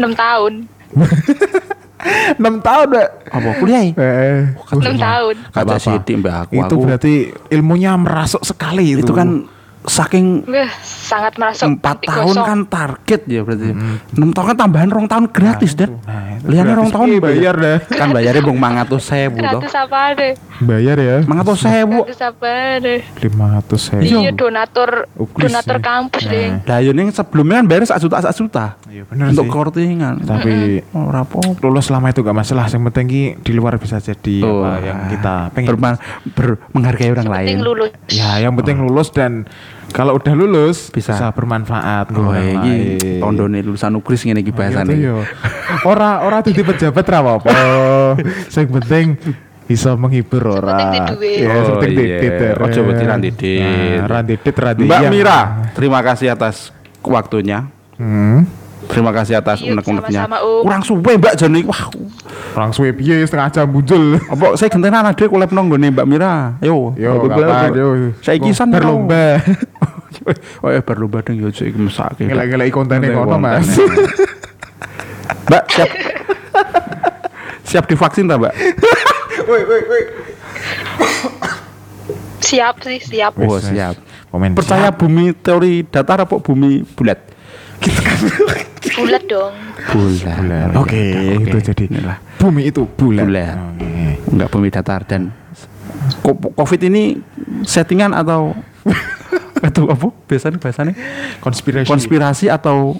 6 0.00 0.16
tahun. 0.16 0.52
6 2.38 2.60
tahun, 2.60 2.86
Mbak. 2.92 3.08
Apa 3.32 3.50
kuliah? 3.56 3.82
ya? 3.82 3.92
Eh, 3.96 4.42
6 4.68 4.96
tahun. 5.00 5.34
Kaca 5.48 5.64
apa-apa. 5.64 5.80
sidik 5.80 6.16
mbak 6.20 6.34
aku. 6.46 6.52
itu 6.60 6.74
aku, 6.76 6.84
berarti 6.84 7.14
ilmunya 7.50 7.92
merasuk 7.96 8.42
sekali 8.44 8.96
itu. 8.96 9.04
itu 9.06 9.12
kan 9.16 9.48
saking 9.86 10.42
Wah, 10.44 10.66
sangat 10.82 11.34
merasa 11.36 11.64
empat 11.64 12.02
tahun 12.02 12.34
kan 12.34 12.58
target 12.64 13.20
ya 13.24 13.40
berarti. 13.40 13.70
Enam 14.10 14.30
tahun 14.30 14.46
kan 14.48 14.56
tambahan 14.58 14.88
rong 14.88 15.06
tahun 15.06 15.24
gratis 15.28 15.72
dan. 15.72 15.96
Nah, 16.00 16.36
itu 16.36 16.46
Liane 16.46 16.64
gratis 16.64 16.76
rong 16.76 16.90
tahun 16.90 17.06
ki, 17.08 17.18
bayar 17.20 17.54
dah. 17.54 17.78
Kan 17.88 18.08
bayarnya 18.10 18.42
bung 18.42 18.58
mangatus 18.58 19.02
sewu 19.04 19.36
toh. 19.36 19.60
Gratis 19.60 19.74
apa 19.74 20.00
deh? 20.12 20.32
Bayar 20.58 20.96
ya. 20.96 21.16
Mangatus 21.22 21.58
sewu. 21.60 21.98
Gratis 22.02 22.20
apa 22.20 22.50
deh? 22.78 23.00
500 23.16 23.78
saya. 23.78 24.00
Iya 24.02 24.30
donatur 24.32 24.90
Uplis 25.14 25.46
donatur 25.46 25.76
ya. 25.76 25.82
kampus 25.82 26.22
Nah. 26.22 26.32
deh. 26.32 26.48
Lah 26.64 26.78
yo 26.80 26.90
ning 26.90 27.08
sebelumnya 27.08 27.56
kan 27.56 27.66
bayar 27.66 27.82
sak 27.84 27.98
juta 27.98 28.18
sak 28.18 28.34
juta. 28.34 28.66
Iya 28.86 29.02
bener 29.04 29.30
Untuk 29.30 29.46
sih. 29.46 29.52
kortingan. 29.52 30.14
Tapi 30.20 30.52
ora 30.92 31.22
apa. 31.22 31.38
lulus 31.58 31.86
selama 31.86 32.10
itu 32.10 32.20
gak 32.20 32.34
masalah. 32.34 32.66
Yang 32.66 32.82
penting 32.90 33.06
ki 33.06 33.22
di 33.40 33.52
luar 33.52 33.76
bisa 33.76 33.96
jadi 33.96 34.36
Oh, 34.40 34.60
apa 34.60 34.82
yang 34.82 34.98
kita 35.08 35.34
pengen. 35.50 35.78
ber- 36.32 36.58
menghargai 36.72 37.10
orang 37.10 37.26
lain. 37.26 37.46
Penting 37.46 37.62
lulus. 37.62 37.90
Ya, 38.08 38.38
yang 38.38 38.52
penting 38.52 38.76
lulus 38.78 39.08
dan 39.08 39.46
kalau 39.96 40.20
udah 40.20 40.34
lulus 40.36 40.92
Bisa. 40.92 41.16
bisa, 41.16 41.32
bermanfaat 41.32 42.12
Oh, 42.12 42.28
iki 42.36 42.76
tondone 43.16 43.64
lulusan 43.64 43.96
UGRIS 43.96 44.28
ngene 44.28 44.44
iki 44.44 44.52
bahasane. 44.52 44.92
Iya, 44.92 45.24
iya. 45.24 45.24
Ora 45.88 46.20
ora 46.20 46.44
dadi 46.44 46.60
pejabat 46.60 47.04
ra 47.08 47.24
apa-apa. 47.24 47.48
Sing 48.52 48.68
penting 48.68 49.16
bisa 49.64 49.96
menghibur 49.96 50.60
orang. 50.60 51.16
duit. 51.16 51.40
Ya, 51.40 51.56
Oh, 51.56 51.80
penting 51.80 51.96
iya. 51.96 52.20
didit. 52.20 52.54
Ojo 52.60 52.80
berarti 52.84 53.04
ra 53.08 53.16
didit. 53.16 54.00
Ra 54.04 54.20
didit, 54.20 54.56
ra 54.60 54.70
Mbak. 54.76 55.00
Mira, 55.08 55.38
terima 55.72 56.04
kasih 56.04 56.28
atas 56.28 56.76
waktunya. 57.00 57.64
Hmm. 57.96 58.44
Terima 58.86 59.10
kasih 59.12 59.36
atas 59.36 59.60
unek-uneknya. 59.60 60.26
Kurang 60.62 60.82
suwe 60.82 61.18
Mbak 61.18 61.34
Joni. 61.36 61.60
Wah, 61.66 61.90
Orang 62.56 62.72
suwe 62.72 62.90
piye 62.96 63.20
setengah 63.26 63.52
jam 63.52 63.66
muncul. 63.68 64.16
apa 64.16 64.56
saya 64.56 64.72
gentenan 64.72 65.04
ada 65.04 65.24
kolab 65.28 65.50
nang 65.52 65.68
nggone 65.68 65.92
Mbak 65.92 66.06
Mira. 66.08 66.56
Yo, 66.64 66.96
Yo, 66.96 67.28
yo. 67.28 68.12
Saiki 68.24 68.50
san 68.54 68.72
berlomba. 68.72 69.38
Oh 70.64 70.72
ya 70.72 70.80
berlomba 70.82 71.22
dong 71.22 71.38
yo 71.38 71.52
iki 71.52 71.76
mesake. 71.76 72.26
Ngelak-ngelak 72.26 72.72
kontennya 72.74 73.14
kono, 73.14 73.38
Mas. 73.38 73.68
Mbak 75.46 75.64
siap. 75.70 75.90
siap 77.62 77.84
divaksin 77.86 78.26
tak, 78.26 78.40
Mbak? 78.42 78.52
Woi, 79.46 79.62
woi, 79.62 79.80
woi. 79.86 80.02
Siap 82.42 82.74
sih, 82.82 82.98
siap. 82.98 83.38
Oh, 83.38 83.58
siap. 83.58 83.98
Komen 84.30 84.54
Percaya 84.54 84.90
siap. 84.90 84.98
bumi 84.98 85.30
teori 85.34 85.86
datar 85.86 86.26
apa 86.26 86.38
bumi 86.38 86.82
bulat? 86.94 87.18
Bulat 88.96 89.22
dong. 89.26 89.52
Bulat. 89.92 90.36
Bulan. 90.36 90.66
Oh, 90.72 90.82
Oke, 90.82 90.96
iya, 90.96 91.36
oke. 91.36 91.44
itu 91.44 91.56
jadi 91.64 91.84
Inilah. 91.86 92.18
bumi 92.38 92.62
itu 92.64 92.82
bulan. 92.88 93.24
Bulan. 93.24 93.56
Oke. 93.74 93.90
Enggak 94.26 94.48
bumi 94.48 94.68
datar 94.68 95.00
dan 95.04 95.22
Covid 96.56 96.80
ini 96.82 97.18
settingan 97.62 98.12
atau 98.12 98.54
itu 99.68 99.82
apa 99.84 100.06
biasanya 100.24 100.58
bahasanya 100.58 100.94
Konspirasi. 101.38 101.86
konspirasi 101.86 102.46
atau 102.48 102.96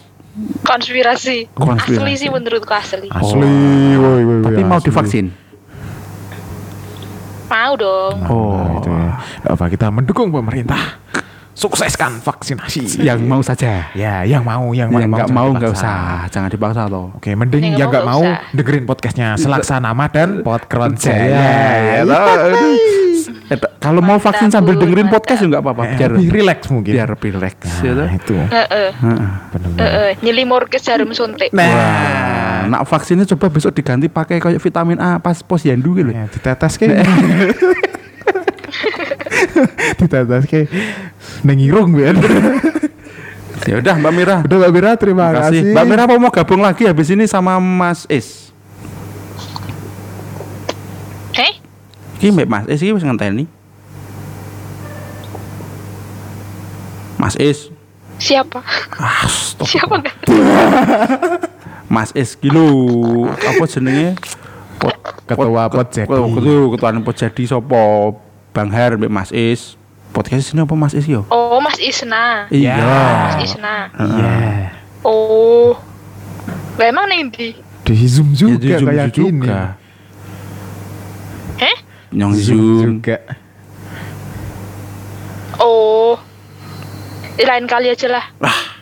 Konspirasi. 0.62 1.48
Konspirasi. 1.50 1.96
Asli 1.96 2.12
sih 2.18 2.28
menurutku 2.28 2.68
asli. 2.68 3.08
Asli, 3.08 3.48
woi, 3.96 4.20
woi, 4.20 4.36
woi. 4.36 4.44
tapi 4.44 4.60
mau 4.62 4.76
asli. 4.76 4.86
divaksin. 4.86 5.26
Mau 7.46 7.72
dong. 7.74 8.14
Oh, 8.26 8.58
Nah, 8.58 8.72
itu 8.76 8.90
ya. 8.90 9.08
Nggak 9.40 9.52
apa 9.54 9.64
kita 9.70 9.86
mendukung 9.88 10.28
pemerintah 10.28 10.98
sukseskan 11.56 12.20
vaksinasi. 12.20 13.00
yang 13.00 13.24
mau 13.24 13.40
saja. 13.40 13.88
ya, 13.90 14.22
yang 14.22 14.44
mau, 14.44 14.70
yang, 14.70 14.92
Yang 14.92 15.08
nggak 15.08 15.30
mau 15.32 15.48
nggak 15.50 15.72
usah, 15.72 16.28
jangan 16.28 16.52
dipaksa 16.52 16.84
toh. 16.84 17.16
Oke, 17.16 17.32
mending 17.32 17.72
Yang 17.72 17.80
yang 17.80 17.88
nggak 17.88 18.04
mau, 18.04 18.22
dengerin 18.52 18.84
podcastnya 18.84 19.28
Selaksanama 19.34 20.04
dan 20.06 20.44
Podkron 20.44 20.94
Jaya, 20.94 21.24
Jaya. 21.24 21.48
ya 21.96 22.02
toh. 22.04 22.28
Eh, 23.48 23.58
Kalau 23.78 24.02
mau 24.02 24.18
vaksin 24.18 24.50
sambil 24.50 24.74
dengerin 24.74 25.06
podcast 25.06 25.40
juga 25.40 25.56
nggak 25.56 25.64
apa-apa, 25.64 25.82
Eh, 25.84 25.96
biar 25.96 26.10
lebih 26.12 26.30
relax 26.30 26.60
mungkin. 26.68 26.92
biar 26.92 27.08
lebih 27.08 27.30
relax 27.32 27.54
ya. 27.80 27.92
Nah, 27.94 28.10
itu. 28.12 28.34
Nyelimur 30.20 30.66
ke 30.66 30.76
jarum 30.76 31.10
suntik. 31.10 31.50
Nah, 31.52 32.66
nak 32.68 32.84
vaksinnya 32.84 33.24
coba 33.26 33.48
besok 33.48 33.72
diganti 33.72 34.06
pakai 34.06 34.36
kayak 34.38 34.58
vitamin 34.58 34.98
A 34.98 35.16
pas 35.16 35.40
posyandu 35.40 35.94
gitu. 35.94 36.10
ya, 36.10 36.26
ditetes 36.28 36.76
ke. 36.76 36.84
ditetes 39.98 40.44
ke. 40.44 40.66
Neng 41.42 41.58
irung, 41.58 41.92
Ben. 41.92 42.16
Ya 43.64 43.76
udah 43.76 43.94
Mbak 43.96 44.12
Mira. 44.12 44.36
Udah 44.42 44.56
Mbak 44.58 44.72
Mira, 44.72 44.90
terima 44.94 45.24
Terima 45.26 45.42
kasih. 45.42 45.60
kasih. 45.62 45.72
Mbak 45.72 45.84
Mira 45.84 46.02
apa 46.04 46.14
mau 46.16 46.30
gabung 46.30 46.60
lagi 46.60 46.84
habis 46.84 47.08
ini 47.08 47.24
sama 47.24 47.56
Mas 47.56 48.06
Is? 48.06 48.46
Iki 52.16 52.32
Mbak 52.32 52.48
Mas 52.48 52.64
Is 52.66 52.80
iki 52.80 52.92
wis 52.92 53.04
ngenteni. 53.04 53.44
Mas 57.16 57.36
Is. 57.36 57.68
Siapa? 58.16 58.64
Ah, 58.96 59.28
stop. 59.28 59.68
Siapa 59.68 60.00
nggak? 60.00 60.16
Mas 61.92 62.10
Is 62.12 62.32
ki 62.34 62.48
lho. 62.48 62.66
Apa 63.28 63.64
jenenge? 63.66 64.16
Pot- 64.76 64.96
Ketua 65.26 65.68
Pot 65.68 65.88
Jadi. 65.90 66.08
Ketua 66.08 66.28
ketua 66.30 66.64
ketua 66.72 67.00
Pot 67.02 67.16
Jadi 67.16 67.42
sapa? 67.44 67.82
Bang 68.56 68.72
Her 68.72 68.96
mbek 68.96 69.12
Mas 69.12 69.28
Is. 69.36 69.76
Podcast 70.16 70.56
ini 70.56 70.64
apa 70.64 70.72
Mas 70.72 70.96
Is 70.96 71.04
yo? 71.04 71.28
Oh, 71.28 71.60
Mas 71.60 71.76
Isna. 71.76 72.48
Iya. 72.48 72.72
Mas 73.28 73.36
Isna. 73.44 73.92
Iya. 73.92 74.72
Oh. 75.04 75.76
Lah 76.80 76.88
emang 76.88 77.04
ning 77.12 77.28
ndi? 77.28 77.52
Di 77.84 77.92
zoom 78.08 78.32
Ya, 78.32 78.34
juga 78.48 78.56
di 78.56 78.68
Zoom 78.72 78.88
kayak 78.88 79.12
gini. 79.12 79.44
juga. 79.44 79.76
Heh? 81.60 81.76
Nyong 82.16 82.32
Zoom 82.32 82.56
Zoom. 82.56 82.80
juga. 82.96 83.16
Oh. 85.60 86.16
Eh, 87.36 87.44
lain 87.44 87.68
kali 87.68 87.92
aja 87.92 88.08
lah. 88.08 88.24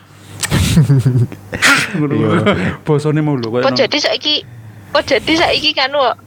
Bosone 2.87 3.23
mau 3.23 3.39
lho 3.39 3.47
Kok 3.47 3.79
jadi 3.79 3.99
saiki 3.99 4.43
Kok 4.91 5.07
jadi 5.07 5.33
saiki 5.39 5.71
kan 5.71 5.95
kok 5.95 6.19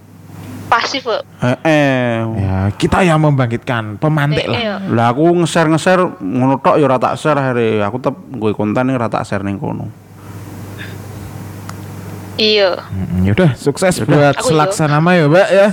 pasif 0.67 1.07
kok. 1.07 1.23
Eh, 1.41 1.57
eh. 1.63 2.15
Ya, 2.37 2.55
kita 2.75 3.01
yang 3.01 3.23
membangkitkan 3.23 3.97
pemantik 3.97 4.47
lah. 4.47 4.59
Iya. 4.59 4.75
Lah 4.91 5.15
aku 5.15 5.31
nge-share 5.43 5.71
nge-share 5.71 6.03
ngono 6.19 6.59
tok 6.59 6.75
ya 6.77 6.85
ora 6.85 6.99
tak 6.99 7.15
share 7.15 7.39
akhirnya 7.39 7.87
aku 7.87 7.97
tetep 8.03 8.15
gue 8.35 8.51
konten 8.53 8.91
ora 8.91 9.07
tak 9.07 9.23
share 9.23 9.43
ning 9.47 9.57
kono. 9.57 9.87
Iya. 12.37 12.85
Mm, 12.93 13.25
Yaudah, 13.33 13.57
sukses 13.57 13.97
Yaudah. 13.97 14.13
buat 14.13 14.35
Aku 14.37 14.53
Selaksanama 14.53 15.09
ya, 15.17 15.25
Mbak 15.25 15.49
ya. 15.49 15.67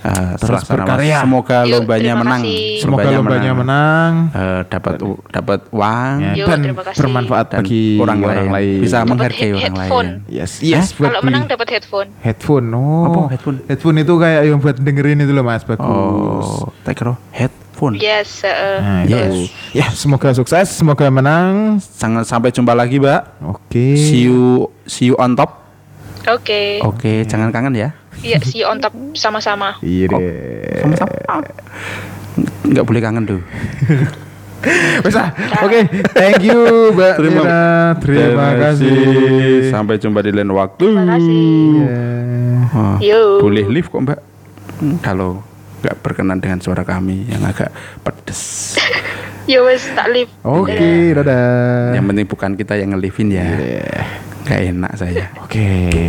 Eh, 0.00 0.32
Terus 0.40 0.64
Mas. 0.64 0.70
berkarya. 0.72 1.18
Semoga 1.20 1.58
Yuk, 1.62 1.84
lombanya 1.84 2.12
menang. 2.16 2.40
kasih. 2.40 2.64
Semoga 2.80 3.08
lombanya 3.12 3.52
menang. 3.52 4.12
Eh, 4.32 4.60
dapat 4.64 4.94
u- 5.04 5.20
dapat 5.28 5.60
uang 5.68 6.14
Ya, 6.18 6.32
Yuk, 6.40 6.46
dan 6.48 6.60
kasih. 6.72 6.96
bermanfaat 6.96 7.46
dan 7.46 7.58
bagi 7.60 7.84
orang, 8.00 8.18
lain. 8.48 8.78
Bisa 8.80 9.04
menghargai 9.04 9.36
head- 9.44 9.52
orang 9.52 9.74
headphone. 9.76 10.08
lain. 10.24 10.32
Yes, 10.32 10.52
yes 10.58 10.96
buat 10.96 11.12
Kalau 11.12 11.20
menang 11.20 11.44
dapat 11.46 11.68
headphone. 11.70 12.08
headphone. 12.18 12.66
Oh. 12.72 13.04
Apa 13.06 13.20
headphone? 13.30 13.56
Headphone 13.66 13.96
itu 13.98 14.12
kayak 14.16 14.40
yang 14.42 14.58
buat 14.58 14.76
dengerin 14.76 15.20
itu 15.20 15.32
loh, 15.32 15.44
Mas. 15.44 15.62
Bagus. 15.62 15.84
Oh, 16.48 16.72
tak 16.80 16.96
kira 16.96 17.20
headphone. 17.30 17.94
Yes, 17.94 18.40
heeh. 18.40 18.76
Nah, 18.80 19.00
itu. 19.04 19.12
Yes. 19.12 19.36
Ya, 19.70 19.86
semoga 19.92 20.32
sukses, 20.32 20.68
semoga 20.70 21.06
menang. 21.06 21.76
Sangat 21.78 22.24
sampai 22.24 22.48
jumpa 22.48 22.72
lagi, 22.72 22.96
Mbak. 22.96 23.20
Oke. 23.46 24.00
See 24.00 24.24
you 24.24 24.64
see 24.82 25.08
you 25.08 25.16
on 25.16 25.36
top. 25.36 25.60
Oke. 26.26 26.80
Oke, 26.80 27.24
jangan 27.24 27.52
kangen 27.52 27.72
ya. 27.74 27.90
Iya, 28.18 28.36
you 28.52 28.64
on 28.64 28.78
top 28.78 28.92
sama-sama. 29.14 29.78
Iya 29.80 30.10
deh. 30.10 30.22
Sama-sama. 30.80 31.14
Enggak 32.62 32.84
boleh 32.84 33.00
kangen 33.00 33.24
tuh. 33.24 33.40
Wes 35.00 35.16
ah. 35.16 35.32
Oke, 35.62 35.88
thank 36.12 36.44
you 36.44 36.92
Mbak 36.92 37.14
Terima- 37.16 37.40
Mira. 37.40 37.64
Terima 37.96 38.48
kasih. 38.60 38.92
Sampai 39.68 39.96
jumpa 39.96 40.20
di 40.20 40.30
lain 40.30 40.52
waktu. 40.52 40.84
Terima 40.84 41.04
kasih. 41.08 41.48
Ya. 41.80 41.96
Oh, 42.70 42.96
Yo. 42.98 43.20
boleh 43.40 43.64
live 43.66 43.88
kok 43.88 43.98
mbak 44.00 44.20
Hmm, 44.76 44.96
kalau 44.98 45.44
nggak 45.78 45.96
berkenan 45.98 46.38
dengan 46.38 46.56
suara 46.56 46.80
kami 46.82 47.26
yang 47.26 47.42
agak 47.42 47.68
pedes 48.00 48.76
Ya 49.50 49.60
wes 49.60 49.84
tak 49.90 50.08
live. 50.08 50.30
Oke, 50.40 51.12
dadah. 51.12 51.92
yang 51.92 52.04
penting 52.06 52.24
bukan 52.24 52.52
kita 52.54 52.76
yang 52.76 52.92
nge-live-in 52.92 53.28
ya 53.30 53.44
Iya. 53.50 54.00
nggak 54.42 54.60
enak 54.70 54.92
saya 54.94 55.24
Oke, 55.38 55.66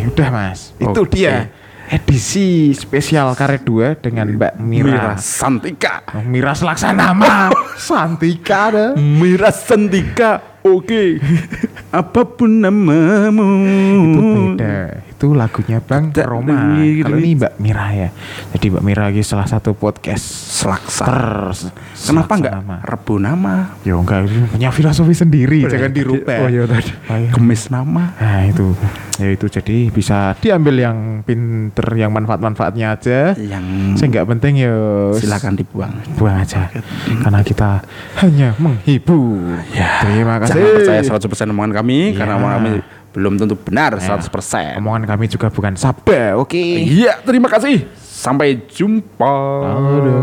udah 0.08 0.28
Mas. 0.30 0.72
Itu 0.78 1.02
Oke. 1.02 1.12
dia 1.14 1.52
edisi 1.92 2.72
spesial 2.72 3.36
karet 3.36 3.68
2 3.68 4.00
dengan 4.00 4.32
Mbak 4.32 4.54
Mira. 4.64 4.88
Mira 4.88 5.12
Santika 5.20 6.08
Oh, 6.16 6.24
Mira 6.24 6.56
Selaksanama. 6.56 7.52
Santika 7.76 8.72
dah. 8.72 8.90
Mira 8.96 9.52
Santika 9.52 10.40
oke 10.64 11.20
apa 12.00 12.22
pun 12.24 12.64
namamu 12.64 13.50
Itu 14.08 14.20
beda. 14.56 15.11
Itu 15.22 15.38
lagunya 15.38 15.78
Bang 15.78 16.10
Beda 16.10 16.26
Roma. 16.26 16.50
lagi, 16.50 16.98
Kalau 17.00 17.14
gitu. 17.14 17.22
ini 17.22 17.38
Mbak 17.38 17.54
Mira 17.56 17.86
ya. 17.94 18.10
Jadi 18.52 18.66
Mbak 18.68 18.82
Mira 18.82 19.02
lagi 19.06 19.22
salah 19.22 19.46
satu 19.46 19.72
podcast 19.72 20.26
Selaksa 20.58 21.06
ter 21.06 21.22
kenapa 22.02 22.34
nggak 22.36 22.54
Selaksanama. 22.58 22.76
rebu 22.82 23.14
nama 23.16 23.54
Ya 23.80 23.94
enggak, 23.94 24.26
ini 24.26 24.50
punya 24.50 24.70
filosofi 24.70 25.14
sendiri, 25.14 25.62
jangan 25.64 25.90
dirubah. 25.92 26.38
oh 26.42 26.50
iya 26.50 26.66
tadi 26.66 26.90
Oh, 27.06 27.14
iya. 27.16 27.30
kemis 27.30 27.70
nama 27.70 28.18
Nah 28.18 28.42
itu, 28.44 28.74
ya 29.16 29.30
itu 29.30 29.46
jadi 29.48 29.78
bisa 29.88 30.34
diambil 30.36 30.76
yang 30.80 30.98
pinter, 31.22 31.86
yang 31.94 32.10
manfaat-manfaatnya 32.10 32.88
aja. 32.92 33.38
yang 33.38 33.94
Saya 33.94 34.10
nggak 34.10 34.26
penting 34.28 34.54
ya 34.60 34.74
silakan 35.14 35.54
dibuang 35.54 35.94
buang 36.16 36.34
aja, 36.36 36.66
karena 37.20 37.42
kita 37.42 37.86
hanya 38.18 38.58
menghibur. 38.58 39.62
Ya, 39.72 40.02
Terima 40.02 40.42
kasih. 40.42 40.58
Jangan 40.58 40.74
percaya 40.76 41.02
100% 41.46 41.54
omongan 41.54 41.74
kami 41.76 42.00
karena 42.12 42.34
Ya. 42.34 42.38
omongan 42.38 42.58
kami 42.58 42.72
belum 43.12 43.36
tentu 43.40 43.56
benar 43.60 44.00
Ya. 44.00 44.16
100%. 44.18 44.78
Omongan 44.80 45.04
kami 45.08 45.28
juga 45.28 45.50
bukan 45.52 45.76
sabda, 45.76 46.38
oke? 46.40 46.58
Iya, 46.60 47.20
terima 47.24 47.50
kasih. 47.52 47.88
Sampai 48.00 48.62
jumpa. 48.70 49.34
Aduh. 49.98 50.22